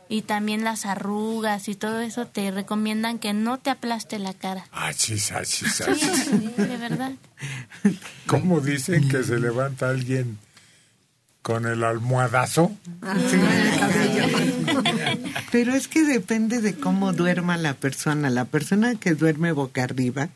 y 0.09 0.21
también 0.21 0.63
las 0.63 0.85
arrugas 0.85 1.67
y 1.67 1.75
todo 1.75 1.99
eso 1.99 2.25
te 2.25 2.49
recomiendan 2.49 3.19
que 3.19 3.33
no 3.33 3.59
te 3.59 3.69
aplaste 3.69 4.19
la 4.19 4.33
cara. 4.33 4.65
Achis, 4.71 5.33
achis, 5.33 5.73
Sí, 5.75 5.83
achis. 5.83 6.31
de 6.57 6.77
verdad. 6.77 7.11
¿Cómo 8.25 8.61
dicen 8.61 9.09
que 9.09 9.21
se 9.23 9.37
levanta 9.37 9.89
alguien 9.89 10.37
con 11.41 11.65
el 11.65 11.83
almohadazo? 11.83 12.71
Pero 15.51 15.73
es 15.73 15.87
que 15.87 16.03
depende 16.03 16.61
de 16.61 16.75
cómo 16.75 17.11
duerma 17.13 17.57
la 17.57 17.73
persona. 17.73 18.29
La 18.29 18.45
persona 18.45 18.95
que 18.95 19.13
duerme 19.13 19.51
boca 19.51 19.83
arriba 19.83 20.29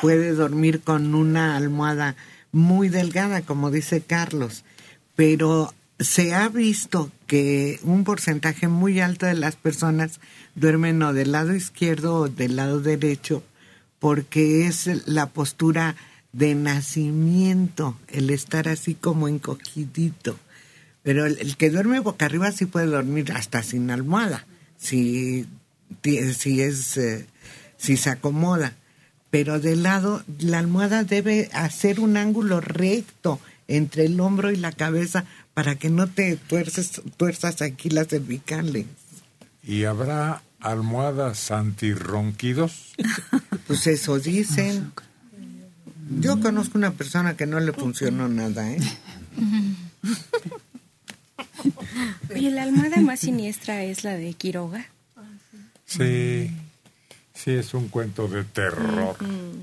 puede 0.00 0.32
dormir 0.32 0.80
con 0.80 1.14
una 1.14 1.56
almohada 1.56 2.16
muy 2.52 2.88
delgada, 2.88 3.42
como 3.42 3.70
dice 3.70 4.00
Carlos, 4.00 4.64
pero 5.16 5.74
se 5.98 6.34
ha 6.34 6.48
visto 6.48 7.10
que 7.26 7.80
un 7.82 8.04
porcentaje 8.04 8.68
muy 8.68 9.00
alto 9.00 9.26
de 9.26 9.34
las 9.34 9.56
personas 9.56 10.20
duermen 10.54 11.02
o 11.02 11.12
del 11.12 11.32
lado 11.32 11.54
izquierdo 11.54 12.14
o 12.14 12.28
del 12.28 12.56
lado 12.56 12.80
derecho 12.80 13.42
porque 13.98 14.66
es 14.66 15.08
la 15.08 15.26
postura 15.26 15.96
de 16.32 16.54
nacimiento, 16.54 17.98
el 18.08 18.30
estar 18.30 18.68
así 18.68 18.94
como 18.94 19.28
encogidito. 19.28 20.38
Pero 21.02 21.26
el, 21.26 21.56
que 21.56 21.70
duerme 21.70 22.00
boca 22.00 22.26
arriba 22.26 22.52
sí 22.52 22.66
puede 22.66 22.86
dormir 22.86 23.32
hasta 23.32 23.62
sin 23.62 23.90
almohada, 23.90 24.46
si, 24.76 25.46
si 26.02 26.60
es 26.60 26.96
eh, 26.96 27.26
si 27.76 27.96
se 27.96 28.10
acomoda. 28.10 28.76
Pero 29.30 29.60
de 29.60 29.76
lado, 29.76 30.22
la 30.38 30.58
almohada 30.58 31.04
debe 31.04 31.50
hacer 31.52 32.00
un 32.00 32.16
ángulo 32.16 32.60
recto 32.60 33.40
entre 33.66 34.06
el 34.06 34.18
hombro 34.20 34.50
y 34.50 34.56
la 34.56 34.72
cabeza 34.72 35.24
para 35.54 35.74
que 35.76 35.90
no 35.90 36.06
te 36.06 36.36
tuerces, 36.36 37.02
tuerzas 37.16 37.60
aquí 37.60 37.90
las 37.90 38.08
cervicales. 38.08 38.86
¿Y 39.62 39.84
habrá 39.84 40.42
almohadas 40.60 41.50
antirronquidos? 41.50 42.94
Pues 43.66 43.86
eso 43.86 44.18
dicen. 44.18 44.92
Yo 46.20 46.40
conozco 46.40 46.78
una 46.78 46.92
persona 46.92 47.36
que 47.36 47.44
no 47.44 47.60
le 47.60 47.74
funcionó 47.74 48.26
nada, 48.26 48.72
¿eh? 48.72 48.78
Oye, 52.34 52.50
la 52.50 52.62
almohada 52.62 53.02
más 53.02 53.20
siniestra 53.20 53.84
es 53.84 54.04
la 54.04 54.14
de 54.14 54.32
Quiroga. 54.32 54.86
Sí, 55.84 56.50
sí, 57.38 57.52
es 57.52 57.74
un 57.74 57.88
cuento 57.88 58.26
de 58.28 58.44
terror. 58.44 59.16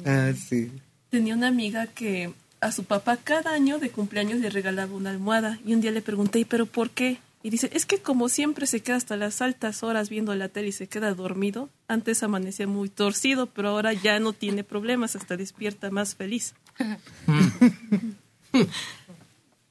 Ah, 0.05 0.31
sí. 0.33 0.71
Tenía 1.09 1.35
una 1.35 1.47
amiga 1.47 1.87
que 1.87 2.31
a 2.61 2.71
su 2.71 2.85
papá 2.85 3.17
cada 3.17 3.53
año 3.53 3.79
de 3.79 3.89
cumpleaños 3.89 4.39
le 4.39 4.49
regalaba 4.49 4.95
una 4.95 5.09
almohada 5.09 5.59
y 5.65 5.73
un 5.73 5.81
día 5.81 5.91
le 5.91 6.01
pregunté, 6.01 6.39
¿y 6.39 6.45
pero 6.45 6.65
por 6.65 6.89
qué? 6.89 7.19
Y 7.43 7.51
dice, 7.51 7.69
es 7.73 7.85
que 7.85 7.99
como 7.99 8.27
siempre 8.27 8.65
se 8.65 8.79
queda 8.79 8.95
hasta 8.95 9.15
las 9.17 9.41
altas 9.41 9.83
horas 9.83 10.09
viendo 10.09 10.33
la 10.33 10.49
tele 10.49 10.69
y 10.69 10.71
se 10.71 10.87
queda 10.87 11.13
dormido, 11.13 11.69
antes 11.87 12.23
amanecía 12.23 12.65
muy 12.65 12.89
torcido, 12.89 13.45
pero 13.45 13.69
ahora 13.69 13.93
ya 13.93 14.19
no 14.19 14.33
tiene 14.33 14.63
problemas, 14.63 15.15
hasta 15.15 15.37
despierta 15.37 15.91
más 15.91 16.15
feliz. 16.15 16.55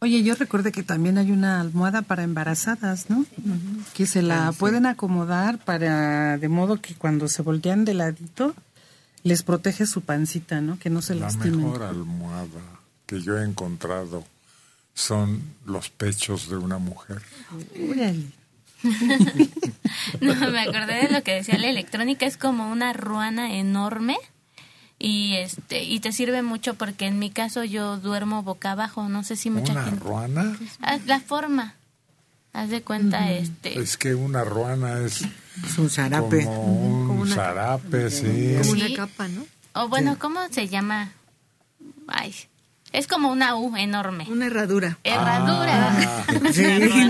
Oye, 0.04 0.22
yo 0.22 0.34
recuerdo 0.34 0.70
que 0.70 0.82
también 0.82 1.16
hay 1.16 1.32
una 1.32 1.60
almohada 1.62 2.02
para 2.02 2.24
embarazadas, 2.24 3.08
¿no? 3.08 3.24
Que 3.94 4.04
se 4.06 4.20
la 4.20 4.52
sí. 4.52 4.58
pueden 4.58 4.84
acomodar 4.84 5.56
para 5.64 6.36
de 6.36 6.48
modo 6.50 6.78
que 6.78 6.94
cuando 6.94 7.26
se 7.26 7.40
voltean 7.40 7.86
de 7.86 7.94
ladito 7.94 8.54
les 9.22 9.42
protege 9.42 9.86
su 9.86 10.02
pancita, 10.02 10.60
¿no? 10.60 10.78
Que 10.78 10.90
no 10.90 11.00
se 11.00 11.14
La 11.14 11.22
lastimen. 11.22 11.64
mejor 11.64 11.84
almohada 11.84 12.60
que 13.06 13.22
yo 13.22 13.38
he 13.38 13.44
encontrado 13.44 14.24
son 14.92 15.42
los 15.64 15.88
pechos 15.88 16.50
de 16.50 16.56
una 16.58 16.76
mujer. 16.76 17.22
Órale. 17.90 18.26
No, 20.20 20.34
me 20.50 20.60
acordé 20.60 21.06
de 21.06 21.12
lo 21.12 21.22
que 21.22 21.32
decía 21.36 21.56
la 21.56 21.68
electrónica, 21.70 22.26
es 22.26 22.36
como 22.36 22.70
una 22.70 22.92
ruana 22.92 23.54
enorme 23.54 24.16
y 25.06 25.36
este 25.36 25.82
y 25.82 26.00
te 26.00 26.12
sirve 26.12 26.40
mucho 26.42 26.74
porque 26.74 27.06
en 27.06 27.18
mi 27.18 27.30
caso 27.30 27.62
yo 27.64 27.98
duermo 27.98 28.42
boca 28.42 28.72
abajo, 28.72 29.08
no 29.08 29.22
sé 29.22 29.36
si 29.36 29.50
mucha 29.50 29.72
¿Una 29.72 29.84
gente 29.84 30.00
ruana? 30.04 30.56
Ah, 30.80 30.98
la 31.06 31.20
forma. 31.20 31.74
Haz 32.52 32.70
de 32.70 32.82
cuenta 32.82 33.30
este 33.32 33.78
Es 33.80 33.96
que 33.96 34.14
una 34.14 34.44
ruana 34.44 35.00
es, 35.00 35.22
Es 35.66 35.76
un 35.78 35.90
zarape. 35.90 36.44
como 36.44 36.62
un 36.62 37.06
Como 37.08 37.22
una- 37.22 37.34
zarape, 37.34 38.10
sí. 38.10 38.54
Como 38.60 38.72
una 38.72 38.94
capa, 38.94 39.28
¿no? 39.28 39.44
o 39.74 39.88
bueno, 39.88 40.16
¿cómo 40.20 40.40
se 40.50 40.68
llama? 40.68 41.10
Ay, 42.06 42.32
es 42.92 43.06
como 43.08 43.30
una 43.32 43.56
U 43.56 43.76
enorme. 43.76 44.24
Una 44.30 44.46
herradura. 44.46 44.98
Herradura. 45.02 45.88
Ah, 45.98 46.24
Sí, 46.52 46.62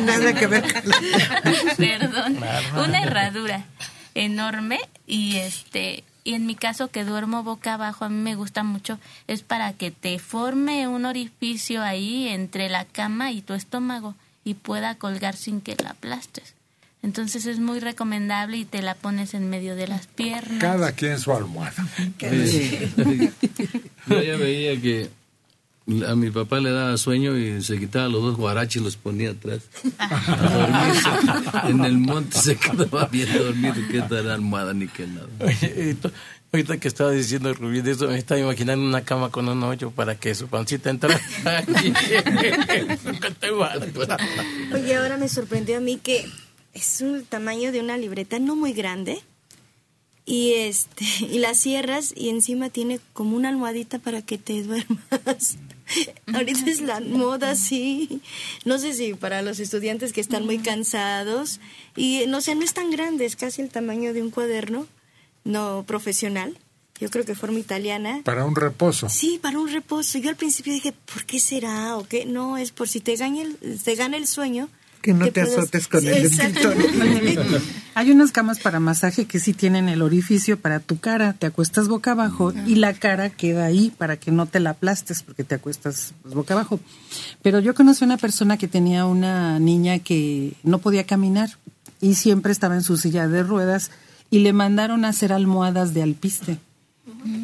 nada 0.04 0.32
que 0.34 0.46
ver 0.46 0.62
con 0.72 0.90
la- 0.90 1.74
Perdón. 1.76 2.38
Una 2.82 3.02
herradura 3.02 3.66
enorme 4.14 4.78
y 5.06 5.36
este 5.36 6.04
y 6.24 6.34
en 6.34 6.46
mi 6.46 6.54
caso 6.54 6.88
que 6.88 7.04
duermo 7.04 7.42
boca 7.42 7.74
abajo 7.74 8.06
a 8.06 8.08
mí 8.08 8.16
me 8.16 8.34
gusta 8.34 8.62
mucho 8.64 8.98
es 9.28 9.42
para 9.42 9.74
que 9.74 9.90
te 9.90 10.18
forme 10.18 10.88
un 10.88 11.04
orificio 11.04 11.82
ahí 11.82 12.28
entre 12.28 12.70
la 12.70 12.86
cama 12.86 13.30
y 13.30 13.42
tu 13.42 13.52
estómago 13.52 14.14
y 14.42 14.54
pueda 14.54 14.94
colgar 14.96 15.36
sin 15.36 15.60
que 15.60 15.76
la 15.82 15.90
aplastes. 15.90 16.54
Entonces 17.02 17.44
es 17.44 17.60
muy 17.60 17.80
recomendable 17.80 18.56
y 18.56 18.64
te 18.64 18.80
la 18.80 18.94
pones 18.94 19.34
en 19.34 19.50
medio 19.50 19.76
de 19.76 19.86
las 19.86 20.06
piernas. 20.06 20.58
Cada 20.58 20.92
quien 20.92 21.18
su 21.18 21.32
almohada. 21.32 21.86
Yo 24.06 24.22
ya 24.22 24.36
veía 24.38 24.80
que 24.80 25.10
a 26.06 26.14
mi 26.14 26.30
papá 26.30 26.60
le 26.60 26.70
daba 26.70 26.96
sueño 26.96 27.36
y 27.36 27.62
se 27.62 27.78
quitaba 27.78 28.08
los 28.08 28.22
dos 28.22 28.36
guaraches 28.36 28.80
y 28.80 28.84
los 28.84 28.96
ponía 28.96 29.30
atrás. 29.32 29.62
A 29.98 30.36
dormirse. 30.36 31.70
En 31.70 31.84
el 31.84 31.98
monte 31.98 32.38
se 32.38 32.56
quedaba 32.56 33.06
bien 33.06 33.28
dormido, 33.36 33.74
que 33.90 34.00
tal 34.02 34.30
almohada 34.30 34.72
ni 34.74 34.86
que 34.88 35.06
nada. 35.06 35.26
Oye, 35.40 35.90
esto- 35.90 36.10
ahorita 36.52 36.78
que 36.78 36.88
estaba 36.88 37.10
diciendo 37.10 37.52
Rubí 37.52 37.82
de 37.82 37.92
eso, 37.92 38.06
me 38.08 38.16
estaba 38.16 38.40
imaginando 38.40 38.86
una 38.86 39.02
cama 39.02 39.30
con 39.30 39.48
un 39.48 39.62
hoyo 39.64 39.90
para 39.90 40.14
que 40.14 40.34
su 40.34 40.46
pancita 40.48 40.88
entrara. 40.88 41.20
Oye, 44.72 44.96
ahora 44.96 45.16
me 45.16 45.28
sorprendió 45.28 45.78
a 45.78 45.80
mí 45.80 45.98
que 46.02 46.26
es 46.72 47.00
un 47.00 47.24
tamaño 47.24 47.72
de 47.72 47.80
una 47.80 47.96
libreta 47.96 48.38
no 48.38 48.56
muy 48.56 48.72
grande 48.72 49.20
y 50.26 50.52
este 50.54 51.04
y 51.20 51.38
la 51.38 51.54
cierras 51.54 52.12
y 52.16 52.30
encima 52.30 52.70
tiene 52.70 52.98
como 53.12 53.36
una 53.36 53.48
almohadita 53.50 53.98
para 53.98 54.22
que 54.22 54.38
te 54.38 54.62
duermas. 54.62 55.56
Ahorita 56.34 56.70
es 56.70 56.80
la 56.80 57.00
moda, 57.00 57.54
sí. 57.54 58.20
No 58.64 58.78
sé 58.78 58.94
si 58.94 59.14
para 59.14 59.42
los 59.42 59.60
estudiantes 59.60 60.12
que 60.12 60.20
están 60.20 60.44
muy 60.44 60.58
cansados 60.58 61.60
y 61.96 62.24
no 62.28 62.40
sé, 62.40 62.54
no 62.54 62.62
es 62.62 62.74
tan 62.74 62.90
grande, 62.90 63.24
es 63.24 63.36
casi 63.36 63.62
el 63.62 63.70
tamaño 63.70 64.12
de 64.12 64.22
un 64.22 64.30
cuaderno 64.30 64.86
no 65.44 65.84
profesional. 65.86 66.58
Yo 67.00 67.10
creo 67.10 67.24
que 67.24 67.34
forma 67.34 67.58
italiana. 67.58 68.20
Para 68.24 68.44
un 68.44 68.54
reposo. 68.54 69.08
Sí, 69.08 69.38
para 69.42 69.58
un 69.58 69.68
reposo. 69.68 70.18
Yo 70.18 70.30
al 70.30 70.36
principio 70.36 70.72
dije, 70.72 70.92
¿por 70.92 71.24
qué 71.24 71.40
será? 71.40 71.96
¿O 71.96 72.06
qué? 72.06 72.24
No, 72.24 72.56
es 72.56 72.70
por 72.70 72.88
si 72.88 73.00
te 73.00 73.16
gana 73.16 73.42
el, 73.42 73.80
te 73.82 73.94
gana 73.96 74.16
el 74.16 74.26
sueño. 74.26 74.68
Que 75.04 75.12
no 75.12 75.26
que 75.26 75.32
te 75.32 75.42
azotes 75.42 75.86
con 75.86 76.00
Sí, 76.00 76.08
el 76.08 76.24
escritorio. 76.24 77.60
Hay 77.94 78.10
unas 78.10 78.32
camas 78.32 78.58
para 78.58 78.80
masaje 78.80 79.26
que 79.26 79.38
sí 79.38 79.52
tienen 79.52 79.90
el 79.90 80.00
orificio 80.00 80.58
para 80.58 80.80
tu 80.80 80.98
cara. 80.98 81.34
Te 81.34 81.44
acuestas 81.44 81.88
boca 81.88 82.12
abajo 82.12 82.54
y 82.66 82.76
la 82.76 82.94
cara 82.94 83.28
queda 83.28 83.66
ahí 83.66 83.92
para 83.98 84.16
que 84.16 84.30
no 84.30 84.46
te 84.46 84.60
la 84.60 84.70
aplastes 84.70 85.22
porque 85.22 85.44
te 85.44 85.56
acuestas 85.56 86.14
pues, 86.22 86.32
boca 86.32 86.54
abajo. 86.54 86.80
Pero 87.42 87.60
yo 87.60 87.74
conocí 87.74 88.02
una 88.02 88.16
persona 88.16 88.56
que 88.56 88.66
tenía 88.66 89.04
una 89.04 89.58
niña 89.58 89.98
que 89.98 90.54
no 90.62 90.78
podía 90.78 91.04
caminar 91.04 91.50
y 92.00 92.14
siempre 92.14 92.50
estaba 92.50 92.74
en 92.74 92.82
su 92.82 92.96
silla 92.96 93.28
de 93.28 93.42
ruedas 93.42 93.90
y 94.30 94.38
le 94.38 94.54
mandaron 94.54 95.04
a 95.04 95.10
hacer 95.10 95.34
almohadas 95.34 95.92
de 95.92 96.02
alpiste. 96.02 96.56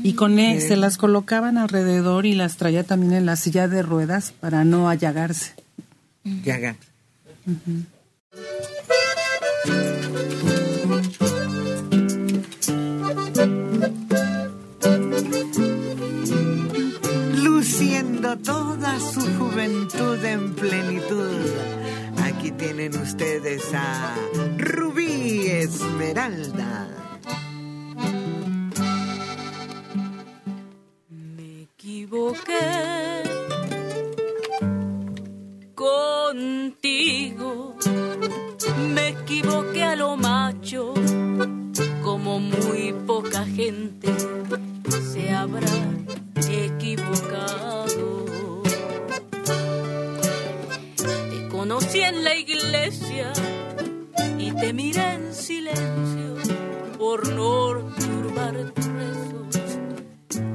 Y 0.02 0.14
con 0.14 0.38
él 0.38 0.62
se 0.62 0.76
las 0.76 0.96
colocaban 0.96 1.58
alrededor 1.58 2.24
y 2.24 2.32
las 2.32 2.56
traía 2.56 2.84
también 2.84 3.12
en 3.12 3.26
la 3.26 3.36
silla 3.36 3.68
de 3.68 3.82
ruedas 3.82 4.32
para 4.32 4.64
no 4.64 4.88
allagarse. 4.88 5.52
Luciendo 17.42 18.36
toda 18.38 19.00
su 19.00 19.20
juventud 19.36 20.24
en 20.24 20.54
plenitud. 20.54 21.40
Aquí 22.24 22.52
tienen 22.52 22.96
ustedes 23.00 23.74
a 23.74 24.14
Rubí 24.58 25.48
Esmeralda. 25.48 27.00
equivoqué 31.80 33.22
contigo. 35.74 36.79
Equivoqué 39.30 39.84
a 39.84 39.94
lo 39.94 40.16
macho, 40.16 40.92
como 42.02 42.40
muy 42.40 42.92
poca 43.06 43.46
gente 43.46 44.08
se 45.12 45.30
habrá 45.30 45.70
equivocado. 46.50 48.24
Te 50.96 51.48
conocí 51.48 52.00
en 52.00 52.24
la 52.24 52.34
iglesia 52.34 53.32
y 54.36 54.50
te 54.50 54.72
miré 54.72 55.14
en 55.14 55.32
silencio 55.32 56.34
por 56.98 57.28
no 57.28 57.86
turbar 58.00 58.72
tus 58.74 58.86
rezos 58.86 59.78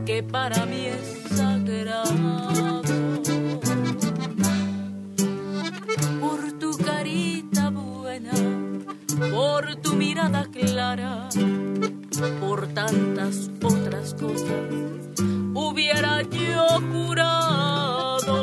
que 0.06 0.22
para 0.22 0.66
mí 0.66 0.88
es 0.88 1.38
sagrado. 1.38 2.75
por 12.40 12.68
tantas 12.68 13.50
otras 13.62 14.14
cosas 14.14 14.50
hubiera 15.54 16.22
yo 16.22 16.66
curado. 16.92 18.36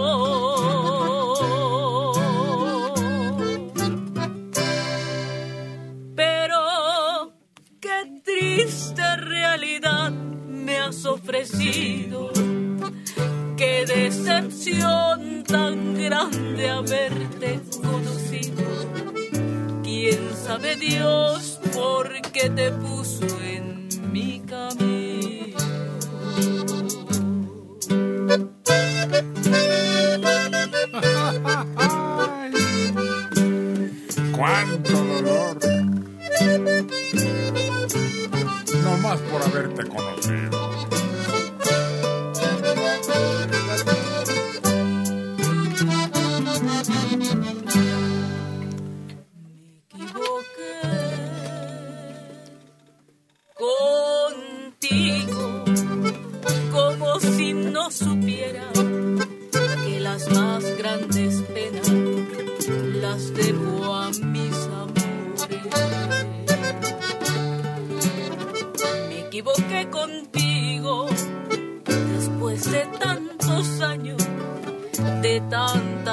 Pero 6.15 7.33
qué 7.81 8.21
triste 8.23 9.17
realidad 9.17 10.13
me 10.13 10.79
has 10.79 11.07
ofrecido. 11.07 12.31
Qué 13.57 13.85
decepción 13.87 15.45
tan 15.45 15.95
grande 15.95 16.69
haberte 16.69 17.61
conocido. 17.81 18.65
¿Quién 19.83 20.35
sabe 20.35 20.77
Dios? 20.77 21.52
Por 21.73 22.21
qué 22.33 22.51
te 22.51 22.71
puso 22.73 23.27
en 23.43 23.89
mi 24.13 24.41
camino. 24.41 25.59
¡Cuánto 34.37 34.93
dolor! 34.93 35.59
No 38.83 38.97
más 38.99 39.21
por 39.21 39.43
haberte 39.43 39.89
conocido. 39.89 40.72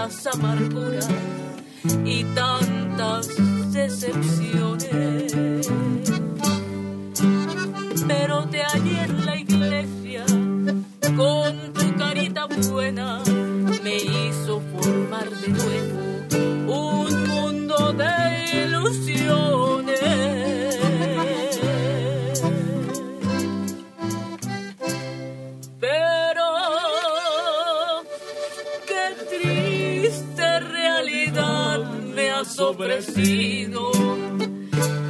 Tantas 0.09 0.27
amarguras 0.27 1.07
y 2.03 2.23
tantas 2.35 3.29
decepciones 3.71 4.78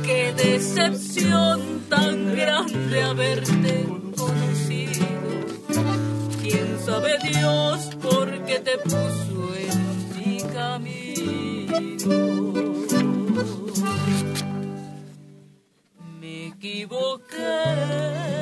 qué 0.04 0.34
decepción 0.36 1.82
tan 1.90 2.36
grande 2.36 3.02
haberte 3.02 3.86
conocido. 4.18 5.30
Quién 6.42 6.78
sabe 6.86 7.18
Dios 7.24 7.96
por 8.02 8.44
qué 8.44 8.60
te 8.60 8.78
puso 8.80 9.56
en 9.56 9.80
mi 10.18 10.38
camino. 10.54 12.10
Me 16.20 16.48
equivoqué. 16.48 18.39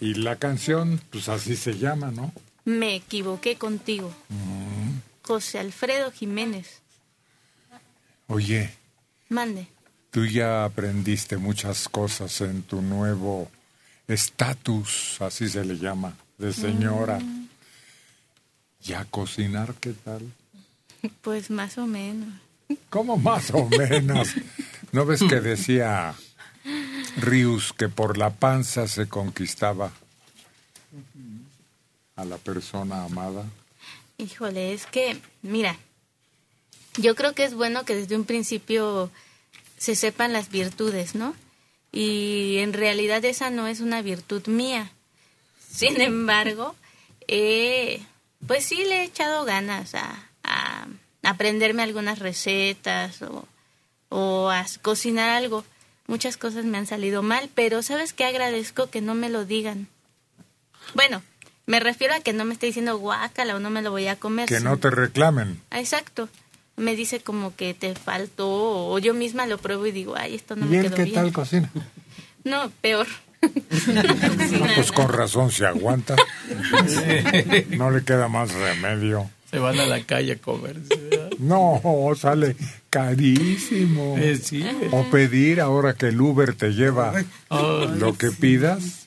Y 0.00 0.14
la 0.14 0.36
canción, 0.36 1.00
pues 1.10 1.28
así 1.28 1.56
se 1.56 1.76
llama, 1.78 2.10
¿no? 2.10 2.32
me 2.68 2.94
equivoqué 2.94 3.56
contigo. 3.56 4.14
Mm. 4.28 4.98
José 5.22 5.58
Alfredo 5.58 6.10
Jiménez. 6.12 6.80
Oye, 8.26 8.70
Mande. 9.30 9.66
tú 10.10 10.26
ya 10.26 10.64
aprendiste 10.64 11.38
muchas 11.38 11.88
cosas 11.88 12.40
en 12.42 12.62
tu 12.62 12.82
nuevo 12.82 13.50
estatus, 14.06 15.16
así 15.20 15.48
se 15.48 15.64
le 15.64 15.78
llama, 15.78 16.14
de 16.36 16.52
señora. 16.52 17.18
Mm. 17.18 17.48
¿Ya 18.82 19.04
cocinar 19.06 19.74
qué 19.80 19.92
tal? 19.92 20.22
Pues 21.22 21.50
más 21.50 21.78
o 21.78 21.86
menos. 21.86 22.28
¿Cómo 22.90 23.16
más 23.16 23.50
o 23.52 23.66
menos? 23.66 24.34
¿No 24.92 25.06
ves 25.06 25.20
que 25.20 25.40
decía 25.40 26.14
Rius 27.18 27.72
que 27.72 27.88
por 27.88 28.16
la 28.16 28.30
panza 28.30 28.86
se 28.86 29.08
conquistaba 29.08 29.90
a 32.16 32.24
la 32.24 32.38
persona 32.38 33.04
amada? 33.04 33.44
Híjole, 34.18 34.72
es 34.72 34.86
que, 34.86 35.20
mira, 35.42 35.76
yo 36.96 37.14
creo 37.14 37.34
que 37.34 37.44
es 37.44 37.54
bueno 37.54 37.84
que 37.84 37.94
desde 37.94 38.16
un 38.16 38.24
principio 38.24 39.10
se 39.76 39.94
sepan 39.94 40.32
las 40.32 40.48
virtudes, 40.50 41.14
¿no? 41.14 41.34
Y 41.92 42.58
en 42.58 42.72
realidad 42.72 43.24
esa 43.24 43.50
no 43.50 43.66
es 43.66 43.80
una 43.80 44.02
virtud 44.02 44.46
mía. 44.46 44.90
Sin 45.70 46.00
embargo, 46.00 46.74
eh, 47.28 48.02
pues 48.46 48.64
sí 48.64 48.76
le 48.84 49.00
he 49.00 49.04
echado 49.04 49.44
ganas 49.44 49.94
a, 49.94 50.28
a 50.42 50.86
aprenderme 51.22 51.82
algunas 51.82 52.18
recetas 52.18 53.22
o, 53.22 53.46
o 54.08 54.50
a 54.50 54.66
cocinar 54.82 55.30
algo. 55.30 55.64
Muchas 56.08 56.36
cosas 56.36 56.64
me 56.64 56.78
han 56.78 56.86
salido 56.86 57.22
mal, 57.22 57.48
pero 57.54 57.82
¿sabes 57.82 58.12
qué? 58.12 58.24
Agradezco 58.24 58.88
que 58.90 59.00
no 59.00 59.14
me 59.14 59.28
lo 59.28 59.44
digan. 59.44 59.86
Bueno, 60.94 61.22
me 61.66 61.80
refiero 61.80 62.14
a 62.14 62.20
que 62.20 62.32
no 62.32 62.44
me 62.46 62.54
esté 62.54 62.66
diciendo 62.66 62.98
guácala 62.98 63.54
o 63.54 63.60
no 63.60 63.68
me 63.70 63.82
lo 63.82 63.90
voy 63.90 64.08
a 64.08 64.16
comer. 64.16 64.48
Que 64.48 64.58
no 64.60 64.78
te 64.78 64.88
reclamen. 64.90 65.60
Exacto. 65.70 66.28
Me 66.76 66.96
dice 66.96 67.20
como 67.20 67.54
que 67.54 67.74
te 67.74 67.94
faltó 67.94 68.48
o 68.48 68.98
yo 68.98 69.12
misma 69.12 69.46
lo 69.46 69.58
pruebo 69.58 69.84
y 69.86 69.92
digo, 69.92 70.14
ay, 70.16 70.34
esto 70.34 70.56
no 70.56 70.64
¿Y 70.66 70.68
me 70.70 70.82
quedó 70.82 70.96
qué 70.96 71.02
bien. 71.04 71.14
tal 71.14 71.32
cocina? 71.32 71.70
No, 72.44 72.70
peor. 72.80 73.06
Ah, 74.60 74.72
pues 74.74 74.90
con 74.92 75.08
razón 75.08 75.52
se 75.52 75.66
aguanta. 75.66 76.16
No 77.70 77.90
le 77.90 78.02
queda 78.02 78.28
más 78.28 78.52
remedio. 78.52 79.30
Se 79.50 79.58
van 79.58 79.78
a 79.78 79.86
la 79.86 80.02
calle 80.04 80.32
a 80.32 80.36
comer. 80.38 80.76
No, 81.38 81.80
sale 82.16 82.56
carísimo. 82.90 84.16
Eh, 84.18 84.36
sí. 84.42 84.64
O 84.92 85.04
pedir 85.04 85.60
ahora 85.60 85.94
que 85.94 86.08
el 86.08 86.20
Uber 86.20 86.54
te 86.54 86.70
lleva 86.72 87.12
Oh. 87.48 87.86
lo 87.86 88.16
que 88.16 88.30
pidas. 88.30 89.06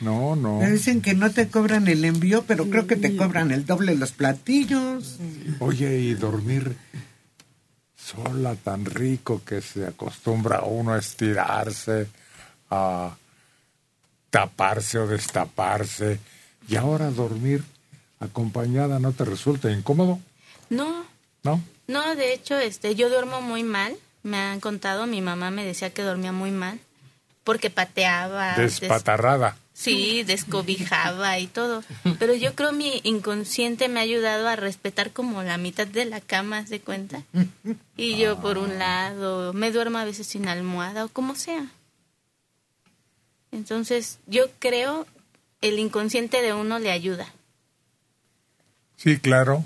No, 0.00 0.34
no. 0.34 0.60
Me 0.60 0.70
dicen 0.70 1.02
que 1.02 1.12
no 1.14 1.30
te 1.30 1.48
cobran 1.48 1.86
el 1.86 2.04
envío, 2.06 2.42
pero 2.46 2.70
creo 2.70 2.86
que 2.86 2.96
te 2.96 3.14
cobran 3.16 3.50
el 3.50 3.66
doble 3.66 3.94
los 3.96 4.12
platillos. 4.12 5.18
Oye, 5.60 5.98
y 6.00 6.14
dormir 6.14 6.74
sola 7.96 8.54
tan 8.56 8.84
rico 8.86 9.42
que 9.44 9.60
se 9.60 9.86
acostumbra 9.86 10.62
uno 10.62 10.94
a 10.94 10.98
estirarse, 10.98 12.06
a 12.70 13.14
taparse 14.30 14.98
o 14.98 15.06
destaparse. 15.06 16.18
Y 16.68 16.76
ahora 16.76 17.10
dormir 17.10 17.62
acompañada 18.20 18.98
no 18.98 19.12
te 19.12 19.24
resulta 19.24 19.70
incómodo, 19.70 20.18
No, 20.70 21.04
¿no? 21.42 21.62
no, 21.88 22.14
de 22.16 22.32
hecho, 22.34 22.58
este, 22.58 22.94
yo 22.94 23.08
duermo 23.10 23.40
muy 23.42 23.62
mal. 23.62 23.96
Me 24.22 24.36
han 24.38 24.60
contado, 24.60 25.06
mi 25.06 25.20
mamá 25.20 25.50
me 25.50 25.64
decía 25.64 25.92
que 25.92 26.02
dormía 26.02 26.30
muy 26.32 26.50
mal 26.52 26.78
porque 27.44 27.70
pateaba. 27.70 28.56
des- 28.56 28.78
Despatarrada. 28.80 29.56
Sí, 29.74 30.22
descobijaba 30.22 31.38
y 31.40 31.48
todo. 31.48 31.82
Pero 32.20 32.34
yo 32.34 32.54
creo 32.54 32.72
mi 32.72 33.00
inconsciente 33.04 33.88
me 33.88 33.98
ha 33.98 34.04
ayudado 34.04 34.46
a 34.48 34.54
respetar 34.54 35.10
como 35.12 35.42
la 35.42 35.56
mitad 35.58 35.86
de 35.88 36.04
la 36.04 36.20
cama, 36.20 36.58
¿haz 36.58 36.68
de 36.68 36.80
cuenta? 36.80 37.22
Y 37.96 38.16
yo 38.16 38.40
por 38.40 38.58
un 38.58 38.78
lado, 38.78 39.52
me 39.54 39.72
duermo 39.72 39.98
a 39.98 40.04
veces 40.04 40.26
sin 40.28 40.46
almohada 40.46 41.04
o 41.04 41.08
como 41.08 41.34
sea. 41.34 41.66
Entonces, 43.50 44.18
yo 44.26 44.44
creo 44.58 45.06
el 45.60 45.78
inconsciente 45.78 46.42
de 46.42 46.52
uno 46.52 46.78
le 46.78 46.90
ayuda. 46.90 47.32
Sí, 48.96 49.18
claro. 49.18 49.64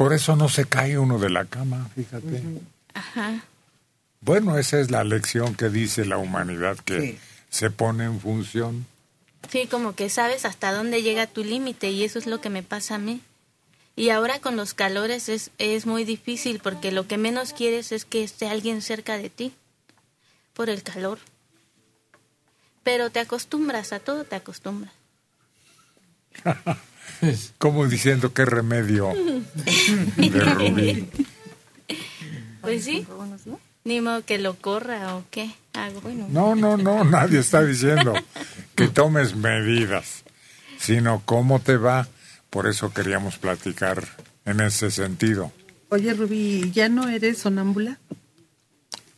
Por 0.00 0.14
eso 0.14 0.34
no 0.34 0.48
se 0.48 0.64
cae 0.64 0.98
uno 0.98 1.18
de 1.18 1.28
la 1.28 1.44
cama, 1.44 1.90
fíjate. 1.94 2.42
Ajá. 2.94 3.44
Bueno, 4.22 4.56
esa 4.56 4.80
es 4.80 4.90
la 4.90 5.04
lección 5.04 5.54
que 5.54 5.68
dice 5.68 6.06
la 6.06 6.16
humanidad 6.16 6.78
que 6.78 7.18
se 7.50 7.70
pone 7.70 8.04
en 8.04 8.18
función. 8.18 8.86
Sí, 9.50 9.66
como 9.66 9.94
que 9.94 10.08
sabes 10.08 10.46
hasta 10.46 10.72
dónde 10.72 11.02
llega 11.02 11.26
tu 11.26 11.44
límite 11.44 11.90
y 11.90 12.02
eso 12.02 12.18
es 12.18 12.24
lo 12.24 12.40
que 12.40 12.48
me 12.48 12.62
pasa 12.62 12.94
a 12.94 12.98
mí. 12.98 13.20
Y 13.94 14.08
ahora 14.08 14.38
con 14.38 14.56
los 14.56 14.72
calores 14.72 15.28
es, 15.28 15.50
es 15.58 15.84
muy 15.84 16.04
difícil 16.04 16.60
porque 16.60 16.92
lo 16.92 17.06
que 17.06 17.18
menos 17.18 17.52
quieres 17.52 17.92
es 17.92 18.06
que 18.06 18.24
esté 18.24 18.48
alguien 18.48 18.80
cerca 18.80 19.18
de 19.18 19.28
ti 19.28 19.52
por 20.54 20.70
el 20.70 20.82
calor. 20.82 21.18
Pero 22.84 23.10
te 23.10 23.20
acostumbras, 23.20 23.92
a 23.92 24.00
todo 24.00 24.24
te 24.24 24.36
acostumbras. 24.36 24.94
Como 27.58 27.86
diciendo 27.86 28.32
qué 28.32 28.44
remedio 28.44 29.12
de 30.16 30.40
Rubí. 30.40 31.08
Pues 32.60 32.84
sí. 32.84 33.06
Ni 33.84 34.00
modo 34.00 34.24
que 34.24 34.38
lo 34.38 34.54
corra 34.54 35.16
o 35.16 35.24
qué 35.30 35.50
hago. 35.72 36.02
No, 36.28 36.54
no, 36.54 36.76
no, 36.76 37.04
nadie 37.04 37.38
está 37.38 37.64
diciendo 37.64 38.14
que 38.74 38.88
tomes 38.88 39.34
medidas, 39.34 40.24
sino 40.78 41.22
cómo 41.24 41.60
te 41.60 41.76
va. 41.76 42.08
Por 42.50 42.66
eso 42.66 42.92
queríamos 42.92 43.38
platicar 43.38 44.06
en 44.44 44.60
ese 44.60 44.90
sentido. 44.90 45.52
Oye, 45.88 46.12
Rubí, 46.14 46.70
¿ya 46.72 46.88
no 46.88 47.08
eres 47.08 47.38
sonámbula? 47.38 47.98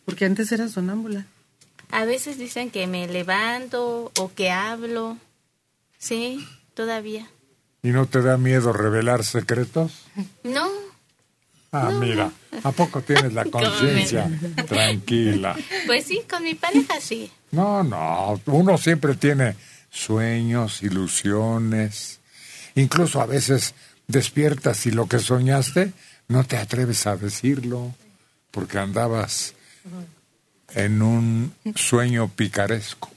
Porque 0.05 0.25
antes 0.25 0.53
eras 0.53 0.73
sonámbula. 0.73 1.27
A 1.91 2.05
veces 2.05 2.39
dicen 2.39 2.71
que 2.71 2.87
me 2.87 3.07
levanto 3.07 4.11
o 4.19 4.33
que 4.35 4.51
hablo. 4.51 5.19
Sí, 5.99 6.47
todavía. 6.75 7.29
¿Y 7.83 7.91
no 7.91 8.07
te 8.07 8.23
da 8.23 8.37
miedo 8.37 8.73
revelar 8.73 9.25
secretos? 9.25 9.93
No. 10.45 10.69
Ah, 11.75 11.91
mira, 11.91 12.31
¿a 12.65 12.71
poco 12.71 13.01
tienes 13.01 13.33
la 13.33 13.45
conciencia 13.51 14.31
tranquila? 14.69 15.57
Pues 15.87 16.05
sí, 16.05 16.21
con 16.29 16.43
mi 16.43 16.55
pareja 16.55 17.01
sí. 17.01 17.33
No, 17.51 17.83
no, 17.83 18.39
uno 18.45 18.77
siempre 18.77 19.15
tiene 19.15 19.57
sueños, 19.91 20.83
ilusiones. 20.83 22.21
Incluso 22.75 23.23
a 23.23 23.27
veces 23.27 23.75
despiertas 24.07 24.85
y 24.85 24.91
lo 24.91 25.07
que 25.07 25.19
soñaste 25.19 25.95
no 26.29 26.45
te 26.45 26.59
atreves 26.59 27.07
a 27.07 27.17
decirlo 27.17 27.95
porque 28.51 28.79
andabas 28.79 29.55
en 30.75 31.01
un 31.01 31.55
sueño 31.75 32.29
picaresco. 32.29 33.12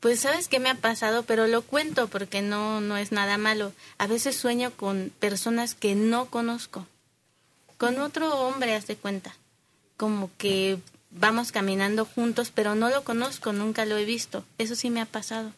Pues 0.00 0.20
sabes 0.20 0.48
qué 0.48 0.60
me 0.60 0.70
ha 0.70 0.74
pasado, 0.74 1.22
pero 1.22 1.46
lo 1.46 1.62
cuento 1.62 2.08
porque 2.08 2.42
no 2.42 2.80
no 2.80 2.96
es 2.96 3.12
nada 3.12 3.38
malo. 3.38 3.72
A 3.98 4.06
veces 4.06 4.36
sueño 4.36 4.70
con 4.70 5.12
personas 5.18 5.74
que 5.74 5.94
no 5.94 6.26
conozco. 6.26 6.86
Con 7.78 7.98
otro 7.98 8.40
hombre, 8.40 8.74
haz 8.74 8.86
de 8.86 8.96
cuenta. 8.96 9.34
Como 9.96 10.30
que 10.38 10.78
vamos 11.10 11.52
caminando 11.52 12.04
juntos, 12.04 12.52
pero 12.54 12.74
no 12.74 12.90
lo 12.90 13.04
conozco, 13.04 13.52
nunca 13.52 13.84
lo 13.84 13.96
he 13.96 14.04
visto. 14.04 14.44
Eso 14.58 14.74
sí 14.74 14.90
me 14.90 15.00
ha 15.00 15.06
pasado. 15.06 15.52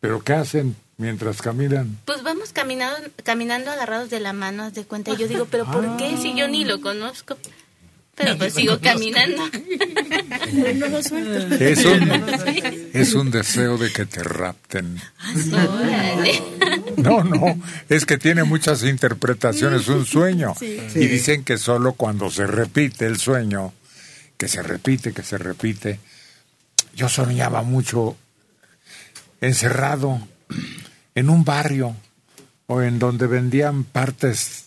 ¿Pero 0.00 0.22
qué 0.22 0.34
hacen 0.34 0.76
mientras 0.98 1.40
caminan? 1.40 1.98
Pues 2.04 2.22
vamos 2.22 2.52
caminando, 2.52 3.08
caminando 3.22 3.70
agarrados 3.70 4.10
de 4.10 4.20
la 4.20 4.32
mano, 4.32 4.64
haz 4.64 4.74
de 4.74 4.84
cuenta. 4.84 5.12
Y 5.12 5.16
yo 5.16 5.28
digo, 5.28 5.44
¿pero 5.50 5.64
por 5.64 5.96
qué 5.96 6.16
si 6.16 6.34
yo 6.34 6.46
ni 6.48 6.64
lo 6.64 6.80
conozco? 6.80 7.36
Pero 8.16 8.38
pues 8.38 8.54
sigo 8.54 8.78
caminando. 8.80 9.42
No 10.74 10.88
lo 10.88 11.02
suelto. 11.02 11.54
Es 11.64 11.84
un, 11.84 12.12
es 12.92 13.14
un 13.14 13.30
deseo 13.30 13.76
de 13.76 13.92
que 13.92 14.06
te 14.06 14.22
rapten. 14.22 15.00
Órale. 15.52 16.42
No, 16.96 17.24
no, 17.24 17.60
es 17.88 18.06
que 18.06 18.18
tiene 18.18 18.44
muchas 18.44 18.84
interpretaciones, 18.84 19.88
un 19.88 20.06
sueño. 20.06 20.54
Sí. 20.58 20.78
Y 20.94 21.06
dicen 21.06 21.44
que 21.44 21.58
solo 21.58 21.94
cuando 21.94 22.30
se 22.30 22.46
repite 22.46 23.06
el 23.06 23.18
sueño, 23.18 23.72
que 24.36 24.48
se 24.48 24.62
repite, 24.62 25.12
que 25.12 25.22
se 25.22 25.38
repite. 25.38 26.00
Yo 26.94 27.08
soñaba 27.08 27.62
mucho 27.62 28.16
encerrado 29.40 30.20
en 31.14 31.30
un 31.30 31.44
barrio 31.44 31.96
o 32.66 32.82
en 32.82 32.98
donde 32.98 33.26
vendían 33.26 33.84
partes 33.84 34.63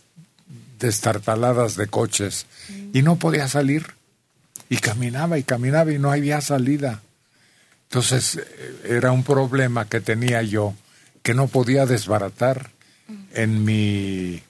destartaladas 0.79 1.75
de 1.75 1.87
coches 1.87 2.45
y 2.93 3.01
no 3.01 3.17
podía 3.17 3.47
salir 3.47 3.85
y 4.69 4.77
caminaba 4.77 5.37
y 5.37 5.43
caminaba 5.43 5.91
y 5.91 5.99
no 5.99 6.11
había 6.11 6.41
salida. 6.41 7.01
Entonces 7.89 8.37
eh, 8.37 8.97
era 8.97 9.11
un 9.11 9.23
problema 9.23 9.87
que 9.87 10.01
tenía 10.01 10.41
yo 10.41 10.73
que 11.23 11.33
no 11.33 11.47
podía 11.47 11.85
desbaratar 11.85 12.71
en 13.33 13.63
mi 13.63 14.41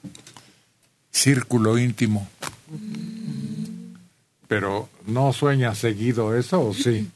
círculo 1.10 1.78
íntimo. 1.78 2.28
Pero 4.46 4.88
¿no 5.06 5.32
sueña 5.32 5.74
seguido 5.74 6.36
eso 6.36 6.60
o 6.66 6.74
sí? 6.74 7.10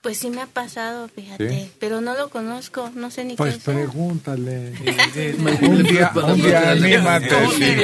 Pues 0.00 0.16
sí 0.16 0.30
me 0.30 0.40
ha 0.40 0.46
pasado, 0.46 1.08
fíjate. 1.08 1.50
¿Sí? 1.50 1.70
Pero 1.78 2.00
no 2.00 2.14
lo 2.14 2.30
conozco, 2.30 2.90
no 2.94 3.10
sé 3.10 3.22
ni 3.24 3.36
Pues 3.36 3.56
qué 3.56 3.60
sea. 3.60 3.74
pregúntale. 3.74 4.72
un 5.62 5.82
día, 5.82 6.10
un 6.14 6.40
día 6.42 6.70
anímate 6.70 7.28
sí, 7.58 7.74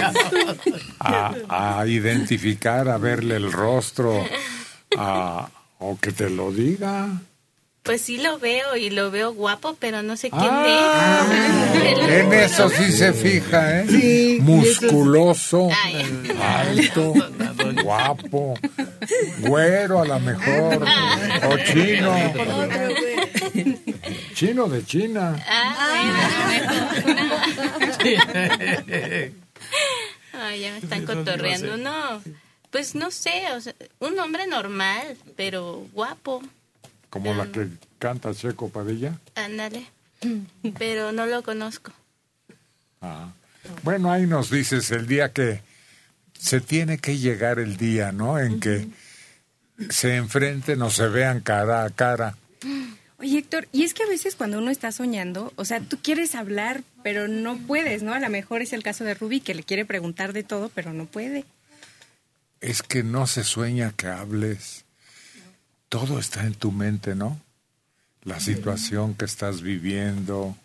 a, 0.99 1.35
a 1.81 1.87
identificar, 1.87 2.89
a 2.89 2.97
verle 2.97 3.37
el 3.37 3.53
rostro, 3.53 4.25
a- 4.97 5.51
o 5.79 5.99
que 5.99 6.11
te 6.13 6.31
lo 6.31 6.53
diga. 6.53 7.09
Pues 7.83 8.01
sí 8.01 8.17
lo 8.17 8.39
veo 8.41 8.77
y 8.77 8.89
lo 8.91 9.11
veo 9.13 9.33
guapo, 9.35 9.77
pero 9.79 10.03
no 10.03 10.17
sé 10.17 10.31
quién 10.31 10.43
Ah. 10.51 11.27
es. 11.85 12.09
En 12.09 12.33
eso 12.33 12.69
sí 12.71 12.91
se 12.93 13.13
fija, 13.13 13.83
¿eh? 13.83 14.39
Musculoso, 14.41 15.69
alto, 16.43 17.13
guapo, 17.87 18.59
güero 19.39 20.01
a 20.03 20.07
lo 20.07 20.19
mejor, 20.19 20.85
o 21.49 21.59
chino, 21.59 22.13
chino 24.35 24.69
de 24.69 24.85
China. 24.85 25.37
Ay, 30.33 30.61
ya 30.61 30.73
me 30.73 30.79
están 30.79 31.07
cotorreando. 31.07 31.77
No, 31.77 32.21
pues 32.71 32.97
no 32.97 33.13
sé, 33.13 33.45
o 33.55 33.61
sea, 33.61 33.75
un 34.01 34.19
hombre 34.19 34.49
normal, 34.49 35.17
pero 35.37 35.87
guapo. 35.93 36.43
Como 37.09 37.35
la 37.35 37.47
que 37.47 37.69
canta 38.01 38.35
Checo 38.35 38.69
Padilla. 38.69 39.19
Ándale. 39.37 39.87
Pero 40.77 41.13
no 41.13 41.27
lo 41.27 41.43
conozco. 41.45 41.93
Ah. 43.01 43.29
Bueno, 43.83 44.11
ahí 44.11 44.27
nos 44.27 44.51
dices 44.51 44.91
el 44.91 45.07
día 45.07 45.33
que 45.33 45.61
se 46.39 46.61
tiene 46.61 46.99
que 46.99 47.19
llegar 47.19 47.59
el 47.59 47.77
día, 47.77 48.13
¿no? 48.13 48.39
En 48.39 48.61
que 48.61 48.89
se 49.91 50.17
enfrenten 50.17 50.83
o 50.83 50.91
se 50.91 51.09
vean 51.09 51.41
cara 51.41 51.85
a 51.85 51.91
cara. 51.91 52.37
Oye, 53.19 53.39
Héctor, 53.39 53.69
y 53.73 53.85
es 53.85 53.95
que 53.95 54.03
a 54.03 54.09
veces 54.09 54.37
cuando 54.37 54.59
uno 54.59 54.71
está 54.71 54.93
soñando, 54.93 55.53
o 55.57 55.65
sea, 55.65 55.81
tú 55.81 55.99
quieres 56.03 56.35
hablar, 56.35 56.83
pero 57.03 57.29
no 57.29 57.57
puedes, 57.57 58.03
¿no? 58.03 58.13
A 58.13 58.21
lo 58.21 58.29
mejor 58.29 58.61
es 58.61 58.73
el 58.73 58.83
caso 58.83 59.05
de 59.05 59.15
Ruby, 59.15 59.41
que 59.41 59.55
le 59.55 59.63
quiere 59.63 59.87
preguntar 59.87 60.33
de 60.33 60.43
todo, 60.43 60.71
pero 60.75 60.93
no 60.93 61.07
puede. 61.07 61.45
Es 62.61 62.83
que 62.83 63.03
no 63.03 63.27
se 63.27 63.43
sueña 63.45 63.93
que 63.97 64.09
hables. 64.09 64.85
Todo 65.89 66.19
está 66.19 66.45
en 66.45 66.55
tu 66.55 66.73
mente, 66.73 67.15
¿no? 67.15 67.41
La 68.23 68.41
situación 68.41 69.15
que 69.15 69.25
estás 69.25 69.63
viviendo, 69.63 70.57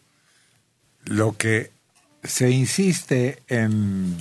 lo 1.06 1.38
que 1.38 1.72
se 2.23 2.49
insiste 2.49 3.41
en 3.48 4.18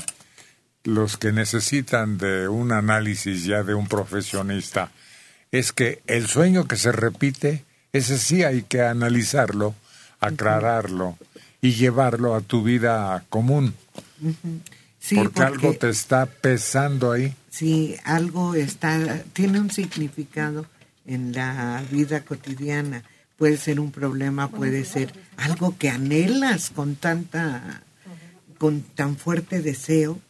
los 0.85 1.17
que 1.17 1.33
necesitan 1.33 2.19
de 2.19 2.49
un 2.49 2.73
análisis 2.73 3.45
ya 3.45 3.63
de 3.63 3.75
un 3.75 3.87
profesionista, 3.87 4.91
es 5.53 5.73
que 5.73 6.03
el 6.07 6.27
sueño 6.27 6.67
que 6.67 6.77
se 6.77 6.93
repite, 6.93 7.65
ese 7.93 8.19
sí 8.19 8.45
hay 8.45 8.63
que 8.63 8.83
analizarlo, 8.83 9.75
aclararlo 10.21 11.19
y 11.61 11.73
llevarlo 11.73 12.35
a 12.35 12.41
tu 12.41 12.63
vida 12.63 13.25
común. 13.29 13.75
Sí, 14.99 15.17
porque, 15.17 15.43
algo 15.43 15.75
te 15.75 15.89
está 15.89 16.27
pesando 16.27 17.13
ahí. 17.13 17.35
Sí, 17.51 17.97
algo 18.05 18.55
está, 18.55 19.23
tiene 19.33 19.61
un 19.61 19.71
significado 19.71 20.67
en 21.07 21.33
la 21.33 21.83
vida 21.91 22.25
cotidiana. 22.25 23.03
Puede 23.37 23.57
ser 23.57 23.81
un 23.81 23.91
problema, 23.91 24.49
puede 24.49 24.85
ser 24.85 25.13
algo 25.39 25.77
que 25.79 25.89
anhelas 25.89 26.71
con 26.71 26.95
tanta, 26.95 27.83
con 28.59 28.83
tan 28.83 29.17
fuerte 29.17 29.63
deseo. 29.63 30.21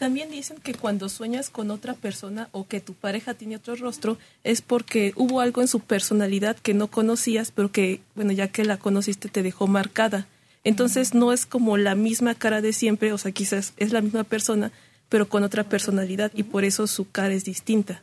También 0.00 0.30
dicen 0.30 0.56
que 0.62 0.72
cuando 0.72 1.10
sueñas 1.10 1.50
con 1.50 1.70
otra 1.70 1.92
persona 1.92 2.48
o 2.52 2.66
que 2.66 2.80
tu 2.80 2.94
pareja 2.94 3.34
tiene 3.34 3.56
otro 3.56 3.76
rostro 3.76 4.16
es 4.44 4.62
porque 4.62 5.12
hubo 5.14 5.40
algo 5.40 5.60
en 5.60 5.68
su 5.68 5.80
personalidad 5.80 6.56
que 6.56 6.72
no 6.72 6.86
conocías, 6.86 7.52
pero 7.54 7.70
que, 7.70 8.00
bueno, 8.14 8.32
ya 8.32 8.48
que 8.48 8.64
la 8.64 8.78
conociste 8.78 9.28
te 9.28 9.42
dejó 9.42 9.66
marcada. 9.66 10.26
Entonces 10.64 11.12
no 11.12 11.34
es 11.34 11.44
como 11.44 11.76
la 11.76 11.96
misma 11.96 12.34
cara 12.34 12.62
de 12.62 12.72
siempre, 12.72 13.12
o 13.12 13.18
sea, 13.18 13.32
quizás 13.32 13.74
es 13.76 13.92
la 13.92 14.00
misma 14.00 14.24
persona, 14.24 14.72
pero 15.10 15.28
con 15.28 15.42
otra 15.42 15.64
personalidad 15.64 16.32
y 16.34 16.44
por 16.44 16.64
eso 16.64 16.86
su 16.86 17.10
cara 17.10 17.34
es 17.34 17.44
distinta. 17.44 18.00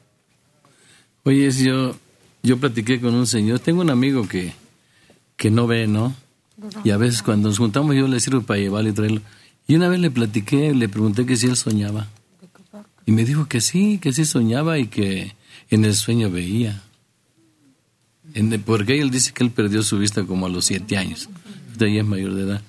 Oye, 1.23 1.49
yo, 1.49 1.95
yo 2.43 2.57
platiqué 2.59 3.01
con 3.01 3.15
un 3.15 3.25
señor, 3.25 3.57
tengo 3.57 3.81
un 3.81 3.89
amigo 3.89 4.27
que, 4.27 4.53
que 5.35 5.49
no 5.49 5.65
ve, 5.65 5.87
¿no? 5.87 6.15
Y 6.83 6.91
a 6.91 6.97
veces 6.97 7.23
cuando 7.23 7.49
nos 7.49 7.57
juntamos 7.57 7.95
yo 7.95 8.07
le 8.07 8.19
sirvo 8.19 8.43
para 8.43 8.59
llevarle 8.59 8.91
y 8.91 8.93
traerlo. 8.93 9.21
Y 9.67 9.75
una 9.75 9.89
vez 9.89 9.99
le 9.99 10.11
platiqué, 10.11 10.73
le 10.73 10.87
pregunté 10.89 11.25
que 11.25 11.35
si 11.35 11.47
él 11.47 11.57
soñaba. 11.57 12.07
Y 13.05 13.11
me 13.11 13.25
dijo 13.25 13.47
que 13.47 13.61
sí, 13.61 13.99
que 13.99 14.13
sí 14.13 14.25
soñaba 14.25 14.79
y 14.79 14.87
que 14.87 15.33
en 15.69 15.85
el 15.85 15.95
sueño 15.95 16.29
veía. 16.29 16.81
En- 18.33 18.61
porque 18.61 18.99
él 18.99 19.09
dice 19.11 19.31
que 19.33 19.43
él 19.43 19.51
perdió 19.51 19.83
su 19.83 19.97
vista 19.97 20.23
como 20.23 20.45
a 20.45 20.49
los 20.49 20.65
siete 20.65 20.97
años. 20.97 21.29
De 21.77 21.85
ahí 21.87 21.97
es 21.99 22.05
mayor 22.05 22.33
de 22.33 22.43
edad. 22.43 22.61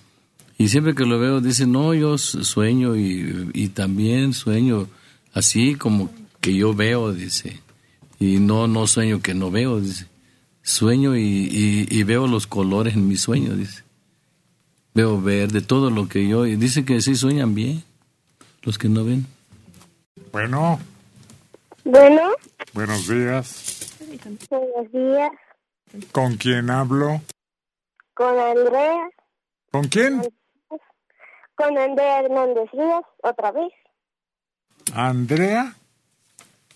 Y 0.57 0.69
siempre 0.69 0.95
que 0.95 1.05
lo 1.05 1.19
veo 1.19 1.41
dice, 1.41 1.67
no, 1.67 1.95
yo 1.95 2.19
sueño 2.19 2.97
y, 2.97 3.71
también 3.75 4.33
sueño 4.33 4.89
así 5.33 5.75
como 5.77 6.11
que 6.41 6.55
yo 6.55 6.75
veo, 6.75 7.13
dice. 7.13 7.61
Y 8.19 8.39
no, 8.41 8.67
no 8.67 8.87
sueño 8.89 9.21
que 9.23 9.35
no 9.35 9.51
veo, 9.51 9.81
dice. 9.81 10.07
Sueño 10.63 11.17
y- 11.17 11.87
y 11.89 12.03
veo 12.03 12.27
los 12.27 12.47
colores 12.47 12.95
en 12.95 13.07
mi 13.07 13.17
sueño, 13.17 13.55
dice. 13.57 13.83
Veo 14.95 15.21
verde, 15.21 15.61
todo 15.63 15.91
lo 15.91 16.09
que 16.09 16.27
yo... 16.29 16.47
Y 16.47 16.57
dice 16.57 16.85
que 16.85 17.01
sí 17.01 17.15
sueñan 17.15 17.55
bien, 17.55 17.85
los 18.63 18.79
que 18.79 18.89
no 18.89 19.05
ven. 19.05 19.27
Bueno, 20.33 20.81
Bueno, 21.85 22.23
buenos 22.73 23.07
días. 23.09 23.95
buenos 24.51 24.91
días. 24.93 25.31
¿Con 26.13 26.37
quién 26.37 26.71
hablo? 26.71 27.21
Con 28.15 28.39
Andrea, 28.39 29.09
¿Con 29.71 29.85
quién? 29.89 30.23
con 31.55 31.77
Andrea 31.79 32.21
Hernández 32.21 32.71
Ríos, 32.73 33.05
otra 33.23 33.53
vez. 33.53 33.73
Andrea 34.95 35.75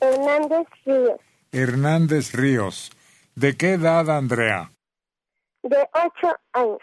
Hernández 0.01 0.67
Ríos, 0.85 1.21
Hernández 1.53 2.33
Ríos. 2.33 2.91
¿De 3.35 3.57
qué 3.57 3.73
edad, 3.75 4.09
Andrea? 4.11 4.71
de 5.63 5.77
ocho 5.95 6.35
años. 6.53 6.79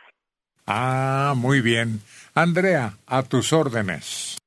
Ah, 0.71 1.33
muy 1.35 1.61
bien. 1.61 1.99
Andrea, 2.35 2.93
a 3.07 3.23
tus 3.23 3.53
órdenes. 3.53 4.37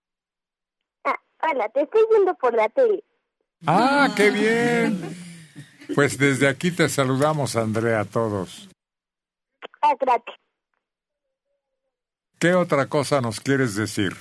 Ah, 1.04 1.18
hola, 1.42 1.68
te 1.70 1.82
estoy 1.82 2.04
viendo 2.10 2.32
por 2.34 2.54
la 2.54 2.68
tele. 2.68 3.02
Ah, 3.66 4.08
qué 4.16 4.30
bien. 4.30 5.16
Pues 5.96 6.16
desde 6.18 6.46
aquí 6.46 6.70
te 6.70 6.88
saludamos, 6.88 7.56
Andrea, 7.56 8.00
a 8.00 8.04
todos. 8.04 8.68
Ah, 9.80 9.96
gracias. 9.98 10.36
¿Qué 12.38 12.54
otra 12.54 12.86
cosa 12.86 13.20
nos 13.20 13.40
quieres 13.40 13.74
decir? 13.74 14.12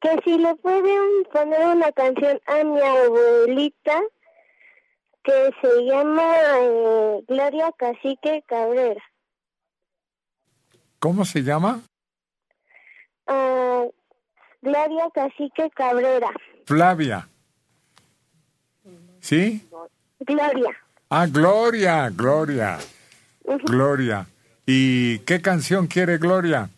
Que 0.00 0.20
si 0.22 0.38
le 0.38 0.54
pueden 0.54 1.24
poner 1.32 1.66
una 1.66 1.90
canción 1.90 2.40
a 2.46 2.62
mi 2.62 2.80
abuelita 2.80 4.02
que 5.24 5.50
se 5.60 5.84
llama 5.84 6.22
eh, 6.60 7.24
Gloria 7.26 7.72
Cacique 7.76 8.44
Cabrera. 8.46 9.02
¿Cómo 10.98 11.24
se 11.24 11.42
llama? 11.42 11.82
Ah, 13.26 13.84
Gloria 14.62 15.08
Cacique 15.14 15.70
Cabrera. 15.74 16.30
Flavia. 16.66 17.28
¿Sí? 19.20 19.68
Gloria. 20.20 20.76
Ah, 21.10 21.26
Gloria, 21.26 22.10
Gloria, 22.10 22.78
Gloria. 23.64 24.26
¿Y 24.66 25.20
qué 25.20 25.40
canción 25.40 25.86
quiere 25.86 26.18
Gloria? 26.18 26.68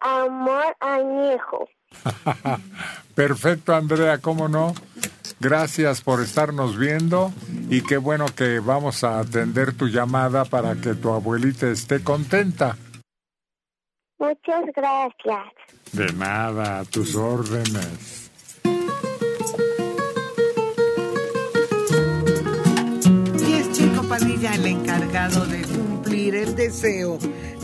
Amor 0.00 0.76
añejo. 0.80 1.68
Perfecto, 3.14 3.74
Andrea, 3.74 4.18
¿cómo 4.18 4.48
no? 4.48 4.74
Gracias 5.38 6.00
por 6.00 6.22
estarnos 6.22 6.78
viendo 6.78 7.32
y 7.68 7.82
qué 7.82 7.98
bueno 7.98 8.26
que 8.26 8.58
vamos 8.58 9.04
a 9.04 9.20
atender 9.20 9.74
tu 9.74 9.88
llamada 9.88 10.44
para 10.44 10.74
que 10.76 10.94
tu 10.94 11.12
abuelita 11.12 11.68
esté 11.68 12.02
contenta. 12.02 12.76
Muchas 14.18 14.64
gracias. 14.74 15.52
De 15.92 16.12
nada, 16.14 16.80
a 16.80 16.84
tus 16.84 17.14
órdenes. 17.14 18.30
Y 23.46 23.52
es 23.52 23.72
Chico 23.72 24.02
Padilla 24.08 24.54
el 24.54 24.66
encargado 24.66 25.44
de 25.46 25.62
cumplir 25.62 26.34
el 26.34 26.56
deseo 26.56 27.18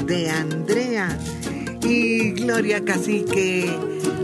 de 0.04 0.30
Andrea. 0.30 1.18
Y 1.82 2.32
Gloria 2.32 2.84
Cacique, 2.84 3.74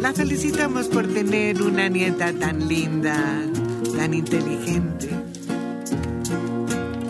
la 0.01 0.13
felicitamos 0.13 0.87
por 0.89 1.09
tener 1.09 1.63
una 1.63 1.89
nieta 1.89 2.33
tan 2.35 2.69
linda, 2.69 3.17
tan 3.97 4.15
inteligente. 4.15 5.09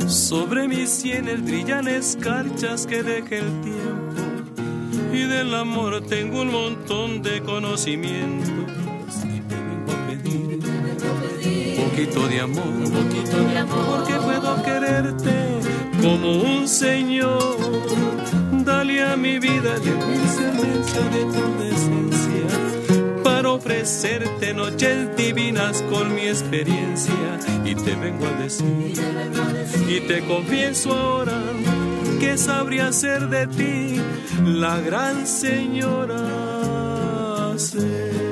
Sobre 0.07 0.69
mis 0.69 0.89
sienes 0.89 1.45
brillan 1.45 1.87
escarchas 1.89 2.87
que 2.87 3.03
deje 3.03 3.39
el 3.41 3.61
tiempo 3.61 3.98
y 5.13 5.23
del 5.23 5.55
amor 5.55 6.03
tengo 6.03 6.43
un 6.43 6.51
montón 6.51 7.23
de 7.23 7.43
conocimientos. 7.43 8.49
Y 9.25 9.41
te 9.41 9.55
vengo 9.55 9.93
a 9.93 10.07
pedir 10.07 10.59
un 11.79 11.85
poquito 11.85 12.29
de 12.29 12.41
amor, 12.41 12.67
un 12.67 12.91
poquito 12.91 13.37
de 13.37 13.59
amor, 13.59 13.87
porque 13.87 14.15
puedo 14.15 14.63
quererte 14.63 15.61
como 16.03 16.43
un 16.43 16.69
señor. 16.69 17.57
Dale 18.65 19.03
a 19.03 19.17
mi 19.17 19.39
vida 19.39 19.75
la 19.79 20.15
excelencia 20.15 21.03
de 21.15 21.25
tu 21.25 21.59
decencia 21.59 23.23
para 23.25 23.51
ofrecerte 23.51 24.53
noches 24.53 25.17
divinas 25.17 25.83
con 25.91 26.15
mi 26.15 26.29
experiencia. 26.29 27.15
Y 27.65 27.75
te 27.75 27.95
vengo 27.95 28.27
a 28.27 28.33
decir 28.43 28.95
y 29.89 30.01
te 30.01 30.25
confieso 30.27 30.93
ahora 30.93 31.35
que 32.21 32.37
sabría 32.37 32.93
ser 32.93 33.29
de 33.29 33.47
ti 33.47 34.01
la 34.45 34.81
gran 34.81 35.27
señora 35.27 36.19
sé 37.57 38.29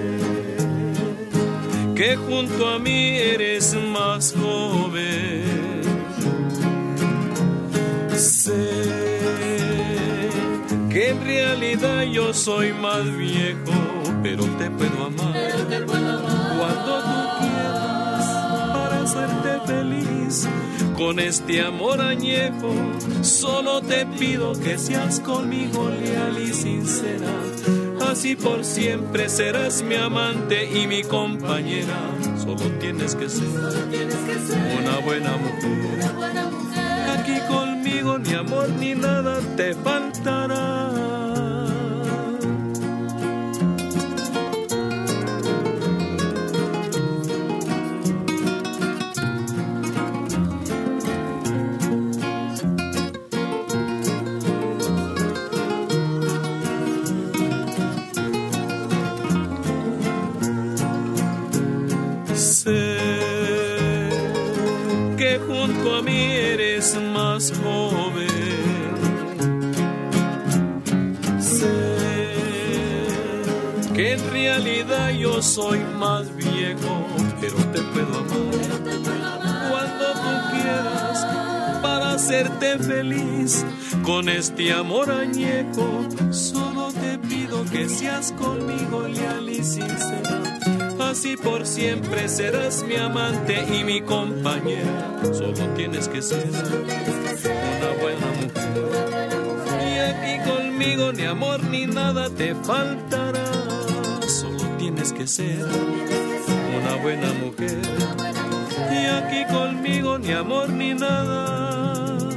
que 1.97 2.15
junto 2.17 2.69
a 2.69 2.79
mí 2.79 3.17
eres 3.17 3.75
más 3.75 4.35
joven. 4.35 5.83
Sé 8.15 8.53
que 10.91 11.09
en 11.11 11.25
realidad 11.25 12.03
yo 12.03 12.35
soy 12.35 12.73
más 12.75 13.05
viejo 13.17 13.73
pero 14.23 14.45
te 14.59 14.71
puedo 14.71 15.07
amar. 15.07 15.33
Cuando 16.59 16.93
tú 17.09 17.19
quieras 17.41 18.27
para 18.75 19.03
hacerte 19.03 19.67
feliz 19.67 20.49
con 20.97 21.19
este 21.19 21.63
amor 21.63 22.01
añejo. 22.01 22.73
Solo 23.23 23.83
te 23.83 24.07
pido 24.07 24.53
que 24.55 24.79
seas 24.79 25.21
conmigo 25.21 25.91
leal 25.91 26.39
y 26.43 26.53
sincera. 26.53 27.29
Así 28.11 28.37
por 28.37 28.65
siempre 28.65 29.29
serás 29.29 29.83
mi 29.83 29.97
amante 29.97 30.65
y 30.65 30.87
mi 30.87 31.03
compañera. 31.03 31.99
Solo 32.39 32.57
tienes 32.81 33.15
que 33.15 33.29
ser 33.29 33.49
una 33.49 34.99
buena 35.05 35.37
mujer. 35.37 36.01
Aquí 37.19 37.39
conmigo 37.49 38.19
ni 38.19 38.33
amor 38.35 38.69
ni 38.79 38.95
nada 38.95 39.41
te 39.57 39.75
faltará. 39.75 40.96
Pero 77.41 77.57
te 77.73 77.83
puedo 77.83 78.19
amar 78.19 79.71
cuando 79.71 80.13
tú 80.13 80.57
quieras 80.57 81.27
para 81.83 82.13
hacerte 82.15 82.79
feliz. 82.79 83.65
Con 84.03 84.29
este 84.29 84.73
amor 84.73 85.11
añejo, 85.11 86.07
solo 86.31 86.93
te 86.93 87.19
pido 87.19 87.65
que 87.67 87.89
seas 87.89 88.33
conmigo 88.33 89.07
leal 89.07 89.49
y 89.49 89.63
sincera. 89.63 90.59
Así 90.99 91.37
por 91.37 91.67
siempre 91.67 92.29
serás 92.29 92.83
mi 92.83 92.97
amante 92.97 93.65
y 93.73 93.85
mi 93.85 94.01
compañera. 94.01 95.21
Solo 95.33 95.69
tienes 95.77 96.09
que 96.09 96.21
ser 96.21 96.49
una 96.49 98.03
buena 98.03 98.27
mujer. 98.41 99.29
Y 99.89 99.99
aquí 99.99 100.51
conmigo 100.51 101.13
ni 101.13 101.25
amor 101.25 101.63
ni 101.65 101.87
nada 101.87 102.29
te 102.31 102.55
faltará. 102.55 103.47
Solo 104.27 104.65
tienes 104.79 105.13
que 105.13 105.27
ser 105.27 105.65
buena 107.03 107.33
mujer. 107.35 107.81
Y 108.91 109.07
aquí 109.07 109.45
conmigo 109.53 110.19
ni 110.19 110.33
amor 110.33 110.69
ni 110.69 110.95
nada. 110.95 112.29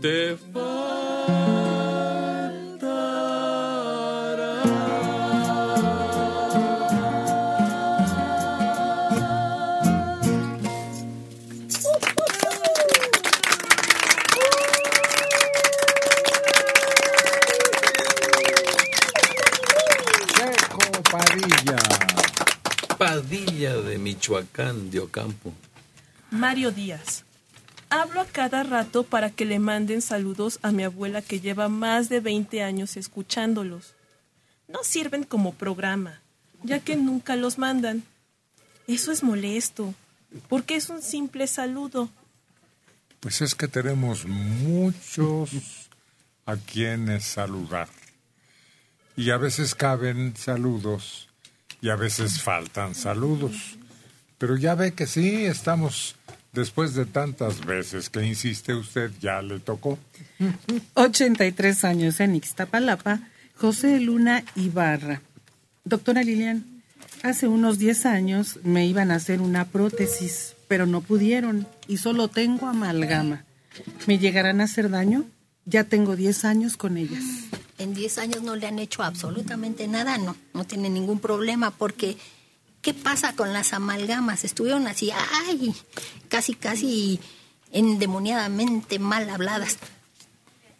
Te 0.00 0.36
Michoacán, 24.34 24.90
de 24.90 24.98
Ocampo. 24.98 25.52
Mario 26.30 26.72
Díaz. 26.72 27.24
Hablo 27.90 28.20
a 28.20 28.26
cada 28.26 28.64
rato 28.64 29.04
para 29.04 29.30
que 29.30 29.44
le 29.44 29.60
manden 29.60 30.02
saludos 30.02 30.58
a 30.62 30.72
mi 30.72 30.82
abuela 30.82 31.22
que 31.22 31.40
lleva 31.40 31.68
más 31.68 32.08
de 32.08 32.18
20 32.18 32.62
años 32.62 32.96
escuchándolos. 32.96 33.94
No 34.66 34.82
sirven 34.82 35.22
como 35.22 35.54
programa, 35.54 36.20
ya 36.64 36.80
que 36.80 36.96
nunca 36.96 37.36
los 37.36 37.58
mandan. 37.58 38.02
Eso 38.88 39.12
es 39.12 39.22
molesto, 39.22 39.94
porque 40.48 40.74
es 40.74 40.88
un 40.88 41.02
simple 41.02 41.46
saludo. 41.46 42.08
Pues 43.20 43.40
es 43.40 43.54
que 43.54 43.68
tenemos 43.68 44.26
muchos 44.26 45.50
a 46.46 46.56
quienes 46.56 47.24
saludar. 47.24 47.88
Y 49.16 49.30
a 49.30 49.36
veces 49.36 49.76
caben 49.76 50.36
saludos 50.36 51.28
y 51.80 51.90
a 51.90 51.96
veces 51.96 52.42
faltan 52.42 52.96
saludos. 52.96 53.78
Pero 54.44 54.58
ya 54.58 54.74
ve 54.74 54.92
que 54.92 55.06
sí, 55.06 55.46
estamos, 55.46 56.16
después 56.52 56.92
de 56.92 57.06
tantas 57.06 57.64
veces 57.64 58.10
que 58.10 58.22
insiste 58.26 58.74
usted, 58.74 59.10
ya 59.18 59.40
le 59.40 59.58
tocó. 59.58 59.98
83 60.92 61.82
años 61.86 62.20
en 62.20 62.34
Ixtapalapa, 62.34 63.20
José 63.56 63.98
Luna 64.00 64.44
Ibarra. 64.54 65.22
Doctora 65.86 66.22
Lilian, 66.22 66.82
hace 67.22 67.48
unos 67.48 67.78
10 67.78 68.04
años 68.04 68.58
me 68.64 68.86
iban 68.86 69.12
a 69.12 69.14
hacer 69.14 69.40
una 69.40 69.64
prótesis, 69.64 70.56
pero 70.68 70.84
no 70.84 71.00
pudieron 71.00 71.66
y 71.88 71.96
solo 71.96 72.28
tengo 72.28 72.66
amalgama. 72.66 73.46
¿Me 74.06 74.18
llegarán 74.18 74.60
a 74.60 74.64
hacer 74.64 74.90
daño? 74.90 75.24
Ya 75.64 75.84
tengo 75.84 76.16
10 76.16 76.44
años 76.44 76.76
con 76.76 76.98
ellas. 76.98 77.24
En 77.78 77.94
10 77.94 78.18
años 78.18 78.42
no 78.42 78.56
le 78.56 78.66
han 78.66 78.78
hecho 78.78 79.02
absolutamente 79.02 79.88
nada, 79.88 80.18
no, 80.18 80.36
no 80.52 80.66
tiene 80.66 80.90
ningún 80.90 81.18
problema 81.18 81.70
porque 81.70 82.18
¿qué 82.84 82.92
pasa 82.92 83.34
con 83.34 83.54
las 83.54 83.72
amalgamas? 83.72 84.44
Estuvieron 84.44 84.86
así, 84.86 85.10
ay, 85.48 85.74
casi, 86.28 86.54
casi 86.54 87.18
endemoniadamente 87.72 88.98
mal 88.98 89.28
habladas. 89.30 89.78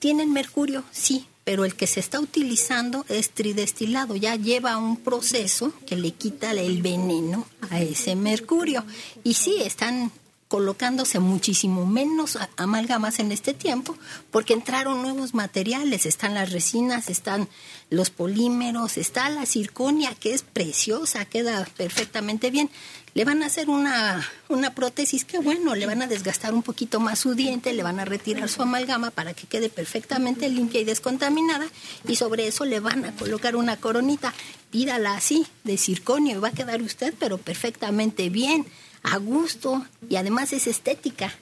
¿Tienen 0.01 0.31
mercurio? 0.31 0.85
Sí, 0.93 1.26
pero 1.44 1.64
el 1.64 1.74
que 1.74 1.86
se 1.86 2.01
está 2.01 2.20
utilizando 2.20 3.06
es 3.09 3.31
tridestilado, 3.31 4.16
ya 4.16 4.36
lleva 4.36 4.76
un 4.76 4.98
proceso 4.98 5.72
que 5.86 5.97
le 5.97 6.12
quita 6.12 6.51
el 6.52 6.82
veneno 6.82 7.47
a 7.70 7.81
ese 7.81 8.14
mercurio. 8.16 8.85
Y 9.24 9.32
sí, 9.32 9.62
están 9.62 10.12
colocándose 10.48 11.18
muchísimo 11.20 11.86
menos 11.86 12.38
amalgamas 12.56 13.18
en 13.18 13.32
este 13.32 13.54
tiempo 13.54 13.96
porque 14.30 14.52
entraron 14.52 15.02
nuevos 15.02 15.34
materiales, 15.34 16.06
están 16.06 16.34
las 16.34 16.52
resinas, 16.52 17.08
están 17.08 17.48
los 17.90 18.10
polímeros, 18.10 18.98
está 18.98 19.28
la 19.30 19.46
circonia 19.46 20.14
que 20.14 20.34
es 20.34 20.42
preciosa, 20.42 21.24
queda 21.24 21.66
perfectamente 21.76 22.50
bien. 22.50 22.70
Le 23.14 23.24
van 23.24 23.42
a 23.42 23.46
hacer 23.46 23.70
una, 23.70 24.28
una 24.48 24.74
prótesis 24.74 25.24
que 25.24 25.38
bueno, 25.38 25.74
le 25.76 25.86
van 25.86 26.02
a 26.02 26.08
desgastar 26.08 26.52
un 26.52 26.62
poquito 26.62 26.98
más 27.00 27.20
su 27.20 27.34
diente, 27.34 27.72
le 27.72 27.82
van 27.82 28.00
a 28.00 28.04
retirar 28.04 28.48
su 28.48 28.62
amalgama 28.62 29.10
para 29.10 29.34
que 29.34 29.46
quede 29.46 29.68
perfectamente 29.68 30.48
limpia 30.48 30.80
y 30.80 30.84
descontaminada 30.84 31.66
y 32.06 32.16
sobre 32.16 32.48
eso 32.48 32.64
le 32.64 32.80
van 32.80 33.04
a 33.04 33.12
colocar 33.12 33.56
una 33.56 33.76
coronita. 33.76 34.34
Pídala 34.70 35.14
así, 35.14 35.46
de 35.62 35.78
circonio, 35.78 36.36
y 36.36 36.40
va 36.40 36.48
a 36.48 36.52
quedar 36.52 36.82
usted 36.82 37.14
pero 37.18 37.38
perfectamente 37.38 38.28
bien 38.30 38.66
a 39.05 39.18
gusto 39.18 39.86
y 40.09 40.16
además 40.16 40.52
es 40.52 40.66
estética. 40.66 41.32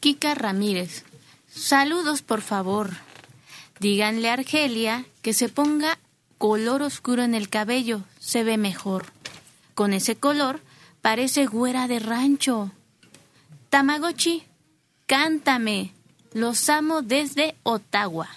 Kika 0.00 0.34
Ramírez. 0.34 1.04
Saludos, 1.50 2.22
por 2.22 2.42
favor. 2.42 2.90
Díganle 3.78 4.28
a 4.28 4.34
Argelia 4.34 5.06
que 5.22 5.32
se 5.32 5.48
ponga 5.48 5.98
color 6.36 6.82
oscuro 6.82 7.22
en 7.22 7.34
el 7.34 7.48
cabello, 7.48 8.02
se 8.18 8.44
ve 8.44 8.58
mejor. 8.58 9.06
Con 9.74 9.92
ese 9.92 10.16
color 10.16 10.60
parece 11.00 11.46
güera 11.46 11.88
de 11.88 11.98
rancho. 11.98 12.72
Tamagotchi, 13.70 14.42
cántame. 15.06 15.92
Los 16.32 16.68
amo 16.68 17.02
desde 17.02 17.56
Ottawa. 17.62 18.28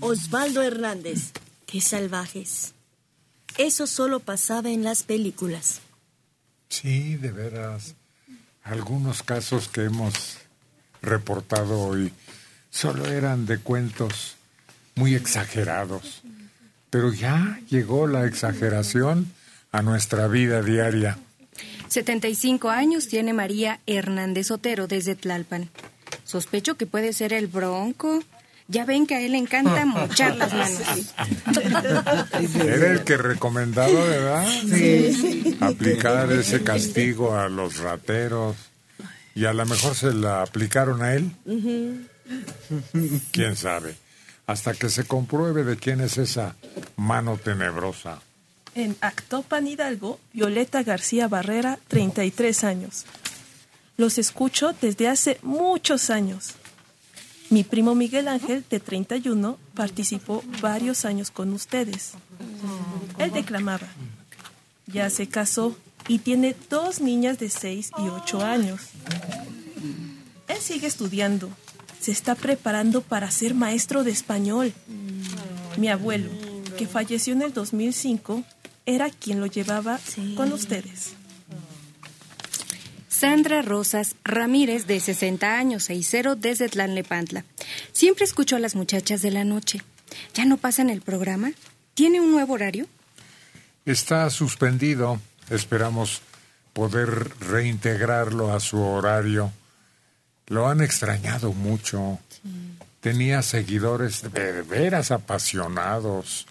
Osvaldo 0.00 0.62
Hernández. 0.62 1.32
Qué 1.66 1.80
salvajes. 1.80 2.74
Eso 3.58 3.86
solo 3.86 4.20
pasaba 4.20 4.70
en 4.70 4.82
las 4.82 5.02
películas. 5.02 5.80
Sí, 6.68 7.16
de 7.16 7.30
veras. 7.30 7.94
Algunos 8.62 9.22
casos 9.22 9.68
que 9.68 9.84
hemos 9.84 10.38
reportado 11.02 11.80
hoy 11.80 12.12
solo 12.70 13.06
eran 13.06 13.46
de 13.46 13.58
cuentos 13.58 14.36
muy 14.96 15.14
exagerados. 15.14 16.22
Pero 16.90 17.12
ya 17.12 17.60
llegó 17.68 18.06
la 18.06 18.24
exageración 18.26 19.32
a 19.70 19.82
nuestra 19.82 20.28
vida 20.28 20.62
diaria. 20.62 21.18
75 21.88 22.70
años 22.70 23.08
tiene 23.08 23.32
María 23.32 23.80
Hernández 23.86 24.50
Otero 24.50 24.86
desde 24.86 25.14
Tlalpan. 25.14 25.68
Sospecho 26.24 26.76
que 26.76 26.86
puede 26.86 27.12
ser 27.12 27.32
el 27.32 27.46
bronco. 27.46 28.22
Ya 28.66 28.84
ven 28.86 29.06
que 29.06 29.14
a 29.14 29.20
él 29.20 29.32
le 29.32 29.38
encanta 29.38 29.84
mochar 29.84 30.36
las 30.38 30.52
manos. 30.52 31.14
Era 32.54 32.92
el 32.92 33.04
que 33.04 33.16
recomendaba, 33.16 33.92
¿verdad? 33.92 34.46
Sí. 34.68 35.56
Aplicar 35.60 36.32
ese 36.32 36.62
castigo 36.62 37.36
a 37.36 37.48
los 37.48 37.78
rateros. 37.78 38.56
Y 39.34 39.44
a 39.46 39.52
lo 39.52 39.66
mejor 39.66 39.94
se 39.94 40.14
la 40.14 40.42
aplicaron 40.42 41.02
a 41.02 41.14
él. 41.14 41.30
¿Quién 43.32 43.56
sabe? 43.56 43.96
Hasta 44.46 44.74
que 44.74 44.88
se 44.88 45.04
compruebe 45.04 45.64
de 45.64 45.76
quién 45.76 46.00
es 46.00 46.18
esa 46.18 46.54
mano 46.96 47.36
tenebrosa. 47.36 48.20
En 48.74 48.96
Actopan 49.00 49.66
Hidalgo, 49.66 50.20
Violeta 50.32 50.82
García 50.82 51.28
Barrera, 51.28 51.78
33 51.88 52.64
años. 52.64 53.04
Los 53.96 54.18
escucho 54.18 54.74
desde 54.80 55.08
hace 55.08 55.38
muchos 55.42 56.10
años. 56.10 56.54
Mi 57.50 57.62
primo 57.62 57.94
Miguel 57.94 58.28
Ángel, 58.28 58.64
de 58.68 58.80
31, 58.80 59.58
participó 59.74 60.42
varios 60.60 61.04
años 61.04 61.30
con 61.30 61.52
ustedes. 61.52 62.12
Él 63.18 63.32
declamaba. 63.32 63.86
Ya 64.86 65.08
se 65.10 65.26
casó 65.28 65.76
y 66.08 66.18
tiene 66.18 66.54
dos 66.68 67.00
niñas 67.00 67.38
de 67.38 67.48
6 67.48 67.90
y 67.98 68.08
8 68.08 68.42
años. 68.42 68.80
Él 70.48 70.58
sigue 70.60 70.86
estudiando. 70.86 71.50
Se 72.00 72.12
está 72.12 72.34
preparando 72.34 73.00
para 73.00 73.30
ser 73.30 73.54
maestro 73.54 74.04
de 74.04 74.10
español. 74.10 74.72
Mi 75.78 75.88
abuelo, 75.88 76.30
que 76.76 76.86
falleció 76.86 77.32
en 77.32 77.42
el 77.42 77.52
2005, 77.52 78.44
era 78.86 79.10
quien 79.10 79.40
lo 79.40 79.46
llevaba 79.46 79.98
con 80.36 80.52
ustedes. 80.52 81.14
Sandra 83.14 83.62
Rosas 83.62 84.16
Ramírez, 84.24 84.88
de 84.88 84.98
60 84.98 85.56
años, 85.56 85.84
60 85.84 86.34
desde 86.34 86.68
Tlanlepantla. 86.68 87.44
Siempre 87.92 88.24
escucho 88.24 88.56
a 88.56 88.58
las 88.58 88.74
muchachas 88.74 89.22
de 89.22 89.30
la 89.30 89.44
noche. 89.44 89.82
¿Ya 90.34 90.44
no 90.44 90.56
pasan 90.56 90.90
el 90.90 91.00
programa? 91.00 91.52
¿Tiene 91.94 92.20
un 92.20 92.32
nuevo 92.32 92.54
horario? 92.54 92.88
Está 93.86 94.28
suspendido. 94.30 95.20
Esperamos 95.48 96.22
poder 96.72 97.30
reintegrarlo 97.38 98.52
a 98.52 98.58
su 98.58 98.82
horario. 98.82 99.52
Lo 100.48 100.68
han 100.68 100.80
extrañado 100.80 101.52
mucho. 101.52 102.18
Tenía 103.00 103.42
seguidores 103.42 104.22
de 104.32 104.62
veras 104.62 105.12
apasionados 105.12 106.48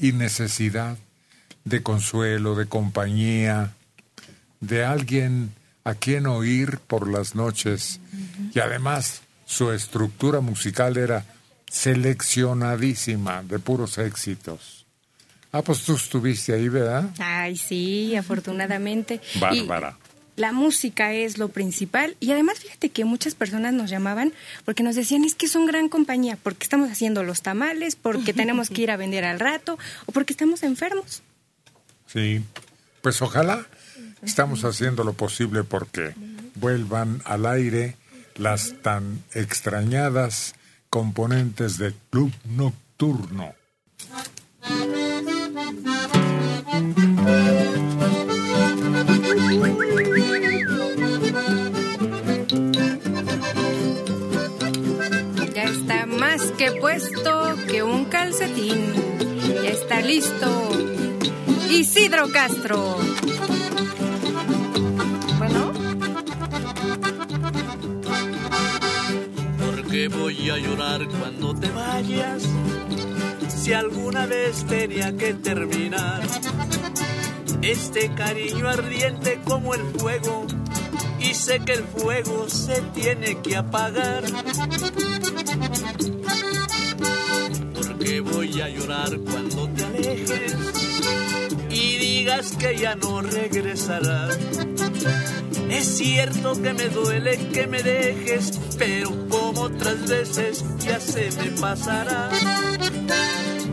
y 0.00 0.10
necesidad 0.10 0.98
de 1.64 1.84
consuelo, 1.84 2.56
de 2.56 2.66
compañía, 2.66 3.74
de 4.60 4.84
alguien 4.84 5.54
a 5.88 5.94
quien 5.94 6.26
oír 6.26 6.80
por 6.86 7.08
las 7.08 7.34
noches. 7.34 7.98
Y 8.54 8.60
además 8.60 9.22
su 9.46 9.72
estructura 9.72 10.40
musical 10.40 10.98
era 10.98 11.24
seleccionadísima, 11.70 13.42
de 13.42 13.58
puros 13.58 13.96
éxitos. 13.96 14.84
Ah, 15.50 15.62
pues 15.62 15.84
tú 15.84 15.94
estuviste 15.94 16.52
ahí, 16.52 16.68
¿verdad? 16.68 17.08
Ay, 17.18 17.56
sí, 17.56 18.14
afortunadamente. 18.16 19.22
Bárbara. 19.40 19.96
Y 20.36 20.40
la 20.40 20.52
música 20.52 21.14
es 21.14 21.38
lo 21.38 21.48
principal. 21.48 22.18
Y 22.20 22.32
además, 22.32 22.58
fíjate 22.58 22.90
que 22.90 23.06
muchas 23.06 23.34
personas 23.34 23.72
nos 23.72 23.88
llamaban 23.88 24.34
porque 24.66 24.82
nos 24.82 24.94
decían, 24.94 25.24
es 25.24 25.34
que 25.34 25.48
son 25.48 25.64
gran 25.64 25.88
compañía, 25.88 26.36
porque 26.42 26.64
estamos 26.64 26.90
haciendo 26.90 27.22
los 27.22 27.40
tamales, 27.40 27.96
porque 27.96 28.32
tenemos 28.34 28.68
que 28.68 28.82
ir 28.82 28.90
a 28.90 28.98
vender 28.98 29.24
al 29.24 29.40
rato, 29.40 29.78
o 30.04 30.12
porque 30.12 30.34
estamos 30.34 30.62
enfermos. 30.64 31.22
Sí, 32.06 32.42
pues 33.00 33.22
ojalá 33.22 33.66
estamos 34.22 34.64
haciendo 34.64 35.04
lo 35.04 35.12
posible 35.12 35.64
porque 35.64 36.14
vuelvan 36.54 37.22
al 37.24 37.46
aire 37.46 37.96
las 38.36 38.74
tan 38.82 39.22
extrañadas 39.34 40.54
componentes 40.90 41.78
de 41.78 41.94
Club 42.10 42.32
Nocturno. 42.44 43.54
Ya 55.54 55.64
está 55.64 56.06
más 56.06 56.42
que 56.56 56.72
puesto 56.80 57.56
que 57.66 57.82
un 57.82 58.04
calcetín. 58.06 58.92
Ya 59.62 59.70
está 59.70 60.00
listo. 60.00 60.70
Isidro 61.70 62.30
Castro. 62.32 62.98
Voy 70.06 70.48
a 70.48 70.56
llorar 70.56 71.08
cuando 71.08 71.54
te 71.54 71.68
vayas. 71.70 72.42
Si 73.48 73.72
alguna 73.72 74.26
vez 74.26 74.64
tenía 74.64 75.16
que 75.16 75.34
terminar 75.34 76.22
este 77.62 78.14
cariño 78.14 78.68
ardiente 78.68 79.40
como 79.44 79.74
el 79.74 79.82
fuego. 79.98 80.46
Y 81.18 81.34
sé 81.34 81.58
que 81.60 81.72
el 81.72 81.84
fuego 81.84 82.48
se 82.48 82.80
tiene 82.94 83.40
que 83.42 83.56
apagar. 83.56 84.22
Porque 87.74 88.20
voy 88.20 88.60
a 88.60 88.68
llorar 88.68 89.18
cuando 89.18 89.68
te 89.70 89.84
alejes 89.84 90.56
y 91.70 91.98
digas 91.98 92.52
que 92.56 92.76
ya 92.76 92.94
no 92.94 93.20
regresarás. 93.20 94.38
Es 95.70 95.98
cierto 95.98 96.60
que 96.60 96.72
me 96.72 96.88
duele 96.88 97.36
que 97.52 97.66
me 97.66 97.82
dejes, 97.82 98.58
pero 98.78 99.10
como 99.28 99.62
otras 99.62 100.08
veces 100.08 100.64
ya 100.78 100.98
se 100.98 101.30
me 101.32 101.50
pasará. 101.60 102.30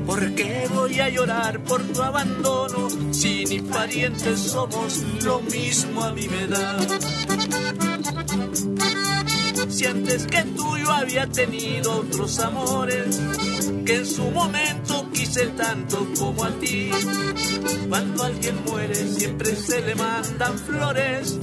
¿Por 0.06 0.36
qué 0.36 0.68
voy 0.74 1.00
a 1.00 1.10
llorar 1.10 1.64
por 1.64 1.82
tu 1.82 2.02
abandono 2.02 2.90
si 3.12 3.46
ni 3.46 3.60
parientes 3.60 4.40
somos 4.40 5.04
lo 5.24 5.40
mismo 5.42 6.04
a 6.04 6.12
mi 6.12 6.28
me 6.28 6.48
da? 6.48 6.78
Si 9.70 9.86
antes 9.86 10.28
que 10.28 10.42
tú 10.56 10.78
yo 10.78 10.92
había 10.92 11.28
tenido 11.28 12.00
otros 12.00 12.40
amores 12.40 13.20
que 13.86 13.98
en 13.98 14.06
su 14.06 14.24
momento 14.32 15.08
quise 15.14 15.48
tanto 15.48 16.08
como 16.18 16.44
a 16.44 16.50
ti. 16.60 16.90
Cuando 17.88 18.24
alguien 18.24 18.64
muere 18.66 18.96
siempre 18.96 19.56
se 19.56 19.82
le 19.82 19.94
mandan 19.96 20.58
flores 20.58 21.38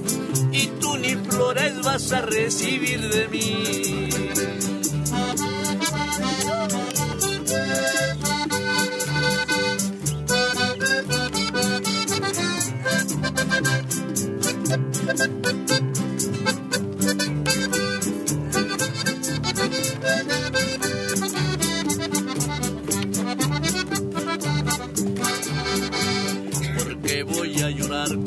y 0.51 0.67
tú 0.81 0.97
ni 0.99 1.15
flores 1.15 1.81
vas 1.83 2.11
a 2.13 2.23
recibir 2.23 3.09
de 3.09 3.29
mí. 3.29 4.09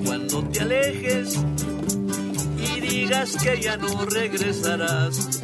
Cuando 0.04 0.44
te 0.50 0.60
alejes 0.60 1.40
y 2.58 2.80
digas 2.82 3.36
que 3.42 3.62
ya 3.62 3.78
no 3.78 4.06
regresarás. 4.06 5.42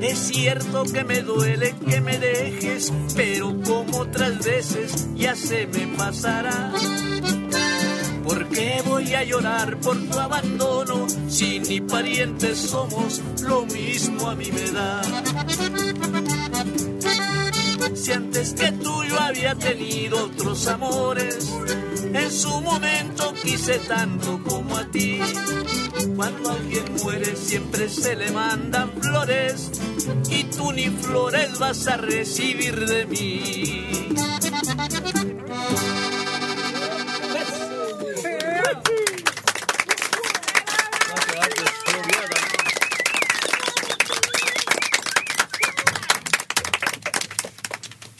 Es 0.00 0.18
cierto 0.18 0.84
que 0.84 1.04
me 1.04 1.20
duele 1.20 1.74
que 1.86 2.00
me 2.00 2.18
dejes, 2.18 2.92
pero 3.14 3.54
como 3.62 3.98
otras 3.98 4.42
veces 4.42 5.08
ya 5.14 5.36
se 5.36 5.66
me 5.66 5.86
pasará. 5.98 6.72
¿Por 8.24 8.48
qué 8.48 8.82
voy 8.86 9.14
a 9.14 9.22
llorar 9.24 9.78
por 9.80 9.98
tu 10.08 10.18
abandono 10.18 11.06
si 11.28 11.60
ni 11.60 11.80
parientes 11.82 12.58
somos 12.58 13.20
lo 13.42 13.66
mismo 13.66 14.30
a 14.30 14.34
mí 14.34 14.50
me 14.50 14.70
da? 14.70 15.02
Si 17.94 18.12
antes 18.12 18.54
que 18.54 18.72
tú 18.72 19.04
yo 19.04 19.20
había 19.20 19.54
tenido 19.54 20.24
otros 20.24 20.66
amores, 20.68 21.50
en 22.14 22.30
su 22.30 22.60
momento 22.60 23.34
quise 23.42 23.78
tanto 23.80 24.42
como 24.44 24.76
a 24.76 24.86
ti. 24.86 25.20
Cuando 26.16 26.50
alguien 26.50 26.84
muere 27.02 27.34
siempre 27.36 27.88
se 27.88 28.14
le 28.14 28.30
mandan 28.30 28.92
flores 29.00 29.70
y 30.30 30.44
tú 30.44 30.72
ni 30.72 30.88
flores 30.88 31.58
vas 31.58 31.86
a 31.88 31.96
recibir 31.96 32.86
de 32.86 33.06
mí. 33.06 34.08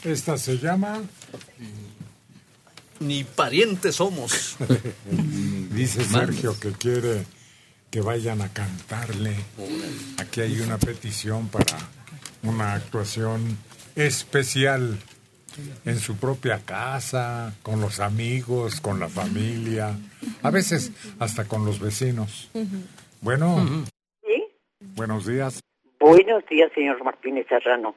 Esta 0.05 0.37
se 0.37 0.59
llama... 0.59 1.01
Ni 3.01 3.25
parientes 3.25 3.97
somos. 3.97 4.57
Dice 5.71 6.05
Sergio 6.05 6.59
que 6.59 6.73
quiere 6.73 7.25
que 7.91 8.01
vayan 8.01 8.41
a 8.43 8.53
cantarle. 8.53 9.35
Aquí 10.19 10.41
hay 10.41 10.61
una 10.61 10.79
petición 10.79 11.49
para 11.49 11.79
una 12.43 12.75
actuación 12.75 13.57
especial 13.97 14.99
en 15.85 15.99
su 15.99 16.17
propia 16.17 16.61
casa, 16.65 17.55
con 17.63 17.81
los 17.81 18.01
amigos, 18.01 18.81
con 18.81 18.99
la 18.99 19.09
familia, 19.09 19.97
a 20.43 20.51
veces 20.51 20.93
hasta 21.21 21.47
con 21.47 21.65
los 21.65 21.79
vecinos. 21.79 22.51
Bueno, 23.21 23.65
¿Sí? 24.25 24.45
buenos 24.81 25.27
días. 25.27 25.61
Buenos 26.01 26.45
días, 26.47 26.71
señor 26.75 27.03
Martínez 27.05 27.47
Serrano. 27.49 27.95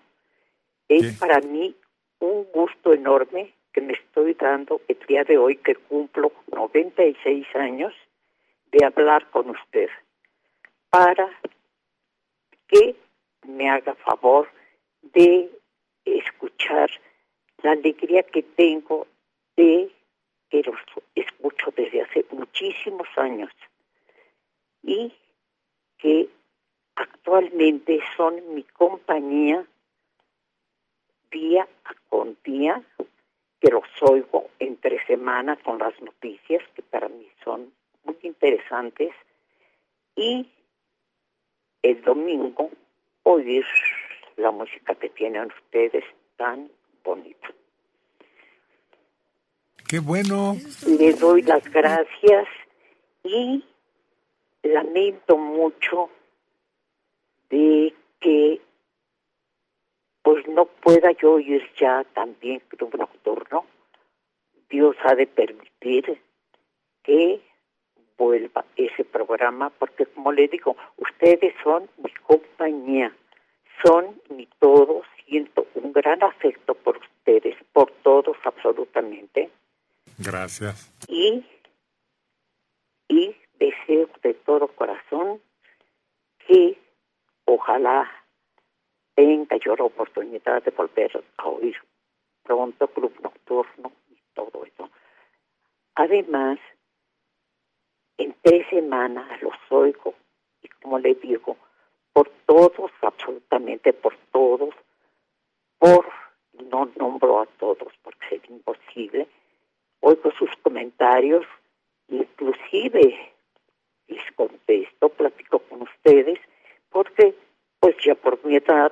Es 0.88 1.18
para 1.18 1.40
mí 1.41 1.76
un 2.19 2.45
gusto 2.53 2.94
enorme 2.94 3.53
que 3.78 3.82
me 3.82 3.94
estoy 3.94 4.34
dando 4.34 4.82
el 4.88 4.98
día 5.08 5.24
de 5.24 5.38
hoy 5.38 5.58
que 5.58 5.76
cumplo 5.76 6.32
96 6.48 7.45
años 7.56 7.94
de 8.72 8.84
hablar 8.84 9.30
con 9.30 9.52
usted 9.52 9.88
para 10.90 11.30
que 12.68 12.95
me 13.45 13.70
haga 13.70 13.94
favor 13.94 14.49
de 15.04 15.52
escuchar 16.06 16.90
la 17.62 17.74
alegría 17.74 18.24
que 18.24 18.41
tengo 18.41 19.06
de 19.56 19.91
que 20.49 20.64
los 20.64 20.80
escucho 21.14 21.72
desde 21.76 22.02
hace 22.02 22.26
muchísimos 22.32 23.08
años 23.16 23.52
y 24.82 25.14
que 25.99 26.30
actualmente 26.95 27.99
son 28.16 28.56
mi 28.56 28.64
compañía 28.64 29.64
día 31.30 31.68
con 32.10 32.36
día, 32.44 32.82
que 33.60 33.70
los 33.70 33.84
oigo 34.02 34.50
entre 34.60 35.06
semana 35.06 35.56
con 35.58 35.80
las 35.80 36.00
noticias 36.02 36.64
que 36.76 36.82
para 36.84 37.10
mí 37.10 37.28
son 37.44 37.74
muy 38.04 38.18
interesantes 38.22 39.12
y 40.16 40.50
el 41.82 42.02
domingo 42.02 42.70
oír 43.24 43.66
la 44.38 44.52
música 44.52 44.96
que 44.96 45.10
tienen 45.10 45.48
ustedes 45.48 46.04
tan 46.36 46.70
bonita. 47.04 47.48
Qué 49.88 50.00
bueno. 50.00 50.56
Le 50.86 51.14
doy 51.14 51.42
las 51.44 51.64
gracias 51.72 52.48
y 53.24 53.64
lamento 54.64 55.38
mucho 55.38 56.10
de 57.50 57.94
que 58.20 58.62
pues 60.28 60.45
no 60.49 60.66
pueda 60.66 61.14
yo 61.14 61.40
ir 61.40 61.66
ya 61.80 62.04
también 62.14 62.60
club 62.68 62.94
nocturno. 62.98 63.64
Dios 64.70 64.94
ha 65.06 65.16
de 65.16 65.26
permitir 65.26 66.22
que 67.02 67.40
vuelva 68.18 68.66
ese 68.76 69.06
programa, 69.06 69.70
porque 69.70 70.06
como 70.06 70.34
le 70.34 70.49
digo, 70.49 70.76
ustedes 70.98 71.56
son 71.64 71.90
mi 72.04 72.12
compañía, 72.26 73.16
son 73.86 74.20
mi 74.30 74.49
todo, 74.60 75.04
siento 75.26 75.66
un 75.76 75.94
gran 75.94 76.22
afecto 76.22 76.74
por 76.76 76.98
ustedes, 76.98 77.56
por 77.72 77.90
todos 78.04 78.36
absolutamente, 78.44 79.49
Gracias. 80.18 80.94
y, 81.08 81.45
y 83.08 83.34
deseo 83.60 84.10
de 84.22 84.34
todo 84.34 84.68
corazón 84.68 85.40
que 86.45 86.78
ojalá 87.45 88.12
tenga 89.18 89.58
yo 89.58 89.76
la 89.76 89.86
oportunidad 89.86 90.16
de 90.32 90.72
volver 90.76 91.24
a 91.38 91.48
oír 91.48 91.76
pronto 92.44 92.88
Club 92.88 93.14
Nocturno 93.22 93.91
y 94.10 94.18
todo 94.34 94.66
eso. 94.66 94.90
Además, 95.95 96.60
en 98.18 98.36
tres 98.41 98.68
semanas 98.70 99.41
los 99.41 99.56
oigo 99.70 100.14
y 100.62 100.68
como 100.70 100.99
le 100.99 101.16
digo, 101.16 101.58
por 102.14 102.30
todos, 102.45 102.91
absolutamente 103.02 103.94
por 103.94 104.16
todos, 104.32 104.74
por, 105.78 106.06
no 106.72 106.90
nombro 106.98 107.41
a 107.41 107.45
todos 107.45 107.94
porque 108.02 108.28
sería 108.30 108.56
imposible, 108.56 109.28
oigo 109.99 110.32
sus 110.32 110.49
comentarios, 110.64 111.45
inclusive 112.08 113.34
les 114.08 114.32
contesto, 114.36 115.10
platico 115.10 115.60
con 115.60 115.82
ustedes, 115.84 116.40
porque 116.90 117.36
pues 117.80 117.95
ya 118.04 118.16
por 118.16 118.44
mi 118.45 118.56
edad 118.56 118.91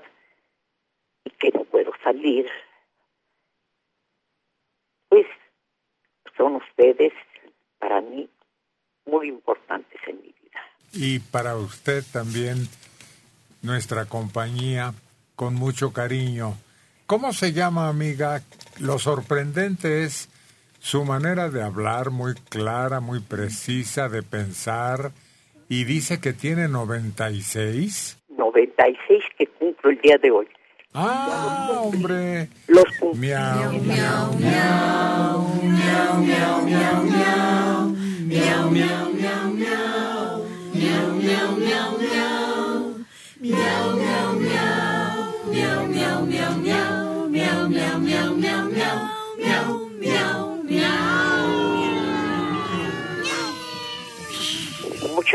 y 1.24 1.30
que 1.32 1.52
no 1.52 1.64
puedo 1.64 1.92
salir, 2.04 2.50
pues 5.10 5.26
son 6.38 6.56
ustedes 6.56 7.14
para 7.80 8.02
mí 8.02 8.30
muy 9.06 9.30
importantes 9.30 10.00
en 10.08 10.18
mi 10.18 10.34
vida. 10.42 10.62
Y 10.94 11.20
para 11.20 11.55
usted 11.66 12.04
también, 12.12 12.68
nuestra 13.62 14.06
compañía, 14.06 14.94
con 15.36 15.56
mucho 15.56 15.92
cariño. 15.92 16.56
¿Cómo 17.06 17.34
se 17.34 17.54
llama, 17.54 17.90
amiga? 17.90 18.42
Lo 18.80 18.98
sorprendente 19.00 20.04
es 20.04 20.30
su 20.80 21.04
manera 21.04 21.50
de 21.50 21.62
hablar, 21.64 22.12
muy 22.12 22.36
clara, 22.50 23.00
muy 23.00 23.20
precisa, 23.20 24.08
de 24.08 24.24
pensar, 24.24 25.12
y 25.68 25.84
dice 25.84 26.20
que 26.20 26.34
tiene 26.34 26.68
96. 26.68 28.18
96 28.30 29.24
que 29.38 29.48
cumplo 29.48 29.90
el 29.90 30.00
día 30.02 30.18
de 30.18 30.32
hoy. 30.32 30.48
Ah, 30.94 31.82
hombre. 31.82 32.50
Los 32.68 32.86
miau, 33.16 33.74
miau, 33.74 34.34
miau, 34.34 34.34
miau, 34.34 35.42
miau, 35.62 36.22
miau, 36.22 36.62
miau, 36.64 37.04
miau, 37.04 37.90
miau, 38.28 38.70
miau, 38.72 39.05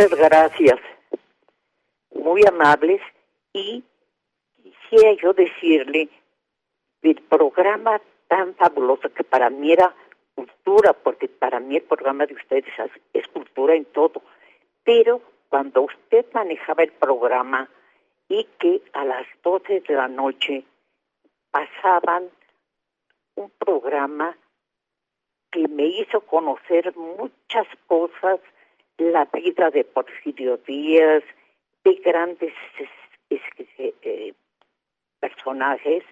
Muchas 0.00 0.18
gracias. 0.18 0.80
Muy 2.14 2.42
amables 2.46 3.02
y 3.52 3.84
quisiera 4.56 5.12
yo 5.20 5.34
decirle 5.34 6.08
del 7.02 7.16
programa 7.16 8.00
tan 8.26 8.54
fabuloso 8.54 9.12
que 9.12 9.24
para 9.24 9.50
mí 9.50 9.72
era 9.72 9.94
cultura, 10.34 10.94
porque 10.94 11.28
para 11.28 11.60
mí 11.60 11.76
el 11.76 11.82
programa 11.82 12.24
de 12.24 12.32
ustedes 12.32 12.64
es, 12.78 12.90
es 13.12 13.28
cultura 13.28 13.74
en 13.74 13.84
todo, 13.84 14.22
pero 14.84 15.20
cuando 15.50 15.82
usted 15.82 16.24
manejaba 16.32 16.82
el 16.82 16.92
programa 16.92 17.68
y 18.26 18.44
que 18.58 18.80
a 18.94 19.04
las 19.04 19.26
12 19.42 19.82
de 19.86 19.94
la 19.94 20.08
noche 20.08 20.64
pasaban 21.50 22.30
un 23.34 23.50
programa 23.50 24.34
que 25.50 25.68
me 25.68 25.84
hizo 25.84 26.22
conocer 26.22 26.96
muchas 26.96 27.66
cosas, 27.86 28.40
la 29.00 29.24
vida 29.26 29.70
de 29.70 29.84
Porfirio 29.84 30.58
Díaz, 30.58 31.22
de 31.84 31.94
grandes 31.94 32.52
es- 32.78 33.40
es- 33.78 33.94
eh, 34.02 34.34
personajes 35.18 36.04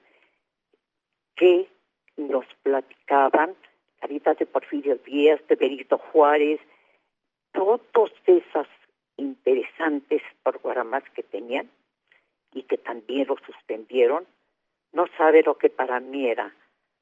que 1.37 1.69
nos 2.17 2.47
platicaban 2.63 3.55
la 4.01 4.09
vida 4.09 4.35
de 4.35 4.47
Porfirio 4.47 4.97
Díaz, 4.97 5.41
de 5.49 5.57
Benito 5.57 5.99
Juárez, 5.99 6.61
todos 7.53 8.13
esos 8.27 8.67
interesantes 9.17 10.23
programas 10.43 11.03
que 11.15 11.23
tenían 11.23 11.71
y 12.55 12.63
que 12.63 12.79
también 12.79 13.27
los 13.29 13.41
suspendieron, 13.43 14.27
no 14.93 15.07
sabe 15.19 15.43
lo 15.43 15.59
que 15.59 15.69
para 15.69 16.01
mí 16.01 16.27
era, 16.29 16.55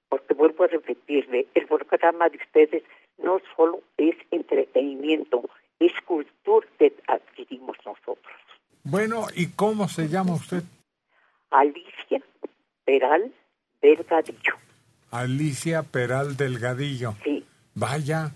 porque 0.09 0.35
vuelvo 0.35 0.65
a 0.65 0.69
repetirle, 0.69 1.47
el 1.55 1.67
programa 1.67 2.29
de 2.29 2.39
ustedes 2.39 2.83
no 3.19 3.41
solo 3.55 3.83
es 3.97 4.17
entretenimiento, 4.31 5.49
es 5.79 5.93
cultura 6.05 6.67
que 6.79 6.95
adquirimos 7.07 7.77
nosotros. 7.85 8.35
Bueno, 8.85 9.27
¿y 9.35 9.49
cómo 9.49 9.89
se 9.89 10.09
llama 10.09 10.35
usted? 10.35 10.63
Alicia 11.51 12.23
Peral 12.85 13.33
Delgadillo. 13.83 14.55
Alicia 15.11 15.83
Peral 15.83 16.37
Delgadillo. 16.37 17.15
Sí. 17.25 17.45
Vaya, 17.75 18.33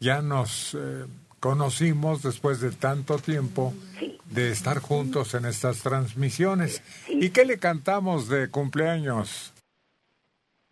ya 0.00 0.22
nos 0.22 0.74
eh, 0.74 1.04
conocimos 1.40 2.22
después 2.22 2.60
de 2.60 2.70
tanto 2.70 3.18
tiempo 3.18 3.74
de 4.26 4.50
estar 4.50 4.78
juntos 4.78 5.34
en 5.34 5.46
estas 5.46 5.82
transmisiones. 5.82 6.82
¿Y 7.08 7.30
qué 7.30 7.44
le 7.44 7.58
cantamos 7.58 8.28
de 8.28 8.50
cumpleaños? 8.50 9.52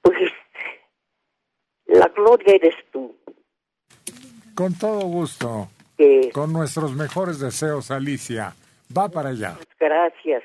Pues 0.02 0.30
la 1.86 2.08
gloria 2.08 2.54
eres 2.54 2.74
tú. 2.92 3.16
Con 4.54 4.74
todo 4.74 5.00
gusto. 5.00 5.68
Que- 5.96 6.30
Con 6.32 6.52
nuestros 6.52 6.92
mejores 6.94 7.38
deseos, 7.38 7.90
Alicia. 7.90 8.54
Va 8.96 9.08
para 9.08 9.30
allá. 9.30 9.56
Gracias. 9.80 10.42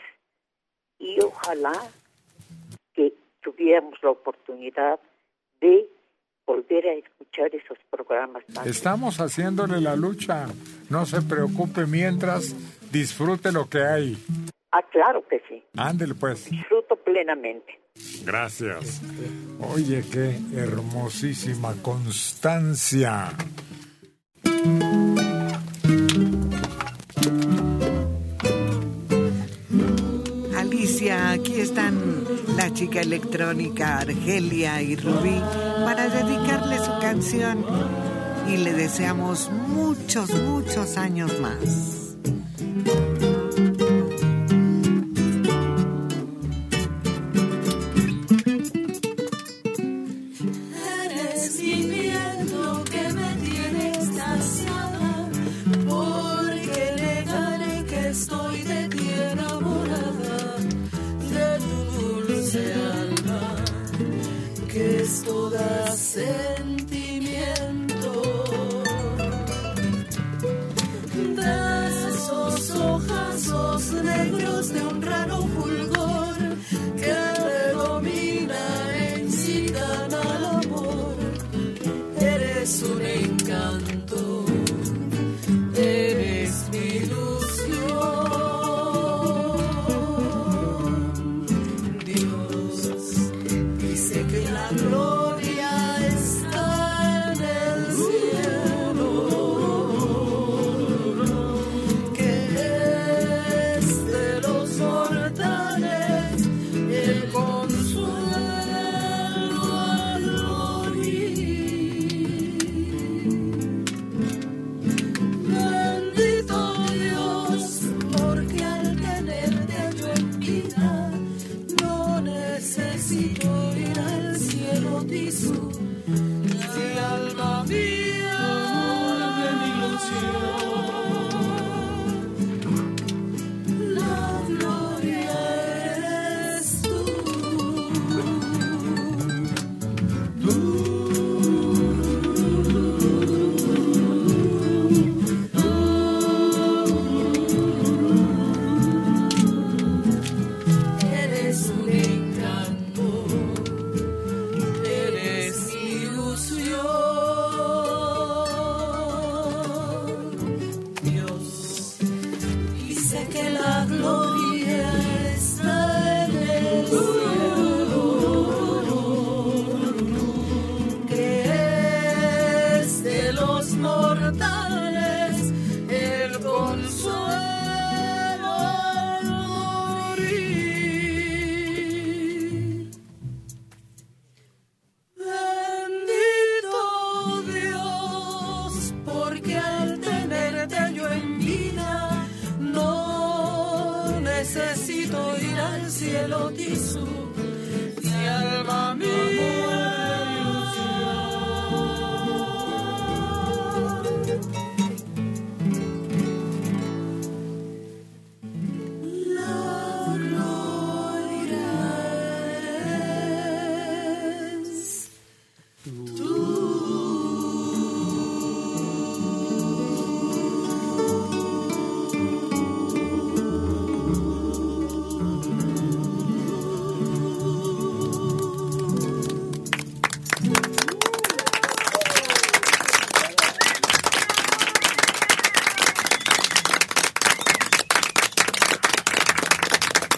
Y 0.99 1.19
ojalá 1.22 1.73
que 2.94 3.14
tuviéramos 3.41 3.95
la 4.02 4.11
oportunidad 4.11 4.99
de 5.60 5.88
volver 6.45 6.88
a 6.88 6.94
escuchar 6.94 7.53
esos 7.56 7.78
programas. 7.90 8.44
Estamos 8.65 9.19
haciéndole 9.19 9.80
la 9.82 9.95
lucha. 9.95 10.48
No 10.90 11.06
se 11.06 11.22
preocupe 11.22 11.86
mientras 11.86 12.56
disfrute 12.91 13.52
lo 13.52 13.69
que 13.69 13.84
hay. 13.84 14.18
Ah, 14.72 14.82
claro 14.91 15.26
que 15.28 15.41
sí. 15.49 15.64
Ándele 15.76 16.15
pues. 16.15 16.49
Disfruto 16.49 16.95
plenamente. 16.98 17.80
Gracias. 18.26 19.02
Oye, 19.73 20.03
qué 20.11 20.40
hermosísima 20.56 21.73
constancia. 21.82 23.30
Aquí 31.32 31.62
están 31.62 32.26
la 32.58 32.74
chica 32.74 33.02
electrónica 33.02 33.99
Argelia 33.99 34.82
y 34.82 34.95
Rubí 34.95 35.40
para 35.86 36.10
dedicarle 36.10 36.78
su 36.78 36.91
canción 36.99 37.66
y 38.48 38.58
le 38.58 38.74
deseamos 38.74 39.49
muchos, 39.49 40.30
muchos 40.34 40.98
años 40.98 41.32
más. 41.40 42.01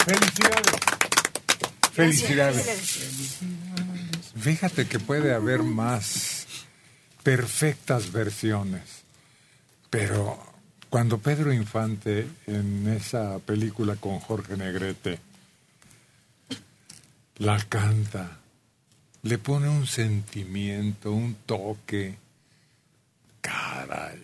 Felicidades. 0.06 0.76
Felicidades. 1.94 3.40
Fíjate 4.36 4.88
que 4.88 5.00
puede 5.00 5.34
haber 5.34 5.64
más 5.64 6.46
perfectas 7.24 8.12
versiones, 8.12 9.04
pero 9.90 10.38
cuando 10.90 11.20
Pedro 11.20 11.54
Infante 11.54 12.28
en 12.48 12.88
esa 12.90 13.40
película 13.40 13.96
con 13.96 14.20
Jorge 14.20 14.58
Negrete 14.58 15.20
la 17.38 17.58
canta, 17.64 18.40
le 19.22 19.38
pone 19.38 19.70
un 19.70 19.88
sentimiento, 19.88 21.14
un 21.14 21.36
toque, 21.46 22.18
caray, 23.40 24.22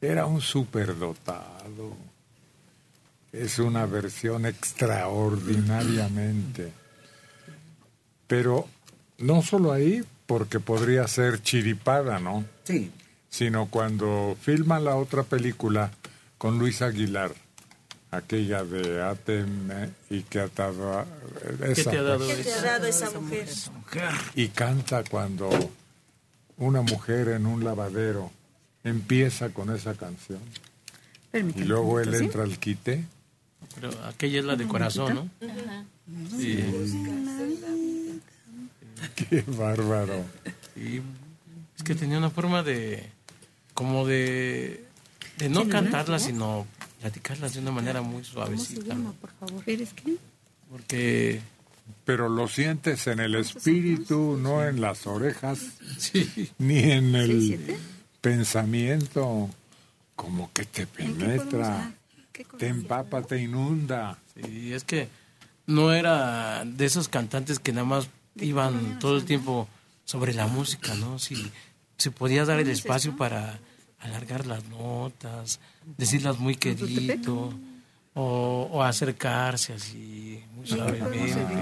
era 0.00 0.26
un 0.26 0.40
superdotado. 0.40 2.07
Es 3.32 3.58
una 3.58 3.86
versión 3.86 4.46
extraordinariamente. 4.46 6.72
Pero 8.26 8.68
no 9.18 9.42
solo 9.42 9.72
ahí, 9.72 10.02
porque 10.26 10.60
podría 10.60 11.06
ser 11.08 11.42
chiripada, 11.42 12.18
¿no? 12.18 12.44
Sí. 12.64 12.90
Sino 13.28 13.66
cuando 13.66 14.36
filma 14.40 14.80
la 14.80 14.96
otra 14.96 15.22
película 15.22 15.90
con 16.38 16.58
Luis 16.58 16.80
Aguilar, 16.82 17.32
aquella 18.10 18.64
de 18.64 19.02
ATM 19.02 19.92
y 20.10 20.22
que 20.22 20.40
ha 20.40 20.48
dado 20.48 21.04
esa, 21.66 21.90
te 21.90 21.98
ha 21.98 22.02
dado 22.02 22.24
pues, 22.24 22.36
¿Qué 22.36 22.44
te 22.44 22.52
ha 22.52 22.62
dado 22.62 22.86
esa 22.86 23.10
mujer? 23.10 23.48
y 24.34 24.48
canta 24.48 25.04
cuando 25.04 25.50
una 26.56 26.82
mujer 26.82 27.28
en 27.28 27.46
un 27.46 27.64
lavadero 27.64 28.30
empieza 28.82 29.50
con 29.50 29.74
esa 29.74 29.94
canción 29.94 30.40
y 31.32 31.64
luego 31.64 32.00
él 32.00 32.16
¿sí? 32.16 32.24
entra 32.24 32.44
al 32.44 32.58
quite 32.58 33.04
Pero 33.80 33.92
aquella 34.06 34.40
es 34.40 34.44
la 34.44 34.56
de 34.56 34.66
corazón, 34.66 35.14
¿no? 35.14 35.30
Sí. 36.36 36.58
qué 39.14 39.44
bárbaro. 39.46 40.24
Y 40.74 40.96
es 41.76 41.82
que 41.84 41.94
tenía 41.94 42.18
una 42.18 42.30
forma 42.30 42.62
de, 42.62 43.04
como 43.74 44.06
de, 44.06 44.84
de 45.38 45.48
no 45.48 45.60
¿Celular, 45.60 45.82
cantarlas, 45.82 46.22
no? 46.22 46.28
sino 46.28 46.66
platicarlas 47.00 47.54
de 47.54 47.60
una 47.60 47.70
manera 47.70 48.02
muy 48.02 48.22
¿Cómo 48.22 48.24
se 48.24 48.32
suavecita. 48.32 48.96
Porque 50.70 51.40
pero 52.04 52.28
lo 52.28 52.48
sientes 52.48 53.06
en 53.06 53.20
el 53.20 53.34
espíritu 53.34 54.38
no 54.40 54.64
en 54.64 54.80
las 54.80 55.06
orejas 55.06 55.58
ni 56.58 56.78
en 56.78 57.14
el 57.14 57.76
pensamiento 58.20 59.48
como 60.14 60.50
que 60.52 60.64
te 60.64 60.86
penetra 60.86 61.92
te 62.58 62.68
empapa 62.68 63.22
te 63.22 63.40
inunda. 63.40 64.18
Y 64.36 64.72
es 64.72 64.84
que 64.84 65.08
no 65.66 65.92
era 65.92 66.64
de 66.64 66.86
esos 66.86 67.08
cantantes 67.08 67.58
que 67.58 67.72
nada 67.72 67.86
más 67.86 68.08
iban 68.36 68.98
todo 68.98 69.16
el 69.16 69.24
tiempo 69.24 69.68
sobre 70.04 70.32
la 70.32 70.46
música, 70.46 70.94
¿no? 70.94 71.18
Si 71.18 71.50
se 71.98 72.10
podía 72.10 72.44
dar 72.44 72.58
el 72.60 72.68
espacio 72.68 73.16
para 73.16 73.58
alargar 73.98 74.46
las 74.46 74.64
notas, 74.64 75.60
decirlas 75.96 76.38
muy 76.38 76.54
quedito, 76.54 77.52
o, 78.14 78.68
o 78.72 78.82
acercarse 78.82 79.74
así, 79.74 80.42
muy 80.54 80.66
suavemente. 80.66 81.56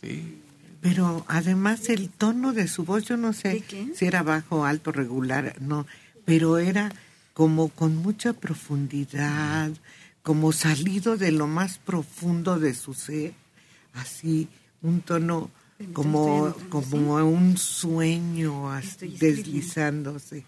Sí. 0.00 0.40
Pero 0.80 1.24
además 1.28 1.88
el 1.88 2.08
tono 2.08 2.52
de 2.52 2.68
su 2.68 2.84
voz, 2.84 3.04
yo 3.04 3.16
no 3.16 3.32
sé 3.32 3.64
si 3.94 4.06
era 4.06 4.22
bajo, 4.22 4.64
alto, 4.64 4.92
regular, 4.92 5.56
no, 5.60 5.86
pero 6.24 6.58
era 6.58 6.90
como 7.34 7.68
con 7.68 7.96
mucha 7.96 8.32
profundidad, 8.32 9.70
como 10.30 10.52
salido 10.52 11.16
de 11.16 11.32
lo 11.32 11.48
más 11.48 11.78
profundo 11.78 12.60
de 12.60 12.72
su 12.72 12.94
ser, 12.94 13.34
así 13.94 14.48
un 14.80 15.00
tono 15.00 15.50
como, 15.92 16.54
como 16.68 17.16
un 17.16 17.58
sueño 17.58 18.70
así, 18.70 19.08
deslizándose. 19.08 20.44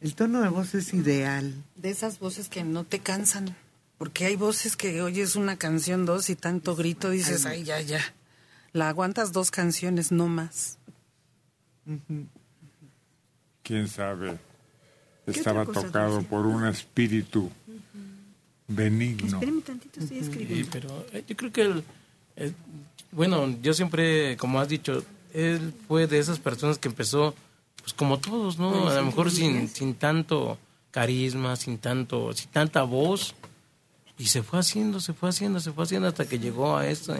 El 0.00 0.14
tono 0.14 0.40
de 0.40 0.48
voz 0.48 0.74
es 0.74 0.94
ideal. 0.94 1.62
De 1.76 1.90
esas 1.90 2.20
voces 2.20 2.48
que 2.48 2.64
no 2.64 2.84
te 2.84 3.00
cansan. 3.00 3.54
Porque 3.98 4.24
hay 4.24 4.36
voces 4.36 4.78
que 4.78 5.02
oyes 5.02 5.36
una 5.36 5.58
canción, 5.58 6.06
dos 6.06 6.30
y 6.30 6.34
tanto 6.34 6.74
grito, 6.74 7.10
dices, 7.10 7.44
ay, 7.44 7.64
ya, 7.64 7.82
ya. 7.82 8.00
La 8.72 8.88
aguantas 8.88 9.32
dos 9.32 9.50
canciones, 9.50 10.10
no 10.10 10.26
más. 10.26 10.78
quién 13.62 13.88
sabe 13.88 14.38
¿Qué 15.26 15.32
estaba 15.32 15.66
tocado 15.66 16.22
por 16.22 16.46
un 16.46 16.64
espíritu 16.64 17.52
benigno 18.68 19.26
Espérame 19.38 19.62
tantito, 19.62 20.00
estoy 20.00 20.18
Sí, 20.18 20.24
escribiendo. 20.24 20.70
pero 20.70 21.06
eh, 21.12 21.24
yo 21.26 21.36
creo 21.36 21.52
que 21.52 21.62
el, 21.62 21.84
el- 22.36 22.54
bueno, 23.10 23.56
yo 23.62 23.72
siempre, 23.74 24.36
como 24.36 24.60
has 24.60 24.68
dicho, 24.68 25.02
él 25.32 25.72
fue 25.88 26.06
de 26.06 26.18
esas 26.18 26.38
personas 26.38 26.78
que 26.78 26.88
empezó, 26.88 27.34
pues 27.80 27.92
como 27.94 28.18
todos, 28.18 28.58
¿no? 28.58 28.88
A 28.88 28.94
lo 28.94 29.04
mejor 29.06 29.30
sin, 29.30 29.68
sin 29.68 29.94
tanto 29.94 30.58
carisma, 30.90 31.56
sin 31.56 31.78
tanto, 31.78 32.32
sin 32.34 32.50
tanta 32.50 32.82
voz, 32.82 33.34
y 34.18 34.26
se 34.26 34.42
fue 34.42 34.58
haciendo, 34.58 35.00
se 35.00 35.12
fue 35.14 35.28
haciendo, 35.30 35.60
se 35.60 35.72
fue 35.72 35.84
haciendo 35.84 36.08
hasta 36.08 36.28
que 36.28 36.38
llegó 36.38 36.76
a 36.76 36.86
esto, 36.88 37.14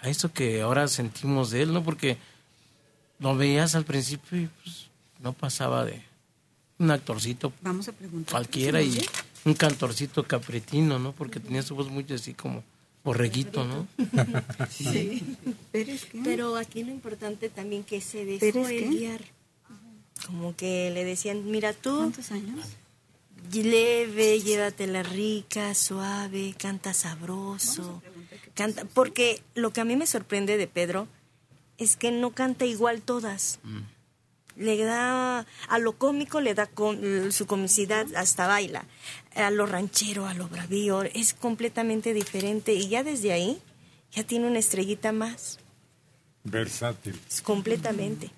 a 0.00 0.08
esto 0.08 0.32
que 0.32 0.62
ahora 0.62 0.88
sentimos 0.88 1.50
de 1.50 1.62
él, 1.62 1.72
¿no? 1.72 1.84
Porque 1.84 2.16
lo 3.20 3.36
veías 3.36 3.74
al 3.76 3.84
principio 3.84 4.40
y 4.40 4.48
pues 4.64 4.86
no 5.20 5.32
pasaba 5.32 5.84
de 5.84 6.02
un 6.78 6.90
actorcito 6.90 7.52
Vamos 7.62 7.86
a 7.86 7.92
preguntar. 7.92 8.32
cualquiera 8.32 8.82
y 8.82 8.98
un 9.44 9.54
cantorcito 9.54 10.24
capretino, 10.24 10.98
¿no? 10.98 11.12
Porque 11.12 11.40
tenía 11.40 11.62
su 11.62 11.74
voz 11.74 11.90
muy 11.90 12.06
así 12.12 12.34
como 12.34 12.62
borreguito, 13.04 13.64
¿no? 13.64 13.86
Sí. 14.70 15.36
¿Pérez 15.72 16.04
qué? 16.06 16.20
Pero 16.22 16.56
aquí 16.56 16.84
lo 16.84 16.92
importante 16.92 17.48
también 17.48 17.84
que 17.84 18.00
se 18.00 18.24
dejó 18.24 18.62
guiar. 18.62 19.20
Como 20.26 20.54
que 20.54 20.90
le 20.90 21.04
decían, 21.04 21.50
mira 21.50 21.72
tú, 21.72 21.96
¿Cuántos 21.96 22.30
años? 22.30 22.64
leve, 23.52 24.40
llévatela 24.40 25.02
rica, 25.02 25.74
suave, 25.74 26.54
canta 26.56 26.94
sabroso. 26.94 28.02
Canta, 28.54 28.84
porque 28.84 29.42
lo 29.54 29.72
que 29.72 29.80
a 29.80 29.84
mí 29.84 29.96
me 29.96 30.06
sorprende 30.06 30.56
de 30.56 30.68
Pedro 30.68 31.08
es 31.78 31.96
que 31.96 32.12
no 32.12 32.30
canta 32.30 32.64
igual 32.66 33.02
todas. 33.02 33.58
Le 34.56 34.76
da, 34.84 35.46
a 35.68 35.78
lo 35.78 35.96
cómico 35.98 36.40
le 36.40 36.54
da 36.54 36.66
con, 36.66 37.32
su 37.32 37.46
comicidad, 37.46 38.06
hasta 38.14 38.46
baila. 38.46 38.84
A 39.34 39.50
lo 39.50 39.66
ranchero, 39.66 40.26
a 40.26 40.34
lo 40.34 40.48
bravío, 40.48 41.02
es 41.02 41.34
completamente 41.34 42.12
diferente. 42.14 42.74
Y 42.74 42.88
ya 42.88 43.02
desde 43.02 43.32
ahí, 43.32 43.62
ya 44.12 44.24
tiene 44.24 44.46
una 44.46 44.58
estrellita 44.58 45.12
más, 45.12 45.58
versátil 46.44 47.18
completamente. 47.42 48.30